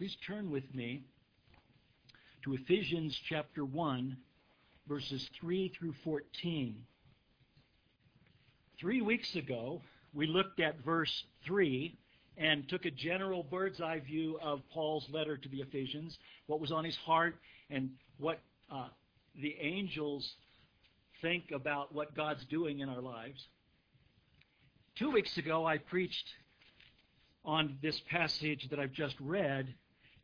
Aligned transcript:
Please 0.00 0.16
turn 0.26 0.50
with 0.50 0.64
me 0.74 1.02
to 2.42 2.54
Ephesians 2.54 3.14
chapter 3.28 3.66
1, 3.66 4.16
verses 4.88 5.28
3 5.38 5.68
through 5.78 5.92
14. 6.02 6.74
Three 8.78 9.02
weeks 9.02 9.36
ago, 9.36 9.82
we 10.14 10.26
looked 10.26 10.58
at 10.58 10.82
verse 10.82 11.24
3 11.44 11.98
and 12.38 12.66
took 12.66 12.86
a 12.86 12.90
general 12.90 13.42
bird's 13.42 13.82
eye 13.82 13.98
view 13.98 14.38
of 14.40 14.62
Paul's 14.72 15.06
letter 15.10 15.36
to 15.36 15.48
the 15.50 15.60
Ephesians, 15.60 16.16
what 16.46 16.60
was 16.60 16.72
on 16.72 16.82
his 16.82 16.96
heart, 16.96 17.36
and 17.68 17.90
what 18.16 18.40
uh, 18.72 18.88
the 19.38 19.54
angels 19.60 20.32
think 21.20 21.50
about 21.52 21.94
what 21.94 22.16
God's 22.16 22.46
doing 22.46 22.78
in 22.78 22.88
our 22.88 23.02
lives. 23.02 23.48
Two 24.96 25.10
weeks 25.10 25.36
ago, 25.36 25.66
I 25.66 25.76
preached 25.76 26.30
on 27.44 27.76
this 27.82 28.00
passage 28.10 28.66
that 28.70 28.78
I've 28.78 28.92
just 28.92 29.16
read 29.20 29.74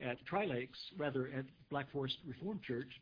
at 0.01 0.25
Tri 0.27 0.45
Lakes, 0.45 0.79
rather 0.97 1.31
at 1.37 1.45
Black 1.71 1.91
Forest 1.93 2.19
Reformed 2.27 2.63
Church, 2.63 3.01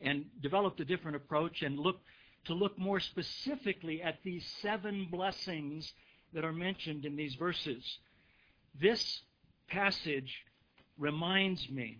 and 0.00 0.24
developed 0.42 0.80
a 0.80 0.84
different 0.84 1.16
approach 1.16 1.62
and 1.62 1.78
looked 1.78 2.04
to 2.44 2.54
look 2.54 2.78
more 2.78 3.00
specifically 3.00 4.02
at 4.02 4.18
these 4.22 4.46
seven 4.62 5.08
blessings 5.10 5.92
that 6.32 6.44
are 6.44 6.52
mentioned 6.52 7.04
in 7.04 7.16
these 7.16 7.34
verses. 7.34 7.98
This 8.80 9.20
passage 9.68 10.32
reminds 10.98 11.68
me 11.68 11.98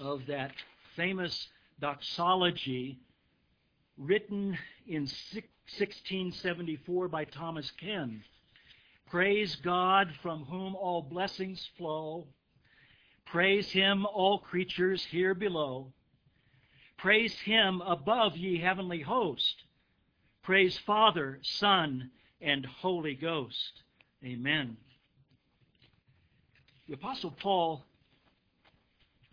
of 0.00 0.26
that 0.26 0.52
famous 0.96 1.48
doxology 1.80 2.98
written 3.96 4.58
in 4.86 5.02
1674 5.02 7.08
by 7.08 7.24
Thomas 7.24 7.70
Ken. 7.72 8.22
Praise 9.10 9.56
God 9.56 10.12
from 10.22 10.44
whom 10.44 10.74
all 10.74 11.02
blessings 11.02 11.68
flow. 11.76 12.26
Praise 13.30 13.70
him, 13.70 14.06
all 14.06 14.38
creatures 14.38 15.04
here 15.04 15.34
below. 15.34 15.92
Praise 16.96 17.38
him 17.40 17.82
above, 17.82 18.36
ye 18.36 18.58
heavenly 18.58 19.02
host. 19.02 19.64
Praise 20.42 20.78
Father, 20.78 21.38
Son, 21.42 22.10
and 22.40 22.64
Holy 22.64 23.14
Ghost. 23.14 23.82
Amen. 24.24 24.78
The 26.86 26.94
Apostle 26.94 27.32
Paul, 27.32 27.84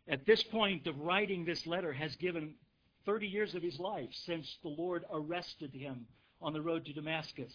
at 0.09 0.25
this 0.25 0.43
point 0.43 0.87
of 0.87 0.99
writing 0.99 1.45
this 1.45 1.65
letter, 1.65 1.93
has 1.93 2.17
given 2.17 2.55
30 3.05 3.27
years 3.27 3.55
of 3.55 3.63
his 3.63 3.79
life 3.79 4.09
since 4.11 4.57
the 4.61 4.69
Lord 4.69 5.05
arrested 5.09 5.73
him 5.73 6.05
on 6.41 6.51
the 6.51 6.61
road 6.61 6.85
to 6.85 6.93
Damascus. 6.93 7.53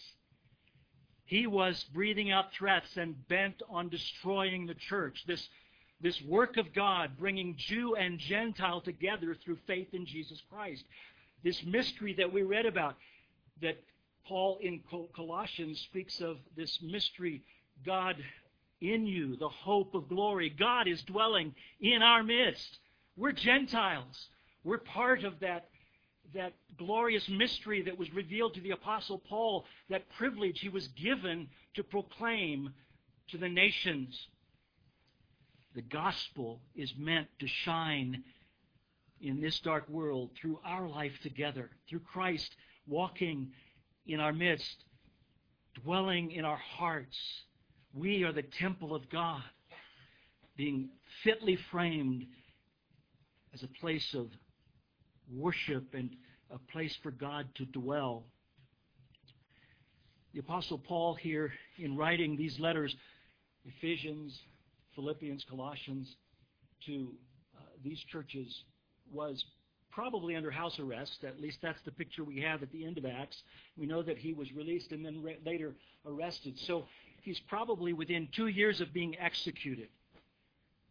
He 1.25 1.45
was 1.45 1.85
breathing 1.93 2.31
out 2.31 2.51
threats 2.51 2.97
and 2.97 3.27
bent 3.27 3.61
on 3.69 3.89
destroying 3.89 4.65
the 4.65 4.73
church, 4.73 5.23
this, 5.27 5.47
this 6.01 6.21
work 6.23 6.57
of 6.57 6.73
God, 6.73 7.11
bringing 7.19 7.55
Jew 7.57 7.95
and 7.95 8.17
Gentile 8.19 8.81
together 8.81 9.35
through 9.35 9.57
faith 9.67 9.93
in 9.93 10.05
Jesus 10.05 10.41
Christ. 10.49 10.83
This 11.43 11.63
mystery 11.63 12.15
that 12.17 12.31
we 12.31 12.41
read 12.43 12.65
about, 12.65 12.95
that 13.61 13.77
Paul 14.25 14.59
in 14.61 14.81
Colossians 15.15 15.79
speaks 15.81 16.21
of 16.21 16.37
this 16.55 16.79
mystery, 16.81 17.43
God 17.85 18.15
in 18.81 19.05
you, 19.05 19.35
the 19.37 19.49
hope 19.49 19.93
of 19.93 20.09
glory. 20.09 20.49
God 20.49 20.87
is 20.87 21.01
dwelling 21.03 21.53
in 21.79 22.01
our 22.01 22.23
midst. 22.23 22.79
We're 23.15 23.31
Gentiles. 23.31 24.27
We're 24.63 24.79
part 24.79 25.23
of 25.23 25.39
that, 25.41 25.69
that 26.33 26.53
glorious 26.77 27.27
mystery 27.29 27.83
that 27.83 27.97
was 27.97 28.11
revealed 28.13 28.55
to 28.55 28.61
the 28.61 28.71
Apostle 28.71 29.19
Paul, 29.19 29.65
that 29.89 30.09
privilege 30.17 30.59
he 30.59 30.69
was 30.69 30.87
given 30.89 31.47
to 31.75 31.83
proclaim 31.83 32.73
to 33.29 33.37
the 33.37 33.49
nations. 33.49 34.27
The 35.73 35.81
gospel 35.81 36.61
is 36.75 36.93
meant 36.97 37.27
to 37.39 37.47
shine 37.47 38.23
in 39.21 39.39
this 39.39 39.59
dark 39.59 39.87
world 39.89 40.31
through 40.39 40.59
our 40.65 40.87
life 40.87 41.13
together, 41.21 41.69
through 41.89 41.99
Christ 41.99 42.55
walking 42.87 43.51
in 44.05 44.19
our 44.19 44.33
midst, 44.33 44.83
dwelling 45.83 46.31
in 46.31 46.43
our 46.43 46.57
hearts 46.57 47.17
we 47.93 48.23
are 48.23 48.31
the 48.31 48.43
temple 48.43 48.95
of 48.95 49.09
God, 49.09 49.43
being 50.55 50.89
fitly 51.23 51.57
framed 51.69 52.25
as 53.53 53.63
a 53.63 53.67
place 53.67 54.13
of 54.13 54.27
worship 55.33 55.93
and 55.93 56.09
a 56.49 56.57
place 56.71 56.95
for 57.03 57.11
God 57.11 57.47
to 57.55 57.65
dwell. 57.65 58.23
The 60.33 60.39
Apostle 60.39 60.77
Paul, 60.77 61.15
here 61.15 61.51
in 61.77 61.97
writing 61.97 62.37
these 62.37 62.59
letters, 62.59 62.95
Ephesians, 63.65 64.39
Philippians, 64.95 65.45
Colossians, 65.49 66.15
to 66.85 67.13
uh, 67.57 67.61
these 67.83 67.99
churches, 68.11 68.63
was 69.11 69.43
probably 69.91 70.35
under 70.35 70.49
house 70.49 70.79
arrest. 70.79 71.23
At 71.23 71.39
least 71.39 71.59
that's 71.61 71.81
the 71.83 71.91
picture 71.91 72.23
we 72.23 72.39
have 72.41 72.63
at 72.63 72.71
the 72.71 72.85
end 72.85 72.97
of 72.97 73.05
Acts. 73.05 73.43
We 73.77 73.85
know 73.85 74.01
that 74.03 74.17
he 74.17 74.33
was 74.33 74.51
released 74.53 74.91
and 74.91 75.05
then 75.05 75.21
re- 75.21 75.39
later 75.45 75.75
arrested. 76.05 76.57
So 76.59 76.85
he's 77.21 77.39
probably 77.47 77.93
within 77.93 78.27
two 78.31 78.47
years 78.47 78.81
of 78.81 78.93
being 78.93 79.17
executed. 79.19 79.89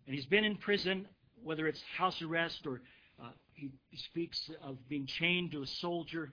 And 0.06 0.14
he's 0.14 0.26
been 0.26 0.44
in 0.44 0.56
prison, 0.56 1.06
whether 1.42 1.66
it's 1.66 1.82
house 1.96 2.20
arrest 2.22 2.66
or 2.66 2.82
uh, 3.22 3.30
he 3.54 3.70
speaks 3.96 4.50
of 4.62 4.76
being 4.88 5.06
chained 5.06 5.52
to 5.52 5.62
a 5.62 5.66
soldier, 5.66 6.32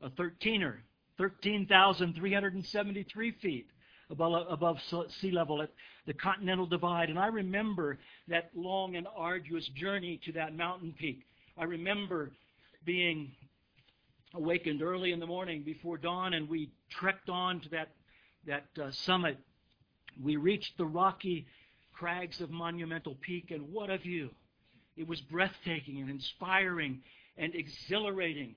a 0.00 0.08
13er, 0.08 0.76
13,373 1.18 3.30
feet 3.42 3.66
above, 4.08 4.46
above 4.48 4.78
sea 5.20 5.30
level 5.30 5.60
at 5.60 5.68
the 6.06 6.14
Continental 6.14 6.64
Divide. 6.64 7.10
And 7.10 7.18
I 7.18 7.26
remember 7.26 7.98
that 8.28 8.52
long 8.54 8.96
and 8.96 9.06
arduous 9.14 9.68
journey 9.68 10.18
to 10.24 10.32
that 10.32 10.56
mountain 10.56 10.94
peak. 10.98 11.26
I 11.58 11.64
remember 11.64 12.32
being 12.86 13.32
awakened 14.32 14.80
early 14.80 15.12
in 15.12 15.20
the 15.20 15.26
morning 15.26 15.62
before 15.62 15.98
dawn, 15.98 16.32
and 16.32 16.48
we 16.48 16.70
trekked 16.88 17.28
on 17.28 17.60
to 17.60 17.68
that, 17.68 17.90
that 18.46 18.64
uh, 18.82 18.90
summit. 18.92 19.36
We 20.22 20.36
reached 20.36 20.78
the 20.78 20.86
rocky 20.86 21.46
crags 21.96 22.40
of 22.40 22.50
Monumental 22.50 23.16
Peak, 23.20 23.50
and 23.50 23.72
what 23.72 23.90
a 23.90 23.98
view! 23.98 24.30
It 24.96 25.08
was 25.08 25.20
breathtaking 25.20 26.00
and 26.00 26.10
inspiring 26.10 27.00
and 27.36 27.54
exhilarating. 27.54 28.54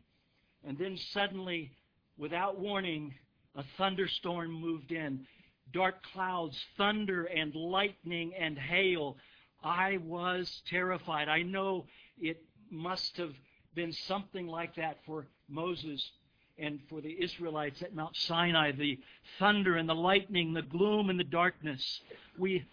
And 0.66 0.78
then 0.78 0.98
suddenly, 1.14 1.72
without 2.18 2.60
warning, 2.60 3.14
a 3.56 3.64
thunderstorm 3.78 4.52
moved 4.52 4.92
in. 4.92 5.26
Dark 5.72 6.04
clouds, 6.14 6.58
thunder 6.78 7.26
and 7.26 7.54
lightning 7.56 8.34
and 8.38 8.58
hail. 8.58 9.18
I 9.64 9.98
was 9.98 10.62
terrified. 10.70 11.30
I 11.30 11.44
know 11.44 11.86
it 12.20 12.42
must 12.72 13.18
have 13.18 13.34
been 13.76 13.94
something 13.94 14.48
like 14.48 14.76
that 14.76 14.98
for 15.06 15.28
Moses 15.48 16.12
and 16.58 16.80
for 16.90 17.02
the 17.02 17.16
Israelites 17.22 17.82
at 17.82 17.96
Mount 17.96 18.16
Sinai 18.16 18.72
the 18.72 19.00
thunder 19.38 19.78
and 19.78 19.88
the 19.88 19.96
lightning, 19.96 20.54
the 20.54 20.62
gloom 20.62 21.10
and 21.10 21.20
the 21.20 21.24
darkness. 21.24 22.02
We 22.38 22.66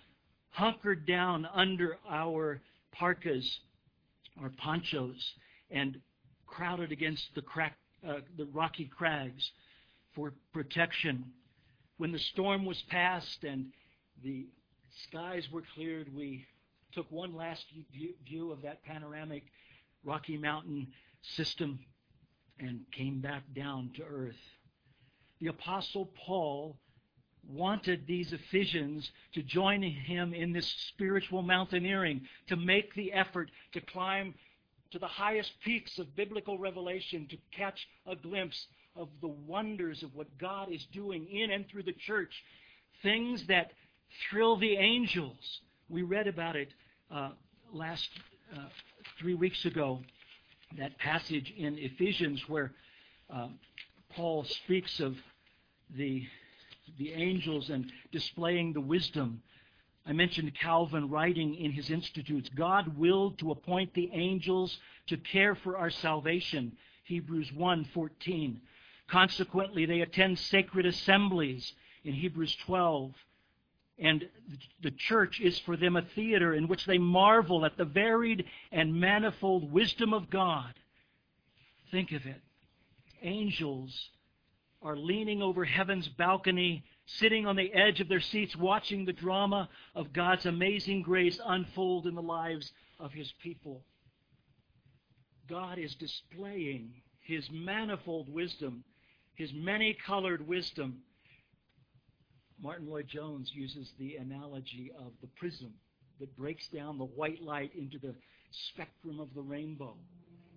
hunkered 0.57 1.07
down 1.07 1.47
under 1.55 1.99
our 2.09 2.63
parkas, 2.91 3.61
our 4.41 4.49
ponchos, 4.49 5.35
and 5.71 6.01
crowded 6.47 6.91
against 6.91 7.27
the, 7.35 7.43
crack, 7.43 7.77
uh, 8.09 8.21
the 8.39 8.47
rocky 8.47 8.87
crags 8.87 9.51
for 10.15 10.33
protection. 10.55 11.27
When 11.99 12.11
the 12.11 12.19
storm 12.19 12.65
was 12.65 12.81
past 12.89 13.45
and 13.45 13.67
the 14.25 14.47
skies 15.05 15.47
were 15.53 15.63
cleared, 15.75 16.15
we 16.15 16.47
took 16.93 17.11
one 17.13 17.37
last 17.37 17.67
view 18.27 18.51
of 18.51 18.63
that 18.63 18.83
panoramic 18.83 19.43
Rocky 20.05 20.39
Mountain 20.39 20.87
system 21.21 21.79
and 22.59 22.81
came 22.93 23.21
back 23.21 23.43
down 23.55 23.91
to 23.97 24.03
earth. 24.05 24.41
The 25.39 25.49
Apostle 25.49 26.11
Paul 26.25 26.79
wanted 27.49 28.07
these 28.07 28.33
Ephesians 28.33 29.11
to 29.35 29.43
join 29.43 29.83
him 29.83 30.35
in 30.35 30.53
this 30.53 30.67
spiritual 30.89 31.43
mountaineering, 31.43 32.23
to 32.49 32.57
make 32.57 32.95
the 32.95 33.13
effort 33.13 33.51
to 33.73 33.81
climb 33.81 34.35
to 34.91 34.99
the 34.99 35.07
highest 35.07 35.53
peaks 35.65 35.99
of 35.99 36.15
biblical 36.17 36.59
revelation, 36.59 37.27
to 37.29 37.37
catch 37.57 37.87
a 38.07 38.17
glimpse 38.17 38.67
of 38.95 39.09
the 39.21 39.29
wonders 39.29 40.03
of 40.03 40.15
what 40.15 40.39
God 40.39 40.71
is 40.71 40.85
doing 40.93 41.27
in 41.29 41.51
and 41.51 41.69
through 41.69 41.83
the 41.83 41.93
church, 41.93 42.33
things 43.03 43.47
that 43.47 43.73
thrill 44.29 44.57
the 44.57 44.77
angels. 44.77 45.61
We 45.89 46.03
read 46.03 46.27
about 46.27 46.57
it 46.57 46.69
uh, 47.11 47.31
last 47.73 48.09
uh, 48.57 48.69
three 49.19 49.35
weeks 49.35 49.65
ago, 49.65 50.01
that 50.79 50.99
passage 50.99 51.53
in 51.57 51.79
Ephesians 51.79 52.49
where 52.49 52.73
uh, 53.33 53.49
Paul 54.15 54.45
speaks 54.45 55.01
of 55.01 55.17
the 55.91 56.27
the 56.99 57.13
angels 57.13 57.71
and 57.71 57.91
displaying 58.13 58.73
the 58.73 58.81
wisdom. 58.81 59.43
I 60.07 60.13
mentioned 60.13 60.55
Calvin 60.55 61.11
writing 61.11 61.55
in 61.57 61.73
his 61.73 61.91
Institutes 61.91 62.49
God 62.55 62.97
willed 62.97 63.39
to 63.39 63.51
appoint 63.51 63.93
the 63.95 64.11
angels 64.13 64.79
to 65.09 65.17
care 65.17 65.55
for 65.55 65.77
our 65.77 65.91
salvation. 65.91 66.77
Hebrews 67.05 67.51
1:14. 67.53 68.61
Consequently, 69.09 69.87
they 69.87 70.01
attend 70.01 70.39
sacred 70.39 70.87
assemblies 70.87 71.73
in 72.05 72.15
Hebrews 72.15 72.55
12. 72.57 73.15
And 73.99 74.29
the 74.83 74.91
church 74.91 75.41
is 75.41 75.59
for 75.61 75.77
them 75.77 75.97
a 75.97 76.03
theater 76.03 76.55
in 76.55 76.69
which 76.69 76.85
they 76.85 76.99
marvel 76.99 77.65
at 77.65 77.77
the 77.77 77.85
varied 77.85 78.45
and 78.71 79.01
manifold 79.01 79.73
wisdom 79.73 80.13
of 80.13 80.29
God. 80.29 80.75
Think 81.91 82.13
of 82.13 82.27
it. 82.27 82.43
Angels 83.23 84.11
are 84.87 84.97
leaning 84.97 85.43
over 85.43 85.65
heaven's 85.65 86.07
balcony, 86.07 86.85
sitting 87.07 87.45
on 87.45 87.57
the 87.57 87.73
edge 87.75 88.01
of 88.01 88.09
their 88.09 88.21
seats, 88.21 88.55
watching 88.55 89.05
the 89.05 89.13
drama 89.13 89.69
of 89.97 90.13
God's 90.13 90.47
amazing 90.47 91.03
grace 91.03 91.41
unfold 91.45 92.07
in 92.07 92.15
the 92.15 92.23
lives 92.23 92.73
of 93.01 93.13
His 93.13 93.33
people. 93.43 93.83
God 95.49 95.79
is 95.79 95.97
displaying 95.97 96.93
His 97.21 97.51
manifold 97.51 98.33
wisdom, 98.33 98.85
His 99.35 99.53
many 99.53 99.93
colored 100.07 100.47
wisdom. 100.47 100.99
Martyn 102.63 102.89
Lloyd-Jones 102.89 103.51
uses 103.53 103.93
the 103.99 104.15
analogy 104.17 104.93
of 104.97 105.11
the 105.21 105.29
prism 105.37 105.75
that 106.21 106.37
breaks 106.37 106.69
down 106.69 106.97
the 106.97 107.05
white 107.05 107.43
light 107.43 107.73
into 107.77 107.99
the 107.99 108.15
spectrum 108.53 109.19
of 109.19 109.35
the 109.35 109.43
rainbow. 109.43 109.97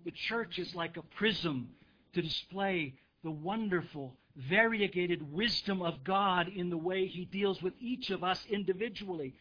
The 0.06 0.12
church 0.12 0.60
is 0.60 0.76
like 0.76 0.98
a 0.98 1.02
prism 1.02 1.70
to 2.14 2.22
display 2.22 2.94
the 3.24 3.32
wonderful, 3.32 4.16
variegated 4.36 5.32
wisdom 5.32 5.82
of 5.82 6.04
God 6.04 6.48
in 6.48 6.70
the 6.70 6.78
way 6.78 7.08
He 7.08 7.26
deals 7.26 7.62
with 7.62 7.74
each 7.80 8.10
of 8.10 8.24
us 8.24 8.46
individually. 8.50 9.34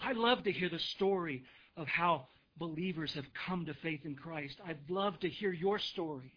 I 0.00 0.12
love 0.12 0.44
to 0.44 0.52
hear 0.52 0.68
the 0.68 0.78
story 0.78 1.44
of 1.76 1.86
how 1.86 2.26
believers 2.56 3.14
have 3.14 3.26
come 3.46 3.66
to 3.66 3.74
faith 3.74 4.04
in 4.04 4.14
Christ. 4.14 4.58
I'd 4.66 4.78
love 4.88 5.18
to 5.20 5.28
hear 5.28 5.52
your 5.52 5.78
story. 5.78 6.34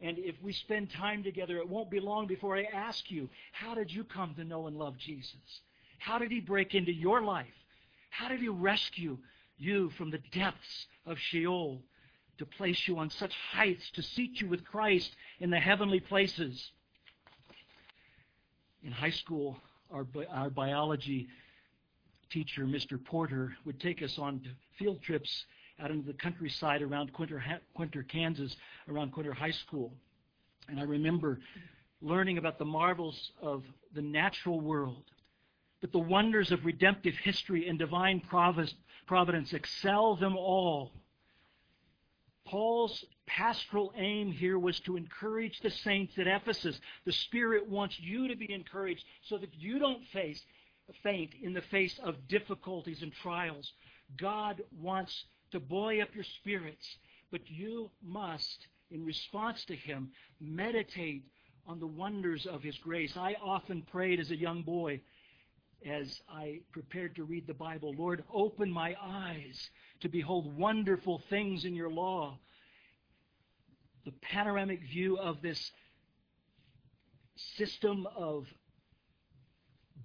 And 0.00 0.18
if 0.18 0.34
we 0.42 0.52
spend 0.52 0.90
time 0.90 1.22
together, 1.22 1.58
it 1.58 1.68
won't 1.68 1.90
be 1.90 2.00
long 2.00 2.26
before 2.26 2.56
I 2.56 2.64
ask 2.64 3.10
you, 3.10 3.30
how 3.52 3.74
did 3.74 3.92
you 3.92 4.04
come 4.04 4.34
to 4.34 4.44
know 4.44 4.66
and 4.66 4.76
love 4.76 4.98
Jesus? 4.98 5.60
How 5.98 6.18
did 6.18 6.30
He 6.30 6.40
break 6.40 6.74
into 6.74 6.92
your 6.92 7.22
life? 7.22 7.46
How 8.10 8.28
did 8.28 8.40
He 8.40 8.48
rescue 8.48 9.18
you 9.56 9.90
from 9.90 10.10
the 10.10 10.20
depths 10.32 10.86
of 11.06 11.18
Sheol 11.18 11.80
to 12.38 12.46
place 12.46 12.86
you 12.86 12.98
on 12.98 13.10
such 13.10 13.32
heights, 13.52 13.90
to 13.92 14.02
seat 14.02 14.40
you 14.40 14.48
with 14.48 14.64
Christ 14.64 15.14
in 15.40 15.50
the 15.50 15.60
heavenly 15.60 16.00
places. 16.00 16.70
In 18.82 18.92
high 18.92 19.10
school, 19.10 19.56
our, 19.90 20.06
our 20.30 20.50
biology 20.50 21.28
teacher, 22.30 22.64
Mr. 22.64 23.02
Porter, 23.02 23.56
would 23.64 23.80
take 23.80 24.02
us 24.02 24.18
on 24.18 24.42
field 24.78 25.00
trips 25.02 25.46
out 25.80 25.90
into 25.90 26.06
the 26.06 26.14
countryside 26.14 26.82
around 26.82 27.12
Quinter, 27.12 27.42
Quinter, 27.74 28.02
Kansas, 28.02 28.56
around 28.88 29.12
Quinter 29.12 29.32
High 29.32 29.50
School. 29.50 29.92
And 30.68 30.78
I 30.78 30.84
remember 30.84 31.40
learning 32.00 32.38
about 32.38 32.58
the 32.58 32.64
marvels 32.64 33.32
of 33.42 33.62
the 33.94 34.02
natural 34.02 34.60
world, 34.60 35.04
but 35.80 35.92
the 35.92 35.98
wonders 35.98 36.52
of 36.52 36.64
redemptive 36.64 37.14
history 37.22 37.68
and 37.68 37.78
divine 37.78 38.20
providence 39.06 39.52
excel 39.52 40.16
them 40.16 40.36
all. 40.36 40.92
Paul's 42.46 43.04
pastoral 43.26 43.92
aim 43.96 44.30
here 44.30 44.58
was 44.58 44.78
to 44.80 44.96
encourage 44.96 45.60
the 45.60 45.70
saints 45.70 46.18
at 46.18 46.26
Ephesus. 46.26 46.78
The 47.04 47.12
Spirit 47.12 47.68
wants 47.68 47.98
you 47.98 48.28
to 48.28 48.36
be 48.36 48.52
encouraged 48.52 49.04
so 49.22 49.38
that 49.38 49.54
you 49.54 49.78
don't 49.78 50.04
face 50.08 50.44
faint 51.02 51.32
in 51.42 51.54
the 51.54 51.62
face 51.62 51.98
of 52.02 52.28
difficulties 52.28 53.02
and 53.02 53.12
trials. 53.12 53.72
God 54.18 54.62
wants 54.78 55.24
to 55.52 55.60
buoy 55.60 56.02
up 56.02 56.14
your 56.14 56.24
spirits, 56.24 56.96
but 57.30 57.40
you 57.50 57.90
must, 58.02 58.66
in 58.90 59.04
response 59.04 59.64
to 59.66 59.74
Him, 59.76 60.10
meditate 60.40 61.24
on 61.66 61.80
the 61.80 61.86
wonders 61.86 62.46
of 62.46 62.62
His 62.62 62.76
grace. 62.78 63.16
I 63.16 63.36
often 63.42 63.82
prayed 63.82 64.20
as 64.20 64.30
a 64.30 64.36
young 64.36 64.62
boy 64.62 65.00
as 65.86 66.20
I 66.28 66.60
prepared 66.72 67.16
to 67.16 67.24
read 67.24 67.46
the 67.46 67.54
Bible, 67.54 67.94
Lord, 67.96 68.24
open 68.32 68.70
my 68.70 68.96
eyes 69.00 69.70
to 70.04 70.08
behold 70.10 70.54
wonderful 70.58 71.22
things 71.30 71.64
in 71.64 71.74
your 71.74 71.88
law. 71.88 72.38
The 74.04 74.12
panoramic 74.20 74.82
view 74.82 75.16
of 75.16 75.40
this 75.40 75.72
system 77.56 78.06
of 78.14 78.44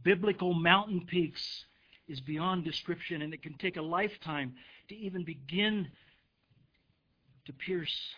biblical 0.01 0.53
mountain 0.53 1.05
peaks 1.05 1.65
is 2.07 2.21
beyond 2.21 2.63
description, 2.63 3.23
and 3.23 3.33
it 3.33 3.43
can 3.43 3.55
take 3.55 3.75
a 3.75 3.81
lifetime 3.81 4.53
to 4.87 4.95
even 4.95 5.25
begin 5.25 5.89
to 7.45 7.51
pierce 7.51 8.15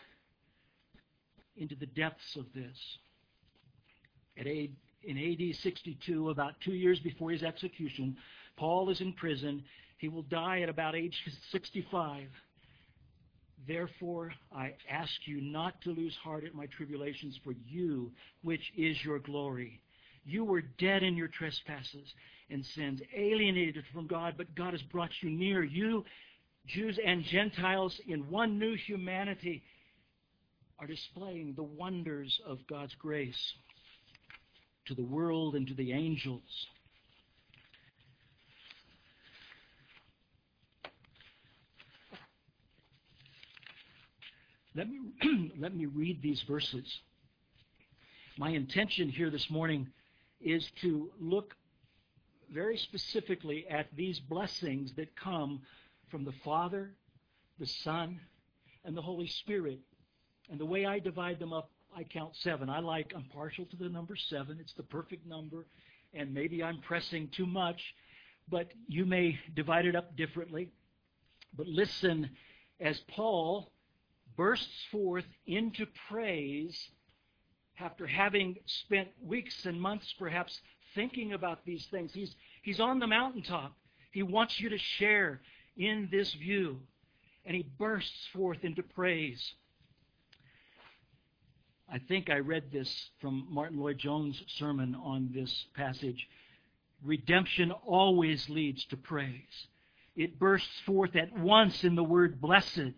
into 1.56 1.74
the 1.74 1.86
depths 1.86 2.36
of 2.36 2.46
this. 2.54 2.78
At 4.38 4.46
age, 4.46 4.70
in 5.02 5.18
AD 5.18 5.56
62, 5.56 6.30
about 6.30 6.60
two 6.60 6.74
years 6.74 7.00
before 7.00 7.32
his 7.32 7.42
execution, 7.42 8.16
Paul 8.56 8.88
is 8.88 9.00
in 9.00 9.12
prison 9.14 9.64
he 10.02 10.08
will 10.08 10.22
die 10.22 10.62
at 10.62 10.68
about 10.68 10.96
age 10.96 11.16
65. 11.52 12.26
Therefore, 13.68 14.32
I 14.52 14.74
ask 14.90 15.12
you 15.26 15.40
not 15.40 15.80
to 15.82 15.90
lose 15.90 16.16
heart 16.16 16.44
at 16.44 16.56
my 16.56 16.66
tribulations 16.66 17.38
for 17.44 17.54
you, 17.68 18.10
which 18.42 18.72
is 18.76 18.96
your 19.04 19.20
glory. 19.20 19.80
You 20.24 20.44
were 20.44 20.60
dead 20.60 21.04
in 21.04 21.16
your 21.16 21.28
trespasses 21.28 22.12
and 22.50 22.66
sins, 22.66 23.00
alienated 23.16 23.84
from 23.92 24.08
God, 24.08 24.34
but 24.36 24.52
God 24.56 24.72
has 24.72 24.82
brought 24.82 25.12
you 25.20 25.30
near. 25.30 25.62
You, 25.62 26.04
Jews 26.66 26.98
and 27.06 27.22
Gentiles, 27.22 28.00
in 28.08 28.28
one 28.28 28.58
new 28.58 28.74
humanity, 28.74 29.62
are 30.80 30.88
displaying 30.88 31.54
the 31.54 31.62
wonders 31.62 32.40
of 32.44 32.58
God's 32.68 32.94
grace 32.96 33.52
to 34.86 34.96
the 34.96 35.04
world 35.04 35.54
and 35.54 35.68
to 35.68 35.74
the 35.74 35.92
angels. 35.92 36.66
Let 44.74 44.88
me, 44.88 45.00
let 45.58 45.74
me 45.74 45.86
read 45.86 46.22
these 46.22 46.42
verses. 46.42 47.00
My 48.38 48.50
intention 48.50 49.10
here 49.10 49.28
this 49.28 49.50
morning 49.50 49.88
is 50.40 50.70
to 50.80 51.10
look 51.20 51.54
very 52.50 52.78
specifically 52.78 53.66
at 53.68 53.94
these 53.94 54.18
blessings 54.18 54.94
that 54.96 55.14
come 55.14 55.60
from 56.10 56.24
the 56.24 56.32
Father, 56.42 56.92
the 57.58 57.66
Son, 57.66 58.18
and 58.84 58.96
the 58.96 59.02
Holy 59.02 59.26
Spirit. 59.26 59.80
And 60.50 60.58
the 60.58 60.66
way 60.66 60.86
I 60.86 60.98
divide 60.98 61.38
them 61.38 61.52
up, 61.52 61.70
I 61.94 62.04
count 62.04 62.34
seven. 62.36 62.70
I 62.70 62.80
like, 62.80 63.12
I'm 63.14 63.24
partial 63.24 63.66
to 63.66 63.76
the 63.76 63.90
number 63.90 64.16
seven. 64.16 64.56
It's 64.58 64.72
the 64.72 64.82
perfect 64.82 65.26
number. 65.26 65.66
And 66.14 66.32
maybe 66.32 66.62
I'm 66.62 66.80
pressing 66.80 67.28
too 67.28 67.46
much, 67.46 67.94
but 68.48 68.68
you 68.88 69.04
may 69.04 69.38
divide 69.54 69.84
it 69.84 69.94
up 69.94 70.16
differently. 70.16 70.70
But 71.54 71.66
listen, 71.66 72.30
as 72.80 72.98
Paul 73.00 73.70
bursts 74.36 74.84
forth 74.90 75.24
into 75.46 75.86
praise 76.08 76.90
after 77.78 78.06
having 78.06 78.56
spent 78.66 79.08
weeks 79.22 79.64
and 79.66 79.80
months 79.80 80.14
perhaps 80.18 80.60
thinking 80.94 81.32
about 81.32 81.64
these 81.64 81.86
things. 81.86 82.12
He's, 82.12 82.34
he's 82.62 82.80
on 82.80 82.98
the 82.98 83.06
mountaintop. 83.06 83.72
He 84.12 84.22
wants 84.22 84.60
you 84.60 84.68
to 84.68 84.78
share 84.78 85.40
in 85.76 86.08
this 86.10 86.32
view. 86.34 86.80
And 87.44 87.56
he 87.56 87.66
bursts 87.78 88.26
forth 88.32 88.62
into 88.62 88.82
praise. 88.82 89.54
I 91.90 91.98
think 91.98 92.30
I 92.30 92.38
read 92.38 92.70
this 92.72 93.10
from 93.20 93.46
Martyn 93.50 93.78
Lloyd-Jones' 93.78 94.42
sermon 94.46 94.94
on 94.94 95.30
this 95.34 95.66
passage. 95.74 96.28
Redemption 97.04 97.72
always 97.72 98.48
leads 98.48 98.84
to 98.86 98.96
praise. 98.96 99.66
It 100.14 100.38
bursts 100.38 100.80
forth 100.86 101.16
at 101.16 101.36
once 101.36 101.84
in 101.84 101.94
the 101.94 102.04
word 102.04 102.40
blessed. 102.40 102.92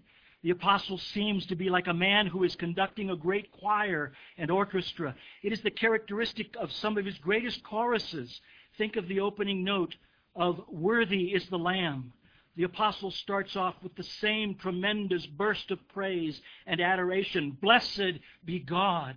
The 0.44 0.50
apostle 0.50 0.98
seems 0.98 1.46
to 1.46 1.56
be 1.56 1.70
like 1.70 1.86
a 1.86 1.94
man 1.94 2.26
who 2.26 2.44
is 2.44 2.54
conducting 2.54 3.08
a 3.08 3.16
great 3.16 3.50
choir 3.50 4.12
and 4.36 4.50
orchestra. 4.50 5.16
It 5.42 5.54
is 5.54 5.62
the 5.62 5.70
characteristic 5.70 6.54
of 6.60 6.70
some 6.70 6.98
of 6.98 7.06
his 7.06 7.16
greatest 7.16 7.62
choruses. 7.62 8.42
Think 8.76 8.96
of 8.96 9.08
the 9.08 9.20
opening 9.20 9.64
note 9.64 9.96
of 10.36 10.60
Worthy 10.68 11.32
is 11.32 11.48
the 11.48 11.58
Lamb. 11.58 12.12
The 12.56 12.64
apostle 12.64 13.10
starts 13.10 13.56
off 13.56 13.76
with 13.82 13.94
the 13.94 14.02
same 14.02 14.54
tremendous 14.56 15.24
burst 15.24 15.70
of 15.70 15.88
praise 15.88 16.42
and 16.66 16.78
adoration. 16.78 17.56
Blessed 17.62 18.20
be 18.44 18.58
God. 18.58 19.16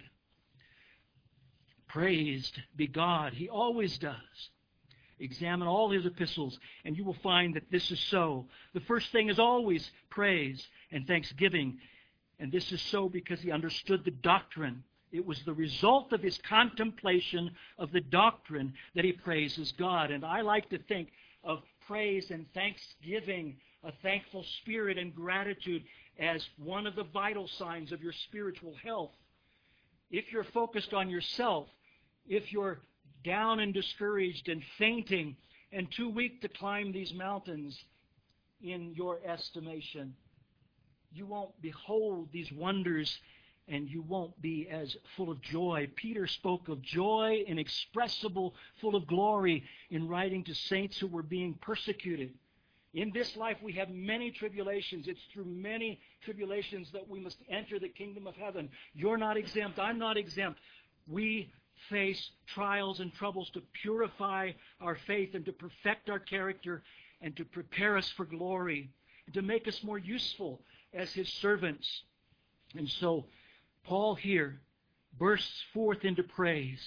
Praised 1.90 2.62
be 2.74 2.88
God. 2.88 3.34
He 3.34 3.50
always 3.50 3.98
does. 3.98 4.50
Examine 5.20 5.68
all 5.68 5.90
his 5.90 6.06
epistles, 6.06 6.60
and 6.86 6.96
you 6.96 7.04
will 7.04 7.18
find 7.24 7.56
that 7.56 7.72
this 7.72 7.90
is 7.92 8.00
so. 8.00 8.46
The 8.74 8.82
first 8.82 9.12
thing 9.12 9.30
is 9.30 9.40
always 9.40 9.90
praise 10.10 10.68
and 10.92 11.08
thanksgiving. 11.08 11.80
And 12.40 12.52
this 12.52 12.72
is 12.72 12.82
so 12.82 13.10
because 13.10 13.42
he 13.42 13.52
understood 13.52 14.06
the 14.06 14.12
doctrine. 14.12 14.84
It 15.12 15.26
was 15.26 15.42
the 15.44 15.54
result 15.54 16.14
of 16.14 16.22
his 16.22 16.38
contemplation 16.38 17.52
of 17.80 17.92
the 17.92 18.02
doctrine 18.02 18.74
that 18.94 19.06
he 19.06 19.14
praises 19.14 19.72
God. 19.72 20.12
And 20.12 20.24
I 20.24 20.42
like 20.42 20.70
to 20.70 20.78
think 20.78 21.10
of 21.44 21.64
praise 21.88 22.30
and 22.30 22.46
thanksgiving, 22.54 23.56
a 23.84 23.92
thankful 24.04 24.44
spirit 24.60 24.98
and 24.98 25.16
gratitude 25.16 25.84
as 26.20 26.48
one 26.58 26.86
of 26.86 26.96
the 26.96 27.06
vital 27.06 27.48
signs 27.48 27.92
of 27.92 28.04
your 28.04 28.14
spiritual 28.14 28.76
health. 28.84 29.12
If 30.12 30.32
you're 30.32 30.44
focused 30.44 30.94
on 30.94 31.10
yourself, 31.10 31.68
if 32.28 32.52
you're 32.52 32.80
down 33.24 33.60
and 33.60 33.74
discouraged 33.74 34.50
and 34.50 34.64
fainting 34.78 35.36
and 35.72 35.92
too 35.92 36.10
weak 36.10 36.42
to 36.42 36.48
climb 36.48 36.92
these 36.92 37.14
mountains 37.14 37.78
in 38.62 38.94
your 38.96 39.20
estimation. 39.26 40.16
You 41.12 41.26
won't 41.26 41.60
behold 41.62 42.30
these 42.32 42.52
wonders 42.52 43.20
and 43.68 43.90
you 43.90 44.02
won't 44.02 44.40
be 44.42 44.68
as 44.70 44.96
full 45.16 45.30
of 45.30 45.42
joy. 45.42 45.90
Peter 45.96 46.26
spoke 46.26 46.70
of 46.70 46.82
joy 46.82 47.44
inexpressible, 47.48 48.56
full 48.80 48.96
of 48.96 49.06
glory 49.08 49.64
in 49.90 50.08
writing 50.08 50.44
to 50.46 50.56
saints 50.56 50.98
who 50.98 51.08
were 51.08 51.24
being 51.24 51.54
persecuted. 51.56 52.34
In 52.94 53.12
this 53.12 53.36
life, 53.36 53.58
we 53.62 53.74
have 53.74 53.90
many 53.90 54.32
tribulations. 54.32 55.08
It's 55.08 55.20
through 55.34 55.46
many 55.46 56.00
tribulations 56.24 56.92
that 56.94 57.08
we 57.08 57.20
must 57.20 57.38
enter 57.50 57.78
the 57.78 57.90
kingdom 57.90 58.26
of 58.26 58.36
heaven. 58.36 58.70
You're 58.94 59.18
not 59.18 59.38
exempt. 59.38 59.78
I'm 59.78 60.00
not 60.00 60.18
exempt. 60.18 60.60
We 61.08 61.52
face 61.90 62.32
trials 62.48 63.00
and 63.00 63.14
troubles 63.14 63.50
to 63.52 63.62
purify 63.82 64.52
our 64.82 64.96
faith 65.08 65.36
and 65.36 65.46
to 65.46 65.52
perfect 65.52 66.10
our 66.10 66.20
character 66.20 66.84
and 67.22 67.36
to 67.38 67.46
prepare 67.46 67.98
us 67.98 68.10
for 68.12 68.26
glory 68.26 68.90
and 69.26 69.34
to 69.34 69.42
make 69.42 69.68
us 69.68 69.84
more 69.84 69.98
useful 69.98 70.62
as 70.94 71.12
his 71.14 71.30
servants. 71.30 72.04
And 72.76 72.90
so 72.90 73.26
Paul 73.84 74.16
here 74.16 74.62
bursts 75.18 75.64
forth 75.74 76.04
into 76.04 76.24
praise 76.24 76.82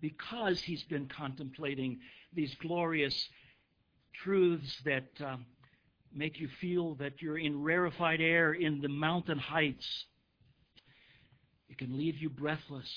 because 0.00 0.60
he's 0.60 0.82
been 0.84 1.06
contemplating 1.06 2.00
these 2.32 2.54
glorious 2.56 3.28
truths 4.22 4.76
that 4.84 5.08
um, 5.24 5.46
make 6.14 6.38
you 6.40 6.48
feel 6.60 6.94
that 6.96 7.22
you're 7.22 7.38
in 7.38 7.62
rarefied 7.62 8.20
air 8.20 8.52
in 8.52 8.80
the 8.80 8.88
mountain 8.88 9.38
heights. 9.38 9.86
It 11.68 11.78
can 11.78 11.96
leave 11.96 12.18
you 12.18 12.28
breathless. 12.28 12.90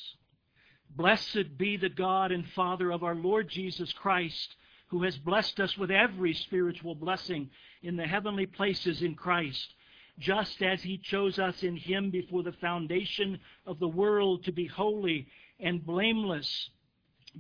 Blessed 0.90 1.58
be 1.58 1.78
the 1.78 1.90
God 1.90 2.32
and 2.32 2.48
Father 2.50 2.92
of 2.92 3.04
our 3.04 3.16
Lord 3.16 3.50
Jesus 3.50 3.92
Christ, 3.94 4.56
who 4.88 5.04
has 5.04 5.18
blessed 5.18 5.60
us 5.60 5.78
with 5.78 5.92
every 5.92 6.34
spiritual 6.34 6.96
blessing 6.96 7.50
in 7.84 7.98
the 7.98 8.08
heavenly 8.08 8.46
places 8.46 9.02
in 9.02 9.16
Christ, 9.16 9.74
just 10.20 10.62
as 10.62 10.84
he 10.84 10.98
chose 10.98 11.40
us 11.40 11.64
in 11.64 11.76
him 11.76 12.12
before 12.12 12.44
the 12.44 12.54
foundation 12.54 13.40
of 13.66 13.80
the 13.80 13.88
world 13.88 14.46
to 14.46 14.52
be 14.52 14.68
holy 14.68 15.28
and 15.60 15.86
blameless 15.86 16.70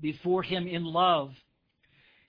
before 0.01 0.43
him 0.43 0.67
in 0.67 0.83
love. 0.83 1.33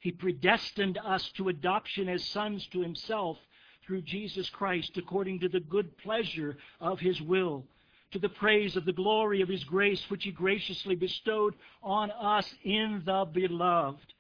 He 0.01 0.13
predestined 0.13 0.99
us 0.99 1.31
to 1.33 1.49
adoption 1.49 2.09
as 2.09 2.25
sons 2.25 2.67
to 2.69 2.81
himself 2.81 3.39
through 3.85 4.03
Jesus 4.03 4.49
Christ 4.51 4.97
according 4.97 5.41
to 5.41 5.49
the 5.49 5.61
good 5.61 5.97
pleasure 5.99 6.57
of 6.81 7.01
his 7.01 7.21
will 7.21 7.67
to 8.13 8.19
the 8.19 8.29
praise 8.29 8.77
of 8.77 8.85
the 8.85 8.93
glory 8.93 9.41
of 9.41 9.49
his 9.49 9.65
grace, 9.65 10.05
which 10.09 10.25
he 10.25 10.31
graciously 10.31 10.95
bestowed 10.95 11.55
on 11.83 12.11
us 12.13 12.55
in 12.65 13.03
the 13.05 13.25
beloved. 13.33 14.13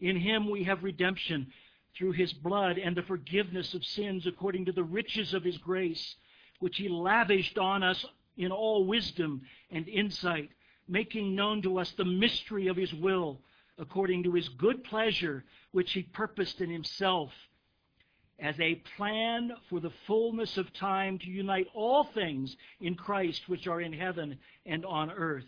In 0.00 0.16
him 0.16 0.50
we 0.50 0.64
have 0.64 0.82
redemption 0.82 1.52
through 1.96 2.12
his 2.12 2.32
blood 2.32 2.78
and 2.78 2.96
the 2.96 3.02
forgiveness 3.02 3.74
of 3.74 3.84
sins 3.84 4.26
according 4.26 4.64
to 4.66 4.72
the 4.72 4.84
riches 4.84 5.34
of 5.34 5.44
his 5.44 5.58
grace, 5.58 6.16
which 6.60 6.76
he 6.76 6.88
lavished 6.88 7.58
on 7.58 7.82
us 7.82 8.04
in 8.36 8.52
all 8.52 8.84
wisdom 8.84 9.42
and 9.70 9.88
insight, 9.88 10.50
making 10.86 11.34
known 11.34 11.62
to 11.62 11.78
us 11.78 11.90
the 11.92 12.04
mystery 12.04 12.68
of 12.68 12.76
his 12.76 12.92
will, 12.94 13.40
according 13.78 14.22
to 14.22 14.32
his 14.32 14.48
good 14.48 14.82
pleasure, 14.84 15.44
which 15.72 15.92
he 15.92 16.02
purposed 16.02 16.60
in 16.60 16.70
himself 16.70 17.32
as 18.40 18.58
a 18.60 18.76
plan 18.96 19.52
for 19.68 19.80
the 19.80 19.92
fullness 20.06 20.56
of 20.56 20.72
time 20.74 21.18
to 21.18 21.30
unite 21.30 21.66
all 21.74 22.04
things 22.14 22.56
in 22.80 22.94
Christ 22.94 23.48
which 23.48 23.66
are 23.66 23.80
in 23.80 23.92
heaven 23.92 24.38
and 24.64 24.84
on 24.84 25.10
earth. 25.10 25.44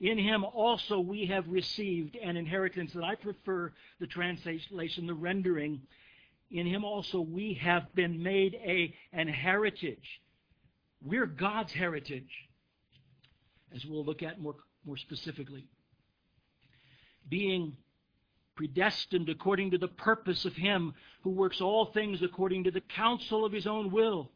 In 0.00 0.18
him 0.18 0.44
also 0.44 1.00
we 1.00 1.26
have 1.26 1.48
received 1.48 2.16
an 2.16 2.36
inheritance, 2.36 2.94
and 2.94 3.04
I 3.04 3.14
prefer 3.14 3.72
the 3.98 4.06
translation, 4.06 5.06
the 5.06 5.14
rendering. 5.14 5.80
In 6.50 6.66
him 6.66 6.84
also 6.84 7.20
we 7.20 7.54
have 7.54 7.92
been 7.94 8.22
made 8.22 8.54
a, 8.54 8.94
an 9.12 9.26
heritage. 9.26 10.20
We're 11.02 11.26
God's 11.26 11.72
heritage, 11.72 12.30
as 13.74 13.84
we'll 13.86 14.04
look 14.04 14.22
at 14.22 14.40
more, 14.40 14.56
more 14.84 14.96
specifically. 14.96 15.66
Being 17.28 17.76
predestined 18.58 19.28
according 19.28 19.70
to 19.70 19.78
the 19.78 19.86
purpose 19.86 20.44
of 20.44 20.56
Him 20.56 20.92
who 21.22 21.30
works 21.30 21.60
all 21.60 21.86
things 21.86 22.22
according 22.22 22.64
to 22.64 22.72
the 22.72 22.80
counsel 22.80 23.44
of 23.44 23.52
His 23.52 23.68
own 23.68 23.92
will, 23.92 24.32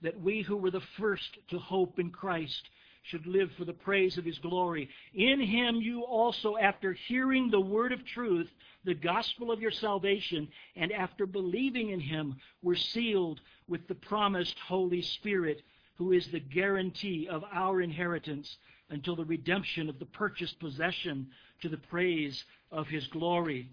that 0.00 0.20
we 0.20 0.42
who 0.42 0.56
were 0.56 0.70
the 0.70 0.80
first 0.96 1.38
to 1.48 1.58
hope 1.58 1.98
in 1.98 2.10
Christ 2.10 2.68
should 3.02 3.26
live 3.26 3.50
for 3.58 3.64
the 3.64 3.72
praise 3.72 4.16
of 4.16 4.24
His 4.24 4.38
glory. 4.38 4.88
In 5.12 5.40
Him 5.40 5.80
you 5.80 6.02
also, 6.02 6.56
after 6.56 6.92
hearing 6.92 7.50
the 7.50 7.58
word 7.58 7.90
of 7.90 8.06
truth, 8.06 8.48
the 8.84 8.94
gospel 8.94 9.50
of 9.50 9.60
your 9.60 9.72
salvation, 9.72 10.46
and 10.76 10.92
after 10.92 11.26
believing 11.26 11.90
in 11.90 11.98
Him, 11.98 12.36
were 12.62 12.76
sealed 12.76 13.40
with 13.66 13.88
the 13.88 13.96
promised 13.96 14.56
Holy 14.60 15.02
Spirit, 15.02 15.62
who 15.96 16.12
is 16.12 16.28
the 16.28 16.38
guarantee 16.38 17.26
of 17.28 17.42
our 17.52 17.80
inheritance 17.80 18.56
until 18.90 19.16
the 19.16 19.24
redemption 19.24 19.88
of 19.88 19.98
the 19.98 20.06
purchased 20.06 20.60
possession 20.60 21.26
to 21.64 21.70
the 21.70 21.78
praise 21.78 22.44
of 22.70 22.86
his 22.88 23.06
glory. 23.06 23.70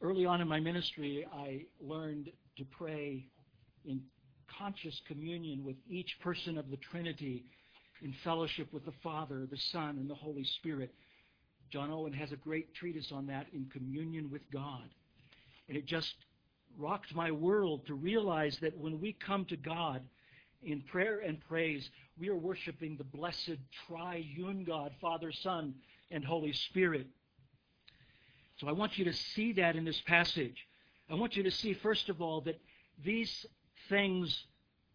Early 0.00 0.24
on 0.26 0.40
in 0.40 0.46
my 0.46 0.60
ministry, 0.60 1.26
I 1.34 1.64
learned 1.80 2.30
to 2.56 2.64
pray 2.70 3.26
in 3.84 4.00
conscious 4.56 4.94
communion 5.08 5.64
with 5.64 5.74
each 5.88 6.16
person 6.22 6.56
of 6.56 6.70
the 6.70 6.76
Trinity, 6.76 7.46
in 8.00 8.14
fellowship 8.22 8.72
with 8.72 8.84
the 8.84 8.94
Father, 9.02 9.44
the 9.50 9.58
Son, 9.72 9.98
and 9.98 10.08
the 10.08 10.14
Holy 10.14 10.44
Spirit. 10.44 10.94
John 11.72 11.90
Owen 11.90 12.12
has 12.12 12.30
a 12.30 12.36
great 12.36 12.72
treatise 12.74 13.10
on 13.10 13.26
that 13.26 13.46
in 13.52 13.66
communion 13.72 14.30
with 14.30 14.42
God. 14.52 14.88
And 15.68 15.76
it 15.76 15.84
just 15.84 16.14
rocked 16.78 17.12
my 17.12 17.32
world 17.32 17.88
to 17.88 17.94
realize 17.94 18.56
that 18.62 18.78
when 18.78 19.00
we 19.00 19.14
come 19.14 19.46
to 19.46 19.56
God, 19.56 20.00
in 20.62 20.82
prayer 20.82 21.20
and 21.20 21.40
praise, 21.48 21.88
we 22.18 22.28
are 22.28 22.36
worshiping 22.36 22.96
the 22.96 23.04
blessed 23.04 23.56
triune 23.86 24.64
God, 24.64 24.92
Father, 25.00 25.32
Son, 25.32 25.74
and 26.10 26.24
Holy 26.24 26.52
Spirit. 26.52 27.06
So 28.58 28.68
I 28.68 28.72
want 28.72 28.98
you 28.98 29.06
to 29.06 29.12
see 29.12 29.52
that 29.54 29.76
in 29.76 29.84
this 29.84 30.00
passage. 30.02 30.66
I 31.10 31.14
want 31.14 31.36
you 31.36 31.42
to 31.44 31.50
see, 31.50 31.72
first 31.74 32.08
of 32.08 32.20
all, 32.20 32.42
that 32.42 32.60
these 33.02 33.46
things 33.88 34.44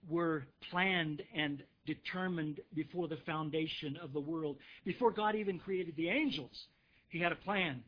were 0.08 0.46
planned 0.70 1.24
and 1.34 1.64
determined 1.86 2.60
before 2.74 3.08
the 3.08 3.18
foundation 3.26 3.98
of 3.98 4.14
the 4.14 4.20
world. 4.20 4.58
Before 4.86 5.12
God 5.12 5.36
even 5.36 5.60
created 5.60 5.96
the 5.96 6.10
angels, 6.10 6.68
He 7.10 7.20
had 7.20 7.32
a 7.32 7.38
plan. 7.38 7.84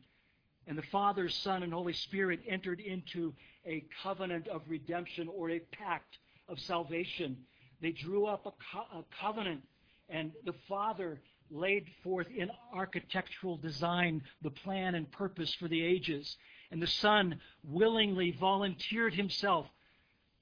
And 0.66 0.76
the 0.76 0.82
Father, 0.82 1.28
Son, 1.28 1.62
and 1.62 1.72
Holy 1.72 1.94
Spirit 1.94 2.40
entered 2.46 2.80
into 2.80 3.32
a 3.64 3.84
covenant 4.02 4.48
of 4.48 4.62
redemption 4.68 5.28
or 5.28 5.50
a 5.50 5.60
pact 5.60 6.18
of 6.48 6.60
salvation. 6.60 7.36
They 7.80 7.92
drew 7.92 8.26
up 8.26 8.46
a, 8.46 8.52
co- 8.72 8.98
a 8.98 9.04
covenant, 9.20 9.62
and 10.08 10.32
the 10.44 10.54
Father 10.68 11.20
laid 11.50 11.86
forth 12.02 12.26
in 12.34 12.50
architectural 12.74 13.56
design 13.56 14.22
the 14.42 14.50
plan 14.50 14.94
and 14.94 15.10
purpose 15.10 15.54
for 15.54 15.68
the 15.68 15.82
ages. 15.82 16.36
And 16.70 16.82
the 16.82 16.86
Son 16.86 17.40
willingly 17.64 18.32
volunteered 18.32 19.14
himself 19.14 19.66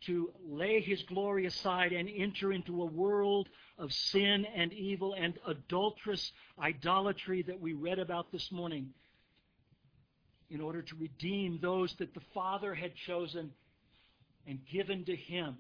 to 0.07 0.31
lay 0.45 0.81
his 0.81 1.03
glory 1.05 1.47
aside 1.47 1.93
and 1.93 2.09
enter 2.09 2.53
into 2.53 2.83
a 2.83 2.87
world 2.87 3.49
of 3.79 3.93
sin 3.93 4.47
and 4.55 4.73
evil 4.73 5.15
and 5.15 5.35
adulterous 5.47 6.33
idolatry 6.61 7.43
that 7.43 7.61
we 7.61 7.73
read 7.73 7.99
about 7.99 8.31
this 8.33 8.51
morning 8.53 8.91
in 10.51 10.61
order 10.61 10.83
to 10.83 10.97
redeem 10.97 11.59
those 11.61 11.95
that 11.95 12.15
the 12.15 12.21
Father 12.33 12.75
had 12.75 12.95
chosen 12.95 13.51
and 14.47 14.61
given 14.71 15.05
to 15.05 15.17
him 15.17 15.57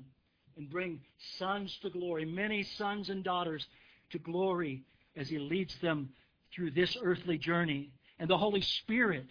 and 0.56 0.70
bring 0.70 1.00
sons 1.38 1.76
to 1.82 1.90
glory, 1.90 2.24
many 2.24 2.62
sons 2.62 3.10
and 3.10 3.22
daughters 3.22 3.66
to 4.10 4.18
glory 4.18 4.84
as 5.16 5.28
he 5.28 5.38
leads 5.38 5.76
them 5.80 6.10
through 6.54 6.70
this 6.70 6.96
earthly 7.02 7.38
journey. 7.38 7.90
And 8.18 8.30
the 8.30 8.38
Holy 8.38 8.62
Spirit 8.62 9.26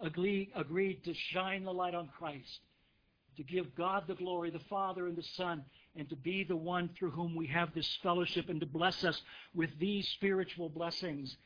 agreed, 0.00 1.04
to 1.04 1.14
shine 1.14 1.64
the 1.64 1.72
light 1.72 1.94
on 1.94 2.08
Christ, 2.18 2.60
to 3.36 3.42
give 3.42 3.74
God 3.74 4.04
the 4.06 4.14
glory, 4.14 4.50
the 4.50 4.58
Father 4.70 5.06
and 5.06 5.16
the 5.16 5.22
Son, 5.22 5.64
and 5.94 6.08
to 6.10 6.16
be 6.16 6.44
the 6.44 6.56
one 6.56 6.90
through 6.98 7.12
whom 7.12 7.34
we 7.34 7.46
have 7.46 7.72
this 7.74 7.98
fellowship 8.02 8.48
and 8.48 8.60
to 8.60 8.66
bless 8.66 9.04
us 9.04 9.20
with 9.54 9.70
these 9.78 10.08
spiritual 10.08 10.68
blessings. 10.68 11.36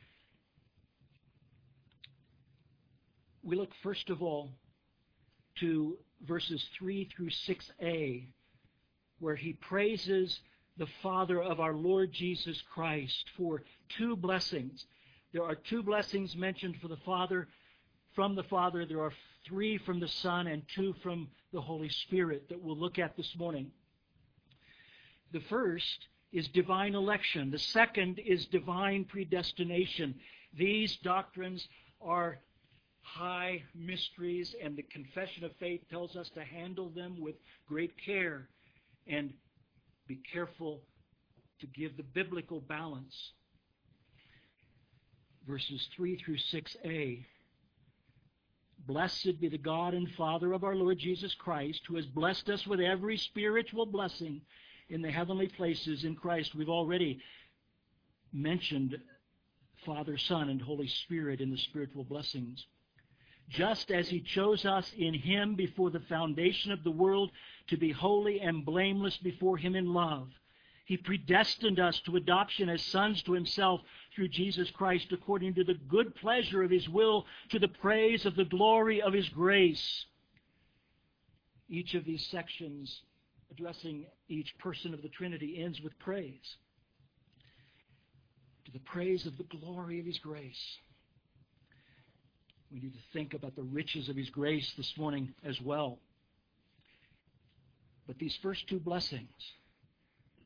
We 3.42 3.56
look 3.56 3.70
first 3.82 4.10
of 4.10 4.22
all 4.22 4.50
to 5.60 5.96
verses 6.26 6.64
3 6.78 7.08
through 7.14 7.30
6a, 7.30 8.26
where 9.20 9.36
he 9.36 9.52
praises 9.52 10.40
the 10.76 10.88
Father 11.02 11.40
of 11.42 11.60
our 11.60 11.74
Lord 11.74 12.12
Jesus 12.12 12.62
Christ 12.72 13.24
for 13.36 13.62
two 13.96 14.16
blessings. 14.16 14.86
There 15.32 15.44
are 15.44 15.54
two 15.54 15.82
blessings 15.82 16.34
mentioned 16.34 16.76
for 16.80 16.88
the 16.88 16.96
Father, 17.04 17.46
from 18.14 18.34
the 18.34 18.42
Father. 18.44 18.84
There 18.86 19.02
are 19.02 19.12
three 19.46 19.78
from 19.78 20.00
the 20.00 20.08
Son 20.08 20.46
and 20.46 20.62
two 20.74 20.94
from 21.02 21.28
the 21.52 21.60
Holy 21.60 21.88
Spirit 21.88 22.48
that 22.48 22.60
we'll 22.60 22.78
look 22.78 22.98
at 22.98 23.16
this 23.16 23.36
morning. 23.36 23.70
The 25.32 25.40
first 25.40 26.08
is 26.32 26.48
divine 26.48 26.94
election. 26.94 27.50
The 27.50 27.58
second 27.58 28.18
is 28.18 28.46
divine 28.46 29.04
predestination. 29.04 30.14
These 30.56 30.96
doctrines 30.96 31.68
are 32.00 32.38
high 33.02 33.62
mysteries, 33.74 34.54
and 34.62 34.76
the 34.76 34.82
confession 34.82 35.44
of 35.44 35.52
faith 35.56 35.82
tells 35.90 36.16
us 36.16 36.30
to 36.30 36.44
handle 36.44 36.88
them 36.90 37.20
with 37.20 37.34
great 37.68 37.92
care 38.04 38.48
and 39.10 39.32
be 40.06 40.20
careful 40.32 40.82
to 41.60 41.66
give 41.66 41.96
the 41.96 42.02
biblical 42.02 42.60
balance. 42.60 43.32
Verses 45.46 45.86
3 45.96 46.16
through 46.16 46.36
6a. 46.36 47.24
Blessed 48.86 49.40
be 49.40 49.48
the 49.48 49.58
God 49.58 49.92
and 49.94 50.08
Father 50.16 50.52
of 50.52 50.64
our 50.64 50.74
Lord 50.74 50.98
Jesus 50.98 51.34
Christ, 51.34 51.82
who 51.86 51.96
has 51.96 52.06
blessed 52.06 52.48
us 52.48 52.66
with 52.66 52.80
every 52.80 53.16
spiritual 53.16 53.84
blessing 53.84 54.40
in 54.88 55.02
the 55.02 55.10
heavenly 55.10 55.48
places 55.48 56.04
in 56.04 56.16
Christ. 56.16 56.54
We've 56.54 56.68
already 56.68 57.20
mentioned 58.32 58.96
Father, 59.84 60.16
Son, 60.16 60.48
and 60.48 60.62
Holy 60.62 60.88
Spirit 60.88 61.40
in 61.40 61.50
the 61.50 61.58
spiritual 61.58 62.04
blessings 62.04 62.64
just 63.50 63.90
as 63.90 64.08
he 64.08 64.20
chose 64.20 64.64
us 64.64 64.92
in 64.96 65.12
him 65.12 65.56
before 65.56 65.90
the 65.90 66.00
foundation 66.00 66.72
of 66.72 66.84
the 66.84 66.90
world 66.90 67.30
to 67.66 67.76
be 67.76 67.90
holy 67.90 68.40
and 68.40 68.64
blameless 68.64 69.16
before 69.18 69.56
him 69.56 69.74
in 69.74 69.92
love. 69.92 70.28
He 70.84 70.96
predestined 70.96 71.78
us 71.78 72.00
to 72.00 72.16
adoption 72.16 72.68
as 72.68 72.82
sons 72.82 73.22
to 73.22 73.32
himself 73.32 73.80
through 74.14 74.28
Jesus 74.28 74.70
Christ 74.70 75.12
according 75.12 75.54
to 75.54 75.64
the 75.64 75.74
good 75.88 76.14
pleasure 76.16 76.62
of 76.62 76.70
his 76.70 76.88
will 76.88 77.26
to 77.50 77.58
the 77.58 77.68
praise 77.68 78.26
of 78.26 78.34
the 78.34 78.44
glory 78.44 79.00
of 79.02 79.12
his 79.12 79.28
grace. 79.28 80.06
Each 81.68 81.94
of 81.94 82.04
these 82.04 82.26
sections 82.26 83.02
addressing 83.50 84.06
each 84.28 84.56
person 84.58 84.94
of 84.94 85.02
the 85.02 85.08
Trinity 85.08 85.62
ends 85.62 85.80
with 85.80 85.96
praise. 85.98 86.56
To 88.64 88.72
the 88.72 88.80
praise 88.80 89.26
of 89.26 89.36
the 89.38 89.44
glory 89.44 90.00
of 90.00 90.06
his 90.06 90.18
grace. 90.18 90.78
We 92.72 92.80
need 92.80 92.94
to 92.94 93.00
think 93.12 93.34
about 93.34 93.56
the 93.56 93.62
riches 93.62 94.08
of 94.08 94.16
His 94.16 94.30
grace 94.30 94.72
this 94.76 94.96
morning 94.96 95.34
as 95.44 95.60
well. 95.60 95.98
But 98.06 98.18
these 98.18 98.36
first 98.42 98.68
two 98.68 98.78
blessings, 98.78 99.28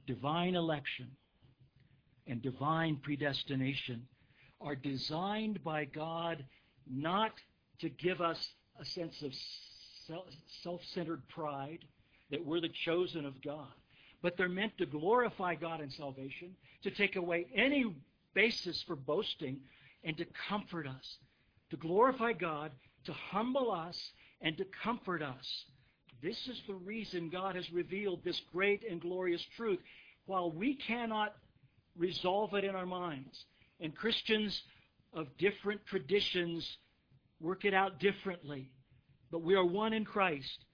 divine 0.07 0.55
election 0.55 1.09
and 2.27 2.41
divine 2.41 2.97
predestination, 2.97 4.07
are 4.61 4.75
designed 4.75 5.63
by 5.63 5.85
God 5.85 6.45
not 6.91 7.33
to 7.81 7.91
give 7.91 8.21
us 8.23 8.55
a 8.81 8.85
sense 8.85 9.23
of 9.23 9.33
self 10.63 10.85
centered 10.95 11.27
pride 11.29 11.85
that 12.31 12.45
we're 12.45 12.61
the 12.61 12.71
chosen 12.85 13.27
of 13.27 13.41
God, 13.43 13.73
but 14.23 14.37
they're 14.37 14.49
meant 14.49 14.77
to 14.79 14.87
glorify 14.87 15.55
God 15.55 15.83
in 15.83 15.91
salvation, 15.91 16.57
to 16.83 16.91
take 16.91 17.17
away 17.17 17.47
any 17.55 17.85
basis 18.33 18.83
for 18.87 18.97
boasting, 18.97 19.61
and 20.05 20.17
to 20.17 20.27
comfort 20.49 20.87
us 20.87 21.19
to 21.75 21.81
glorify 21.81 22.33
God, 22.33 22.71
to 23.05 23.13
humble 23.13 23.73
us, 23.73 23.99
and 24.41 24.57
to 24.57 24.65
comfort 24.85 25.23
us. 25.23 25.65
This 26.23 26.37
is 26.47 26.61
the 26.69 26.75
reason 26.75 27.31
God 27.31 27.57
has 27.57 27.71
revealed 27.73 28.21
this 28.23 28.41
great 28.53 28.85
and 28.89 29.01
glorious 29.01 29.45
truth. 29.57 29.81
While 30.27 30.53
we 30.53 30.77
cannot 30.77 31.35
resolve 31.99 32.55
it 32.55 32.63
in 32.63 32.77
our 32.77 32.87
minds, 32.87 33.45
and 33.81 33.95
Christians 33.95 34.63
of 35.13 35.27
different 35.37 35.85
traditions 35.87 36.65
work 37.41 37.65
it 37.65 37.75
out 37.75 37.99
differently, 37.99 38.71
but 39.33 39.43
we 39.43 39.57
are 39.57 39.65
one 39.65 39.93
in 39.93 40.05
Christ, 40.05 40.65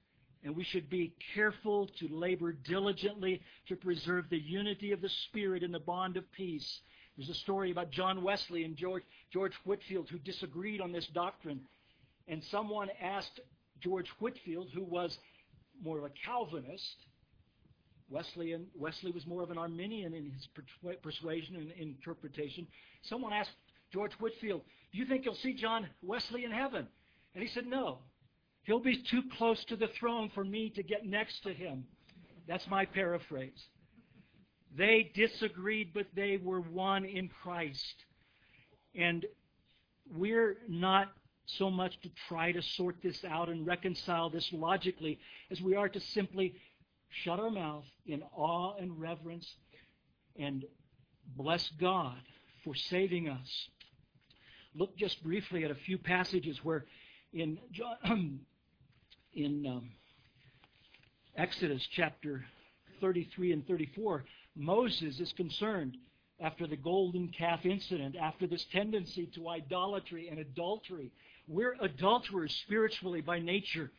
and 0.44 0.54
we 0.54 0.64
should 0.64 0.90
be 0.90 1.14
careful 1.34 1.88
to 1.98 2.08
labor 2.08 2.52
diligently 2.52 3.40
to 3.68 3.76
preserve 3.76 4.26
the 4.28 4.38
unity 4.38 4.92
of 4.92 5.00
the 5.00 5.10
Spirit 5.28 5.62
in 5.62 5.72
the 5.72 5.78
bond 5.78 6.18
of 6.18 6.30
peace. 6.32 6.80
There's 7.16 7.28
a 7.28 7.34
story 7.34 7.70
about 7.70 7.90
John 7.90 8.22
Wesley 8.22 8.64
and 8.64 8.76
George, 8.76 9.02
George 9.32 9.52
Whitefield 9.64 10.08
who 10.08 10.18
disagreed 10.18 10.80
on 10.80 10.92
this 10.92 11.06
doctrine. 11.08 11.60
And 12.28 12.42
someone 12.44 12.88
asked 13.00 13.40
George 13.80 14.08
Whitefield, 14.18 14.68
who 14.72 14.84
was 14.84 15.18
more 15.82 15.98
of 15.98 16.04
a 16.04 16.10
Calvinist, 16.24 16.96
Wesley, 18.08 18.52
and 18.52 18.66
Wesley 18.74 19.12
was 19.12 19.26
more 19.26 19.42
of 19.42 19.50
an 19.50 19.58
Arminian 19.58 20.14
in 20.14 20.30
his 20.30 20.48
persuasion 21.02 21.56
and 21.56 21.72
interpretation. 21.72 22.66
Someone 23.02 23.32
asked 23.32 23.50
George 23.92 24.12
Whitefield, 24.14 24.62
Do 24.92 24.98
you 24.98 25.06
think 25.06 25.24
you'll 25.24 25.34
see 25.36 25.54
John 25.54 25.88
Wesley 26.02 26.44
in 26.44 26.50
heaven? 26.50 26.86
And 27.34 27.42
he 27.42 27.48
said, 27.48 27.66
No. 27.66 27.98
He'll 28.64 28.80
be 28.80 29.02
too 29.10 29.22
close 29.38 29.64
to 29.66 29.76
the 29.76 29.88
throne 29.98 30.30
for 30.34 30.44
me 30.44 30.70
to 30.70 30.82
get 30.82 31.06
next 31.06 31.42
to 31.44 31.52
him. 31.52 31.84
That's 32.46 32.66
my 32.68 32.84
paraphrase. 32.84 33.64
They 34.76 35.10
disagreed, 35.14 35.92
but 35.92 36.06
they 36.14 36.36
were 36.36 36.60
one 36.60 37.04
in 37.04 37.28
Christ. 37.28 37.94
And 38.94 39.26
we're 40.08 40.58
not 40.68 41.12
so 41.46 41.70
much 41.70 42.00
to 42.02 42.10
try 42.28 42.52
to 42.52 42.62
sort 42.62 42.96
this 43.02 43.24
out 43.24 43.48
and 43.48 43.66
reconcile 43.66 44.30
this 44.30 44.52
logically 44.52 45.18
as 45.50 45.60
we 45.60 45.74
are 45.74 45.88
to 45.88 46.00
simply 46.00 46.54
shut 47.08 47.40
our 47.40 47.50
mouth 47.50 47.84
in 48.06 48.22
awe 48.34 48.76
and 48.76 49.00
reverence 49.00 49.56
and 50.38 50.64
bless 51.36 51.68
God 51.80 52.18
for 52.64 52.74
saving 52.74 53.28
us. 53.28 53.68
Look 54.74 54.96
just 54.96 55.22
briefly 55.22 55.64
at 55.64 55.70
a 55.72 55.74
few 55.74 55.98
passages 55.98 56.64
where 56.64 56.84
in 57.32 57.58
John, 57.72 58.40
in 59.32 59.66
um, 59.66 59.90
Exodus 61.36 61.86
chapter 61.90 62.44
33 63.00 63.52
and 63.52 63.66
34, 63.66 64.24
Moses 64.56 65.20
is 65.20 65.32
concerned 65.32 65.96
after 66.40 66.66
the 66.66 66.76
golden 66.76 67.28
calf 67.28 67.66
incident, 67.66 68.16
after 68.16 68.46
this 68.46 68.64
tendency 68.72 69.26
to 69.34 69.48
idolatry 69.48 70.28
and 70.28 70.38
adultery. 70.38 71.12
We're 71.46 71.76
adulterers 71.80 72.54
spiritually 72.64 73.20
by 73.20 73.40
nature. 73.40 73.90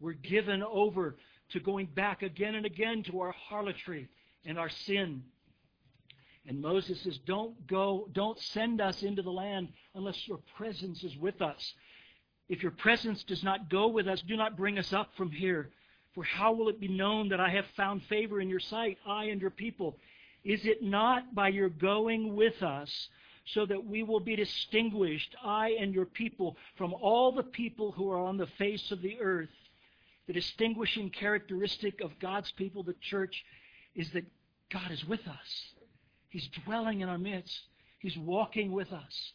We're 0.00 0.12
given 0.12 0.62
over 0.62 1.16
to 1.50 1.60
going 1.60 1.86
back 1.86 2.22
again 2.22 2.54
and 2.54 2.66
again 2.66 3.02
to 3.04 3.20
our 3.20 3.32
harlotry 3.32 4.08
and 4.44 4.58
our 4.58 4.68
sin. 4.68 5.24
And 6.46 6.60
Moses 6.62 7.00
says, 7.02 7.18
Don't 7.26 7.66
go, 7.66 8.08
don't 8.12 8.38
send 8.38 8.80
us 8.80 9.02
into 9.02 9.22
the 9.22 9.30
land 9.30 9.68
unless 9.94 10.28
your 10.28 10.38
presence 10.56 11.02
is 11.04 11.16
with 11.16 11.42
us. 11.42 11.74
If 12.48 12.62
your 12.62 12.72
presence 12.72 13.24
does 13.24 13.42
not 13.42 13.68
go 13.68 13.88
with 13.88 14.08
us, 14.08 14.22
do 14.22 14.36
not 14.36 14.56
bring 14.56 14.78
us 14.78 14.92
up 14.92 15.10
from 15.16 15.30
here. 15.30 15.70
For 16.18 16.24
how 16.24 16.52
will 16.52 16.68
it 16.68 16.80
be 16.80 16.88
known 16.88 17.28
that 17.28 17.38
I 17.38 17.48
have 17.50 17.66
found 17.76 18.02
favor 18.08 18.40
in 18.40 18.48
your 18.48 18.58
sight, 18.58 18.98
I 19.06 19.26
and 19.26 19.40
your 19.40 19.52
people? 19.52 19.96
Is 20.42 20.66
it 20.66 20.82
not 20.82 21.32
by 21.32 21.46
your 21.46 21.68
going 21.68 22.34
with 22.34 22.60
us, 22.60 23.08
so 23.44 23.64
that 23.66 23.84
we 23.84 24.02
will 24.02 24.18
be 24.18 24.34
distinguished, 24.34 25.36
I 25.44 25.76
and 25.78 25.94
your 25.94 26.06
people, 26.06 26.56
from 26.76 26.92
all 26.92 27.30
the 27.30 27.44
people 27.44 27.92
who 27.92 28.10
are 28.10 28.18
on 28.18 28.36
the 28.36 28.48
face 28.58 28.90
of 28.90 29.00
the 29.00 29.20
earth? 29.20 29.48
The 30.26 30.32
distinguishing 30.32 31.10
characteristic 31.10 32.00
of 32.00 32.18
God's 32.18 32.50
people, 32.50 32.82
the 32.82 32.96
church, 33.00 33.44
is 33.94 34.10
that 34.10 34.24
God 34.72 34.90
is 34.90 35.04
with 35.04 35.24
us. 35.28 35.72
He's 36.30 36.48
dwelling 36.64 37.00
in 37.00 37.08
our 37.08 37.16
midst. 37.16 37.60
He's 38.00 38.18
walking 38.18 38.72
with 38.72 38.92
us. 38.92 39.32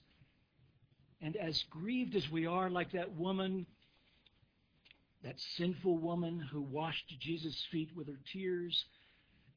And 1.21 1.37
as 1.37 1.63
grieved 1.69 2.17
as 2.17 2.29
we 2.29 2.45
are, 2.45 2.69
like 2.69 2.91
that 2.91 3.15
woman, 3.15 3.67
that 5.23 5.39
sinful 5.57 5.97
woman 5.97 6.39
who 6.51 6.61
washed 6.61 7.13
Jesus' 7.19 7.65
feet 7.71 7.89
with 7.95 8.07
her 8.07 8.19
tears, 8.31 8.85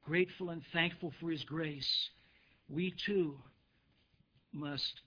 grateful 0.04 0.50
and 0.50 0.62
thankful 0.72 1.12
for 1.20 1.30
his 1.30 1.44
grace, 1.44 2.10
we 2.68 2.92
too 3.04 3.36
must 4.52 5.00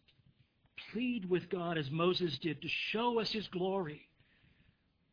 plead 0.91 1.29
with 1.29 1.49
God 1.49 1.77
as 1.77 1.89
Moses 1.89 2.37
did 2.39 2.61
to 2.61 2.67
show 2.91 3.19
us 3.19 3.31
his 3.31 3.47
glory. 3.47 4.01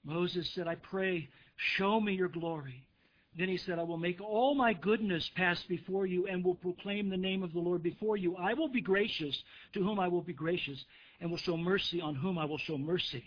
Moses 0.04 0.48
said, 0.50 0.68
I 0.68 0.76
pray, 0.76 1.28
show 1.56 2.00
me 2.00 2.14
your 2.14 2.28
glory. 2.28 2.86
Then 3.38 3.48
he 3.48 3.58
said, 3.58 3.78
I 3.78 3.82
will 3.82 3.98
make 3.98 4.20
all 4.20 4.54
my 4.54 4.72
goodness 4.72 5.30
pass 5.36 5.62
before 5.64 6.06
you 6.06 6.26
and 6.26 6.42
will 6.44 6.54
proclaim 6.54 7.08
the 7.08 7.16
name 7.16 7.42
of 7.42 7.52
the 7.52 7.58
Lord 7.58 7.82
before 7.82 8.16
you. 8.16 8.34
I 8.36 8.54
will 8.54 8.68
be 8.68 8.80
gracious 8.80 9.36
to 9.74 9.82
whom 9.82 10.00
I 10.00 10.08
will 10.08 10.22
be 10.22 10.32
gracious, 10.32 10.82
and 11.20 11.30
will 11.30 11.38
show 11.38 11.56
mercy 11.56 12.00
on 12.00 12.14
whom 12.14 12.38
I 12.38 12.46
will 12.46 12.58
show 12.58 12.78
mercy. 12.78 13.24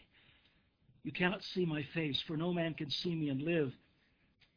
You 1.03 1.11
cannot 1.11 1.43
see 1.53 1.65
my 1.65 1.83
face, 1.93 2.21
for 2.27 2.35
no 2.35 2.53
man 2.53 2.73
can 2.73 2.89
see 2.89 3.15
me 3.15 3.29
and 3.29 3.41
live. 3.41 3.71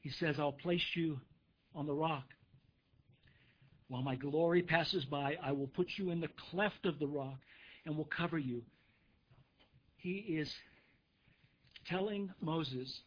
He 0.00 0.10
says, 0.10 0.36
I'll 0.38 0.52
place 0.52 0.84
you 0.94 1.20
on 1.74 1.86
the 1.86 1.94
rock. 1.94 2.24
While 3.88 4.02
my 4.02 4.16
glory 4.16 4.62
passes 4.62 5.04
by, 5.04 5.36
I 5.42 5.52
will 5.52 5.68
put 5.68 5.88
you 5.96 6.10
in 6.10 6.20
the 6.20 6.30
cleft 6.50 6.86
of 6.86 6.98
the 6.98 7.06
rock 7.06 7.38
and 7.84 7.96
will 7.96 8.08
cover 8.16 8.38
you. 8.38 8.62
He 9.96 10.12
is 10.12 10.52
telling 11.86 12.32
Moses 12.40 13.00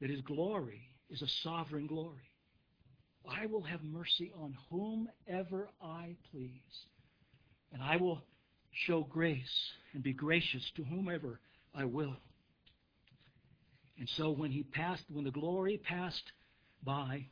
that 0.00 0.10
his 0.10 0.20
glory 0.22 0.88
is 1.10 1.22
a 1.22 1.28
sovereign 1.42 1.86
glory. 1.86 2.30
I 3.28 3.46
will 3.46 3.62
have 3.62 3.82
mercy 3.82 4.32
on 4.40 4.56
whomever 4.70 5.68
I 5.82 6.16
please, 6.30 6.86
and 7.72 7.82
I 7.82 7.96
will 7.96 8.22
show 8.72 9.02
grace 9.02 9.72
and 9.92 10.02
be 10.02 10.12
gracious 10.12 10.70
to 10.76 10.84
whomever 10.84 11.40
I 11.74 11.84
will. 11.84 12.16
And 13.98 14.08
so 14.08 14.30
when 14.30 14.50
he 14.50 14.62
passed, 14.62 15.04
when 15.10 15.24
the 15.24 15.30
glory 15.30 15.78
passed 15.78 16.32
by, 16.84 17.26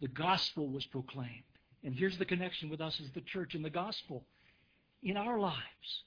the 0.00 0.08
gospel 0.08 0.68
was 0.68 0.84
proclaimed. 0.86 1.44
And 1.84 1.94
here's 1.94 2.18
the 2.18 2.24
connection 2.24 2.68
with 2.68 2.80
us 2.80 3.00
as 3.00 3.10
the 3.10 3.22
church 3.22 3.54
and 3.54 3.64
the 3.64 3.70
gospel. 3.70 4.24
In 5.02 5.16
our 5.16 5.38
lives, 5.38 6.04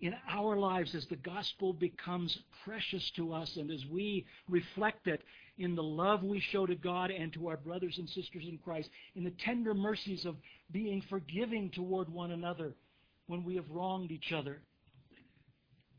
in 0.00 0.14
our 0.28 0.56
lives, 0.56 0.94
as 0.94 1.06
the 1.06 1.16
gospel 1.16 1.72
becomes 1.72 2.38
precious 2.64 3.10
to 3.12 3.32
us 3.32 3.56
and 3.56 3.70
as 3.70 3.84
we 3.86 4.26
reflect 4.48 5.06
it 5.06 5.22
in 5.58 5.74
the 5.74 5.82
love 5.82 6.22
we 6.22 6.38
show 6.38 6.66
to 6.66 6.74
God 6.74 7.10
and 7.10 7.32
to 7.32 7.48
our 7.48 7.56
brothers 7.56 7.98
and 7.98 8.08
sisters 8.08 8.44
in 8.46 8.58
Christ, 8.58 8.90
in 9.14 9.24
the 9.24 9.30
tender 9.30 9.72
mercies 9.72 10.26
of 10.26 10.36
being 10.70 11.00
forgiving 11.08 11.70
toward 11.70 12.08
one 12.10 12.32
another 12.32 12.74
when 13.26 13.42
we 13.42 13.56
have 13.56 13.70
wronged 13.70 14.10
each 14.10 14.32
other, 14.32 14.60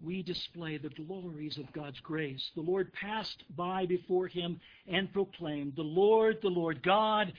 we 0.02 0.24
display 0.24 0.78
the 0.78 0.90
glories 0.90 1.58
of 1.58 1.72
God's 1.74 2.00
grace. 2.00 2.52
The 2.56 2.62
Lord 2.62 2.92
passed 2.94 3.44
by 3.56 3.86
before 3.86 4.28
him 4.28 4.60
and 4.88 5.12
proclaimed, 5.12 5.76
The 5.76 5.84
Lord, 5.84 6.40
the 6.42 6.50
Lord 6.50 6.84
God, 6.84 7.34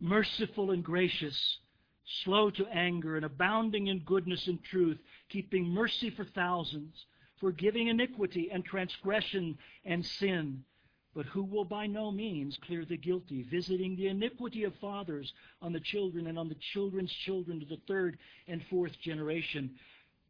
merciful 0.00 0.70
and 0.70 0.84
gracious, 0.84 1.58
slow 2.24 2.50
to 2.50 2.66
anger, 2.66 3.16
and 3.16 3.24
abounding 3.24 3.88
in 3.88 4.00
goodness 4.00 4.46
and 4.46 4.62
truth, 4.64 4.98
keeping 5.28 5.68
mercy 5.68 6.10
for 6.10 6.24
thousands, 6.24 7.06
forgiving 7.40 7.88
iniquity 7.88 8.50
and 8.52 8.64
transgression 8.64 9.58
and 9.84 10.04
sin 10.04 10.64
but 11.14 11.26
who 11.26 11.42
will 11.42 11.64
by 11.64 11.86
no 11.86 12.10
means 12.10 12.58
clear 12.64 12.84
the 12.84 12.96
guilty, 12.96 13.42
visiting 13.42 13.96
the 13.96 14.08
iniquity 14.08 14.64
of 14.64 14.74
fathers 14.76 15.32
on 15.60 15.72
the 15.72 15.80
children 15.80 16.26
and 16.26 16.38
on 16.38 16.48
the 16.48 16.56
children's 16.72 17.12
children 17.12 17.60
to 17.60 17.66
the 17.66 17.80
third 17.86 18.18
and 18.48 18.62
fourth 18.70 18.98
generation. 19.00 19.70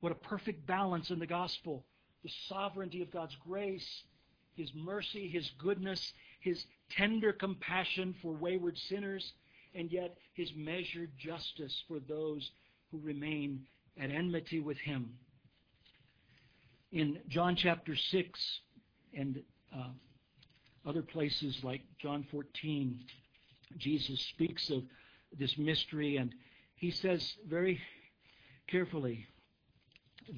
What 0.02 0.10
a 0.10 0.16
perfect 0.16 0.66
balance 0.66 1.10
in 1.10 1.20
the 1.20 1.28
gospel. 1.28 1.84
The 2.24 2.30
sovereignty 2.48 3.02
of 3.02 3.12
God's 3.12 3.36
grace, 3.36 4.02
His 4.56 4.72
mercy, 4.74 5.28
His 5.28 5.48
goodness, 5.58 6.12
His 6.40 6.64
tender 6.90 7.32
compassion 7.32 8.12
for 8.20 8.32
wayward 8.32 8.76
sinners, 8.76 9.32
and 9.76 9.92
yet 9.92 10.16
His 10.34 10.52
measured 10.56 11.12
justice 11.16 11.84
for 11.86 12.00
those 12.00 12.50
who 12.90 12.98
remain 12.98 13.64
at 13.96 14.10
enmity 14.10 14.58
with 14.58 14.76
Him. 14.78 15.14
In 16.90 17.20
John 17.28 17.54
chapter 17.54 17.94
6 17.94 18.60
and 19.16 19.40
uh, 19.72 19.90
other 20.84 21.02
places 21.02 21.62
like 21.62 21.82
John 22.00 22.26
14, 22.28 22.98
Jesus 23.78 24.20
speaks 24.20 24.68
of 24.68 24.82
this 25.38 25.56
mystery, 25.56 26.16
and 26.16 26.34
he 26.74 26.90
says 26.90 27.36
very 27.46 27.80
carefully 28.66 29.28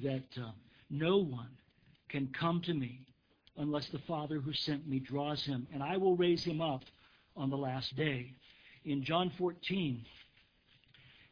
that 0.03 0.25
uh, 0.37 0.51
no 0.89 1.17
one 1.17 1.49
can 2.09 2.27
come 2.27 2.61
to 2.61 2.73
me 2.73 3.07
unless 3.57 3.87
the 3.87 3.99
Father 3.99 4.39
who 4.39 4.53
sent 4.53 4.87
me 4.87 4.99
draws 4.99 5.43
him, 5.43 5.67
and 5.73 5.81
I 5.81 5.97
will 5.97 6.15
raise 6.15 6.43
him 6.43 6.61
up 6.61 6.83
on 7.35 7.49
the 7.49 7.57
last 7.57 7.95
day. 7.95 8.33
In 8.83 9.03
John 9.03 9.31
14, 9.37 10.05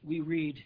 we 0.03 0.21
read 0.21 0.63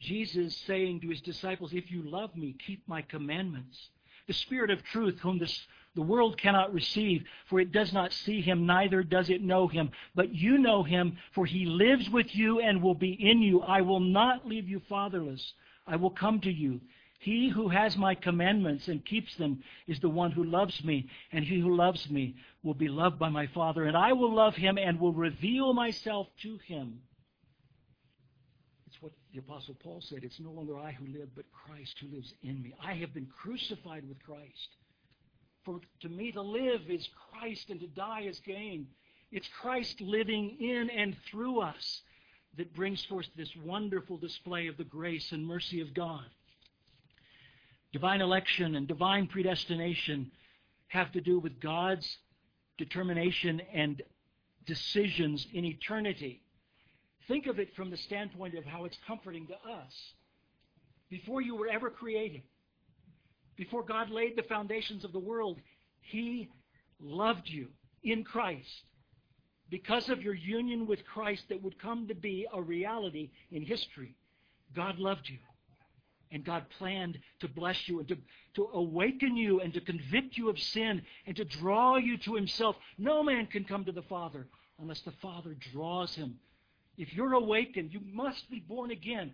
Jesus 0.00 0.56
saying 0.66 1.00
to 1.00 1.08
his 1.08 1.20
disciples, 1.20 1.72
If 1.72 1.90
you 1.90 2.02
love 2.02 2.34
me, 2.36 2.56
keep 2.66 2.86
my 2.88 3.02
commandments. 3.02 3.78
The 4.26 4.34
Spirit 4.34 4.70
of 4.70 4.82
truth, 4.84 5.18
whom 5.20 5.38
the 5.38 5.52
the 5.94 6.02
world 6.02 6.38
cannot 6.38 6.72
receive, 6.72 7.24
for 7.48 7.60
it 7.60 7.70
does 7.70 7.92
not 7.92 8.12
see 8.12 8.40
him, 8.40 8.64
neither 8.64 9.02
does 9.02 9.28
it 9.28 9.42
know 9.42 9.68
him. 9.68 9.90
But 10.14 10.34
you 10.34 10.56
know 10.56 10.82
him, 10.82 11.18
for 11.34 11.44
he 11.44 11.66
lives 11.66 12.08
with 12.08 12.34
you 12.34 12.60
and 12.60 12.82
will 12.82 12.94
be 12.94 13.12
in 13.12 13.42
you. 13.42 13.60
I 13.60 13.82
will 13.82 14.00
not 14.00 14.48
leave 14.48 14.68
you 14.68 14.80
fatherless. 14.88 15.52
I 15.86 15.96
will 15.96 16.10
come 16.10 16.40
to 16.40 16.52
you. 16.52 16.80
He 17.18 17.48
who 17.48 17.68
has 17.68 17.96
my 17.96 18.16
commandments 18.16 18.88
and 18.88 19.04
keeps 19.04 19.36
them 19.36 19.62
is 19.86 20.00
the 20.00 20.08
one 20.08 20.32
who 20.32 20.42
loves 20.42 20.82
me, 20.82 21.08
and 21.30 21.44
he 21.44 21.60
who 21.60 21.76
loves 21.76 22.10
me 22.10 22.34
will 22.64 22.74
be 22.74 22.88
loved 22.88 23.18
by 23.18 23.28
my 23.28 23.46
Father, 23.46 23.84
and 23.84 23.96
I 23.96 24.12
will 24.12 24.34
love 24.34 24.56
him 24.56 24.76
and 24.76 24.98
will 24.98 25.12
reveal 25.12 25.72
myself 25.72 26.26
to 26.42 26.58
him. 26.66 27.00
It's 28.88 29.00
what 29.00 29.12
the 29.32 29.38
Apostle 29.38 29.76
Paul 29.82 30.00
said. 30.00 30.24
It's 30.24 30.40
no 30.40 30.50
longer 30.50 30.76
I 30.76 30.92
who 30.92 31.06
live, 31.16 31.28
but 31.36 31.44
Christ 31.52 31.96
who 32.00 32.08
lives 32.14 32.34
in 32.42 32.60
me. 32.60 32.74
I 32.82 32.94
have 32.94 33.14
been 33.14 33.26
crucified 33.26 34.08
with 34.08 34.20
Christ. 34.24 34.68
For 35.64 35.80
to 36.00 36.08
me 36.08 36.32
to 36.32 36.42
live 36.42 36.90
is 36.90 37.08
Christ 37.30 37.70
and 37.70 37.80
to 37.80 37.86
die 37.86 38.22
is 38.22 38.40
gain. 38.40 38.88
It's 39.30 39.48
Christ 39.60 40.00
living 40.00 40.56
in 40.60 40.90
and 40.90 41.16
through 41.30 41.60
us 41.60 42.02
that 42.56 42.74
brings 42.74 43.04
forth 43.04 43.26
this 43.36 43.50
wonderful 43.64 44.18
display 44.18 44.66
of 44.66 44.76
the 44.76 44.84
grace 44.84 45.32
and 45.32 45.46
mercy 45.46 45.80
of 45.80 45.94
God. 45.94 46.24
Divine 47.92 48.20
election 48.20 48.74
and 48.74 48.86
divine 48.86 49.26
predestination 49.26 50.30
have 50.88 51.12
to 51.12 51.20
do 51.20 51.38
with 51.38 51.60
God's 51.60 52.18
determination 52.78 53.60
and 53.72 54.02
decisions 54.66 55.46
in 55.52 55.64
eternity. 55.64 56.42
Think 57.28 57.46
of 57.46 57.58
it 57.58 57.74
from 57.74 57.90
the 57.90 57.96
standpoint 57.96 58.54
of 58.54 58.64
how 58.64 58.84
it's 58.84 58.98
comforting 59.06 59.46
to 59.46 59.54
us. 59.54 60.12
Before 61.08 61.40
you 61.40 61.54
were 61.54 61.68
ever 61.68 61.90
created, 61.90 62.42
before 63.56 63.82
God 63.82 64.10
laid 64.10 64.36
the 64.36 64.42
foundations 64.42 65.04
of 65.04 65.12
the 65.12 65.18
world, 65.18 65.58
He 66.00 66.48
loved 67.00 67.48
you 67.48 67.68
in 68.02 68.24
Christ. 68.24 68.82
Because 69.72 70.10
of 70.10 70.22
your 70.22 70.34
union 70.34 70.86
with 70.86 71.06
Christ 71.06 71.44
that 71.48 71.62
would 71.62 71.78
come 71.78 72.06
to 72.08 72.14
be 72.14 72.46
a 72.52 72.60
reality 72.60 73.30
in 73.50 73.62
history, 73.62 74.14
God 74.76 74.98
loved 74.98 75.30
you. 75.30 75.38
And 76.30 76.44
God 76.44 76.66
planned 76.78 77.18
to 77.40 77.48
bless 77.48 77.88
you 77.88 77.98
and 78.00 78.08
to, 78.08 78.18
to 78.56 78.68
awaken 78.74 79.34
you 79.34 79.60
and 79.60 79.72
to 79.72 79.80
convict 79.80 80.36
you 80.36 80.50
of 80.50 80.58
sin 80.58 81.00
and 81.26 81.34
to 81.36 81.46
draw 81.46 81.96
you 81.96 82.18
to 82.18 82.34
Himself. 82.34 82.76
No 82.98 83.22
man 83.22 83.46
can 83.46 83.64
come 83.64 83.86
to 83.86 83.92
the 83.92 84.02
Father 84.02 84.46
unless 84.78 85.00
the 85.00 85.14
Father 85.22 85.56
draws 85.72 86.14
him. 86.14 86.38
If 86.98 87.14
you're 87.14 87.32
awakened, 87.32 87.94
you 87.94 88.02
must 88.12 88.50
be 88.50 88.60
born 88.60 88.90
again 88.90 89.32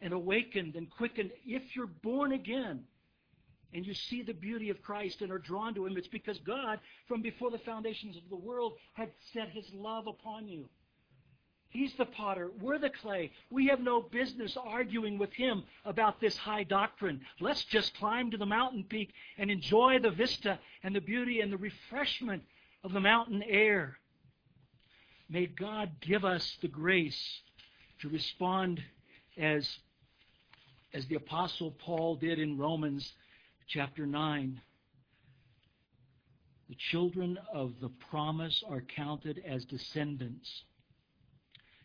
and 0.00 0.12
awakened 0.12 0.76
and 0.76 0.88
quickened. 0.90 1.32
If 1.44 1.74
you're 1.74 1.86
born 1.86 2.30
again, 2.30 2.84
and 3.72 3.86
you 3.86 3.94
see 3.94 4.22
the 4.22 4.34
beauty 4.34 4.70
of 4.70 4.82
Christ 4.82 5.22
and 5.22 5.32
are 5.32 5.38
drawn 5.38 5.74
to 5.74 5.86
Him, 5.86 5.96
it's 5.96 6.08
because 6.08 6.38
God, 6.38 6.80
from 7.08 7.22
before 7.22 7.50
the 7.50 7.58
foundations 7.58 8.16
of 8.16 8.28
the 8.28 8.36
world, 8.36 8.74
had 8.92 9.10
set 9.32 9.48
His 9.48 9.66
love 9.72 10.06
upon 10.06 10.48
you. 10.48 10.68
He's 11.72 11.94
the 11.94 12.04
potter. 12.04 12.50
We're 12.60 12.78
the 12.78 12.90
clay. 12.90 13.32
We 13.50 13.68
have 13.68 13.80
no 13.80 14.02
business 14.02 14.58
arguing 14.62 15.16
with 15.16 15.32
him 15.32 15.64
about 15.86 16.20
this 16.20 16.36
high 16.36 16.64
doctrine. 16.64 17.22
Let's 17.40 17.64
just 17.64 17.96
climb 17.96 18.30
to 18.30 18.36
the 18.36 18.44
mountain 18.44 18.84
peak 18.84 19.14
and 19.38 19.50
enjoy 19.50 19.98
the 19.98 20.10
vista 20.10 20.58
and 20.82 20.94
the 20.94 21.00
beauty 21.00 21.40
and 21.40 21.50
the 21.50 21.56
refreshment 21.56 22.42
of 22.84 22.92
the 22.92 23.00
mountain 23.00 23.42
air. 23.42 23.96
May 25.30 25.46
God 25.46 25.92
give 26.02 26.26
us 26.26 26.58
the 26.60 26.68
grace 26.68 27.40
to 28.00 28.10
respond 28.10 28.82
as, 29.38 29.78
as 30.92 31.06
the 31.06 31.14
Apostle 31.14 31.70
Paul 31.70 32.16
did 32.16 32.38
in 32.38 32.58
Romans 32.58 33.14
chapter 33.72 34.04
9. 34.04 34.60
The 36.68 36.76
children 36.90 37.38
of 37.52 37.72
the 37.80 37.88
promise 38.10 38.62
are 38.68 38.82
counted 38.82 39.42
as 39.46 39.64
descendants. 39.64 40.64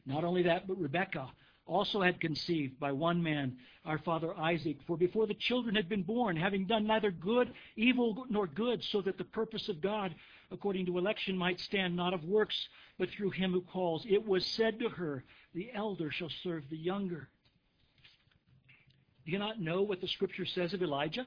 Not 0.06 0.26
only 0.26 0.44
that, 0.44 0.68
but 0.68 0.80
Rebekah 0.80 1.30
also 1.66 2.02
had 2.02 2.20
conceived 2.20 2.78
by 2.80 2.92
one 2.92 3.24
man, 3.24 3.58
our 3.86 4.00
father 4.00 4.38
Isaac. 4.38 4.78
For 4.86 4.98
before 4.98 5.28
the 5.28 5.34
children 5.34 5.76
had 5.76 5.88
been 5.88 6.04
born, 6.04 6.36
having 6.36 6.66
done 6.66 6.88
neither 6.88 7.12
good, 7.12 7.54
evil, 7.78 8.26
nor 8.30 8.48
good, 8.48 8.84
so 8.86 9.02
that 9.02 9.18
the 9.18 9.24
purpose 9.24 9.70
of 9.70 9.82
God, 9.82 10.14
according 10.52 10.86
to 10.88 10.98
election, 10.98 11.38
might 11.38 11.60
stand 11.60 11.96
not 11.96 12.14
of 12.14 12.24
works, 12.26 12.58
but 12.98 13.10
through 13.12 13.32
him 13.32 13.52
who 13.54 13.62
calls, 13.62 14.06
it 14.10 14.26
was 14.26 14.46
said 14.46 14.80
to 14.80 14.90
her, 14.90 15.24
The 15.54 15.70
elder 15.74 16.12
shall 16.12 16.32
serve 16.44 16.64
the 16.70 16.78
younger. 16.78 17.30
Do 19.26 19.32
you 19.32 19.40
not 19.40 19.60
know 19.60 19.82
what 19.82 20.02
the 20.02 20.08
scripture 20.08 20.46
says 20.46 20.74
of 20.74 20.82
Elijah? 20.82 21.26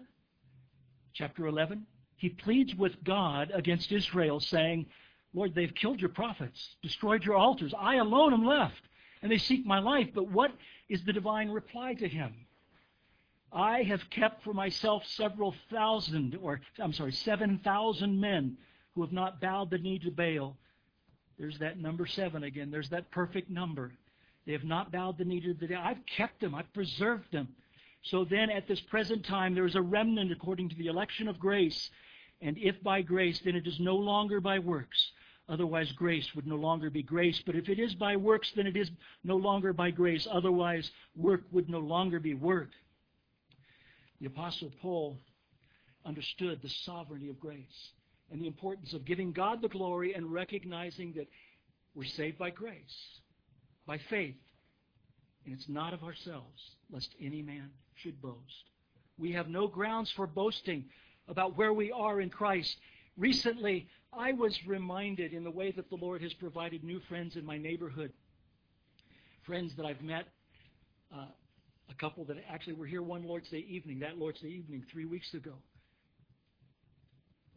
Chapter 1.13 1.47
11. 1.47 1.87
He 2.17 2.29
pleads 2.29 2.75
with 2.75 3.03
God 3.05 3.51
against 3.55 3.93
Israel, 3.93 4.41
saying, 4.41 4.87
Lord, 5.33 5.55
they've 5.55 5.75
killed 5.75 6.01
your 6.01 6.11
prophets, 6.11 6.77
destroyed 6.83 7.25
your 7.25 7.37
altars. 7.37 7.73
I 7.79 7.97
alone 7.97 8.33
am 8.33 8.45
left, 8.45 8.83
and 9.23 9.31
they 9.31 9.39
seek 9.39 9.65
my 9.65 9.79
life. 9.79 10.09
But 10.15 10.29
what 10.29 10.53
is 10.89 11.05
the 11.05 11.13
divine 11.13 11.51
reply 11.51 11.95
to 11.95 12.09
him? 12.09 12.35
I 13.53 13.83
have 13.83 14.11
kept 14.11 14.45
for 14.45 14.53
myself 14.53 15.05
several 15.07 15.55
thousand, 15.71 16.39
or 16.41 16.61
I'm 16.79 16.93
sorry, 16.93 17.13
7,000 17.13 18.21
men 18.21 18.57
who 18.95 19.03
have 19.03 19.13
not 19.13 19.41
bowed 19.41 19.71
the 19.71 19.79
knee 19.79 19.99
to 20.01 20.11
Baal. 20.11 20.57
There's 21.39 21.59
that 21.59 21.79
number 21.79 22.07
seven 22.07 22.45
again. 22.45 22.71
There's 22.71 22.91
that 22.91 23.11
perfect 23.11 23.51
number. 23.51 23.93
They 24.47 24.53
have 24.53 24.65
not 24.65 24.93
bowed 24.93 25.19
the 25.19 25.25
knee 25.25 25.41
to 25.41 25.55
the 25.55 25.67
day. 25.67 25.75
I've 25.75 26.05
kept 26.07 26.41
them. 26.41 26.55
I've 26.55 26.73
preserved 26.73 27.33
them. 27.33 27.49
So 28.03 28.25
then, 28.25 28.51
at 28.51 28.67
this 28.67 28.81
present 28.81 29.25
time, 29.25 29.55
there 29.55 29.67
is 29.67 29.75
a 29.75 29.83
remnant 29.83 30.33
according 30.33 30.71
to 30.71 30.77
the 30.77 30.87
election 30.87 31.29
of 31.29 31.39
grace. 31.39 31.91
And 32.41 32.57
if 32.59 32.83
by 32.83 33.03
grace, 33.03 33.41
then 33.45 33.57
it 33.57 33.67
is 33.67 33.79
no 33.79 33.97
longer 33.97 34.41
by 34.41 34.59
works. 34.59 35.13
Otherwise, 35.49 35.93
grace 35.93 36.35
would 36.35 36.47
no 36.47 36.57
longer 36.57 36.89
be 36.89 37.03
grace. 37.03 37.43
But 37.45 37.57
if 37.57 37.69
it 37.69 37.79
is 37.79 37.95
by 37.95 38.17
works, 38.17 38.53
then 38.57 38.67
it 38.67 38.77
is 38.77 38.91
no 39.25 39.37
longer 39.37 39.73
by 39.73 39.91
grace. 39.91 40.27
Otherwise, 40.31 40.91
work 41.17 41.43
would 41.51 41.69
no 41.69 41.81
longer 41.81 42.21
be 42.21 42.35
work. 42.35 42.71
The 44.21 44.27
Apostle 44.27 44.71
Paul 44.81 45.19
understood 46.05 46.61
the 46.63 46.69
sovereignty 46.69 47.29
of 47.29 47.41
grace 47.41 47.91
and 48.31 48.41
the 48.41 48.47
importance 48.47 48.93
of 48.93 49.05
giving 49.05 49.33
God 49.33 49.61
the 49.61 49.69
glory 49.69 50.15
and 50.15 50.33
recognizing 50.33 51.13
that 51.15 51.29
we're 51.95 52.05
saved 52.05 52.39
by 52.39 52.51
grace, 52.51 53.21
by 53.87 53.99
faith. 54.09 54.37
And 55.45 55.55
it's 55.55 55.69
not 55.69 55.93
of 55.93 56.05
ourselves, 56.05 56.77
lest 56.91 57.15
any 57.21 57.43
man 57.43 57.71
should 58.03 58.21
boast. 58.21 58.71
We 59.19 59.33
have 59.33 59.49
no 59.49 59.67
grounds 59.67 60.11
for 60.11 60.27
boasting 60.27 60.87
about 61.29 61.57
where 61.57 61.73
we 61.73 61.93
are 61.93 62.21
in 62.21 62.31
Christ. 62.31 62.77
Recently, 63.17 63.89
I 64.13 64.33
was 64.33 64.67
reminded 64.67 65.33
in 65.33 65.45
the 65.45 65.51
way 65.51 65.71
that 65.73 65.89
the 65.91 65.97
Lord 65.97 66.23
has 66.23 66.33
provided 66.35 66.83
new 66.83 67.01
friends 67.01 67.37
in 67.37 67.45
my 67.45 67.59
neighborhood, 67.59 68.13
friends 69.43 69.75
that 69.77 69.87
I've 69.87 70.03
met, 70.03 70.27
uh, 71.15 71.27
a 71.91 71.95
couple 71.95 72.25
that 72.25 72.37
actually 72.49 72.73
were 72.75 72.87
here 72.87 73.03
one 73.03 73.25
Lord's 73.25 73.51
Day 73.51 73.65
evening, 73.69 74.01
that 74.01 74.19
Lord's 74.19 74.41
Day 74.41 74.49
evening, 74.49 74.85
three 74.91 75.05
weeks 75.05 75.35
ago. 75.35 75.53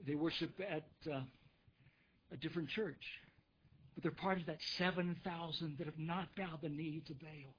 They 0.05 0.15
worship 0.15 0.59
at 0.59 0.85
uh, 1.09 1.21
a 2.31 2.37
different 2.37 2.67
church, 2.69 3.03
but 3.95 4.03
they're 4.03 4.11
part 4.11 4.39
of 4.39 4.45
that 4.47 4.59
7,000 4.77 5.77
that 5.77 5.85
have 5.85 5.99
not 5.99 6.27
bowed 6.35 6.59
the 6.61 6.69
knee 6.69 7.01
to 7.07 7.13
Baal. 7.13 7.55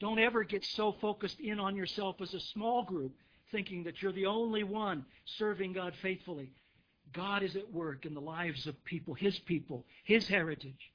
Don't 0.00 0.18
ever 0.18 0.44
get 0.44 0.64
so 0.64 0.92
focused 1.00 1.40
in 1.40 1.58
on 1.58 1.76
yourself 1.76 2.16
as 2.20 2.34
a 2.34 2.40
small 2.40 2.84
group, 2.84 3.12
thinking 3.50 3.84
that 3.84 4.00
you're 4.00 4.12
the 4.12 4.26
only 4.26 4.62
one 4.62 5.04
serving 5.38 5.72
God 5.72 5.94
faithfully. 6.02 6.52
God 7.12 7.42
is 7.42 7.56
at 7.56 7.72
work 7.72 8.04
in 8.04 8.14
the 8.14 8.20
lives 8.20 8.66
of 8.66 8.84
people, 8.84 9.14
His 9.14 9.38
people, 9.40 9.84
His 10.04 10.28
heritage. 10.28 10.92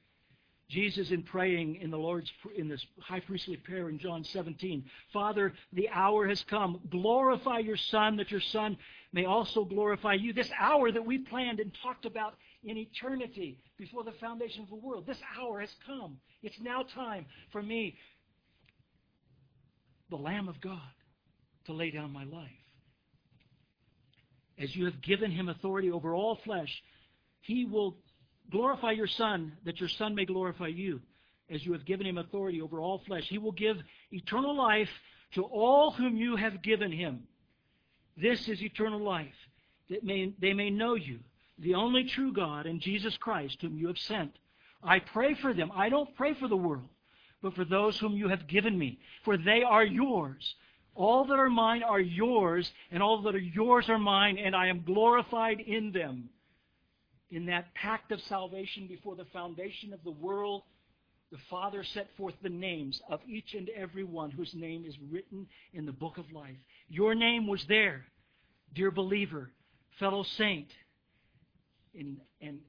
Jesus, 0.69 1.11
in 1.11 1.23
praying 1.23 1.75
in 1.75 1.91
the 1.91 1.97
Lord's 1.97 2.31
in 2.55 2.67
this 2.67 2.83
high 2.99 3.19
priestly 3.19 3.57
prayer 3.57 3.89
in 3.89 3.99
John 3.99 4.23
17, 4.23 4.83
Father, 5.11 5.53
the 5.73 5.89
hour 5.89 6.27
has 6.27 6.43
come. 6.49 6.79
Glorify 6.89 7.59
your 7.59 7.77
Son, 7.77 8.15
that 8.17 8.31
your 8.31 8.41
Son 8.41 8.77
may 9.11 9.25
also 9.25 9.65
glorify 9.65 10.13
you. 10.13 10.33
This 10.33 10.49
hour 10.59 10.91
that 10.91 11.05
we 11.05 11.19
planned 11.19 11.59
and 11.59 11.71
talked 11.83 12.05
about 12.05 12.35
in 12.63 12.77
eternity 12.77 13.59
before 13.77 14.03
the 14.03 14.13
foundation 14.13 14.63
of 14.63 14.69
the 14.69 14.75
world, 14.75 15.05
this 15.05 15.21
hour 15.37 15.59
has 15.59 15.75
come. 15.85 16.17
It's 16.41 16.59
now 16.59 16.83
time 16.83 17.25
for 17.51 17.61
me, 17.61 17.95
the 20.09 20.15
Lamb 20.15 20.47
of 20.47 20.59
God, 20.61 20.79
to 21.65 21.73
lay 21.73 21.91
down 21.91 22.11
my 22.11 22.23
life 22.25 22.51
as 24.57 24.75
you 24.75 24.85
have 24.85 25.01
given 25.01 25.31
him 25.31 25.49
authority 25.49 25.91
over 25.91 26.13
all 26.13 26.37
flesh, 26.43 26.83
he 27.41 27.65
will 27.65 27.97
glorify 28.51 28.91
your 28.91 29.07
Son, 29.07 29.53
that 29.65 29.79
your 29.79 29.89
Son 29.89 30.15
may 30.15 30.25
glorify 30.25 30.67
you. 30.67 31.01
As 31.49 31.65
you 31.65 31.73
have 31.73 31.85
given 31.85 32.05
him 32.05 32.17
authority 32.17 32.61
over 32.61 32.79
all 32.79 33.01
flesh, 33.05 33.27
he 33.27 33.37
will 33.37 33.51
give 33.51 33.77
eternal 34.11 34.55
life 34.55 34.89
to 35.33 35.43
all 35.43 35.91
whom 35.91 36.15
you 36.15 36.35
have 36.35 36.61
given 36.61 36.91
him. 36.91 37.23
This 38.15 38.47
is 38.47 38.61
eternal 38.61 38.99
life, 38.99 39.33
that 39.89 40.03
may, 40.03 40.33
they 40.39 40.53
may 40.53 40.69
know 40.69 40.95
you, 40.95 41.19
the 41.57 41.75
only 41.75 42.05
true 42.05 42.31
God, 42.31 42.65
and 42.65 42.79
Jesus 42.79 43.17
Christ, 43.17 43.57
whom 43.61 43.77
you 43.77 43.87
have 43.87 43.97
sent. 43.97 44.31
I 44.83 44.99
pray 44.99 45.33
for 45.33 45.53
them. 45.53 45.71
I 45.75 45.89
don't 45.89 46.15
pray 46.15 46.33
for 46.35 46.47
the 46.47 46.55
world, 46.55 46.87
but 47.43 47.53
for 47.53 47.65
those 47.65 47.99
whom 47.99 48.13
you 48.13 48.29
have 48.29 48.47
given 48.47 48.79
me, 48.79 48.97
for 49.23 49.37
they 49.37 49.61
are 49.61 49.83
yours. 49.83 50.55
All 50.95 51.25
that 51.25 51.37
are 51.37 51.49
mine 51.49 51.83
are 51.83 51.99
yours, 51.99 52.71
and 52.89 53.03
all 53.03 53.21
that 53.23 53.35
are 53.35 53.39
yours 53.39 53.89
are 53.89 53.99
mine, 53.99 54.37
and 54.37 54.55
I 54.55 54.67
am 54.67 54.83
glorified 54.83 55.59
in 55.59 55.91
them. 55.91 56.29
In 57.29 57.47
that 57.47 57.73
pact 57.75 58.11
of 58.13 58.21
salvation 58.21 58.87
before 58.87 59.15
the 59.15 59.25
foundation 59.25 59.91
of 59.91 60.03
the 60.03 60.11
world, 60.11 60.63
the 61.31 61.37
Father 61.49 61.83
set 61.83 62.15
forth 62.15 62.35
the 62.41 62.49
names 62.49 63.01
of 63.09 63.19
each 63.27 63.55
and 63.55 63.69
every 63.69 64.03
one 64.03 64.31
whose 64.31 64.53
name 64.53 64.85
is 64.85 64.95
written 65.11 65.47
in 65.73 65.85
the 65.85 65.91
book 65.91 66.17
of 66.17 66.31
life. 66.31 66.55
Your 66.87 67.13
name 67.13 67.47
was 67.47 67.65
there, 67.65 68.05
dear 68.73 68.91
believer, 68.91 69.51
fellow 69.99 70.23
saint, 70.23 70.67
and, 71.93 72.17
and 72.39 72.59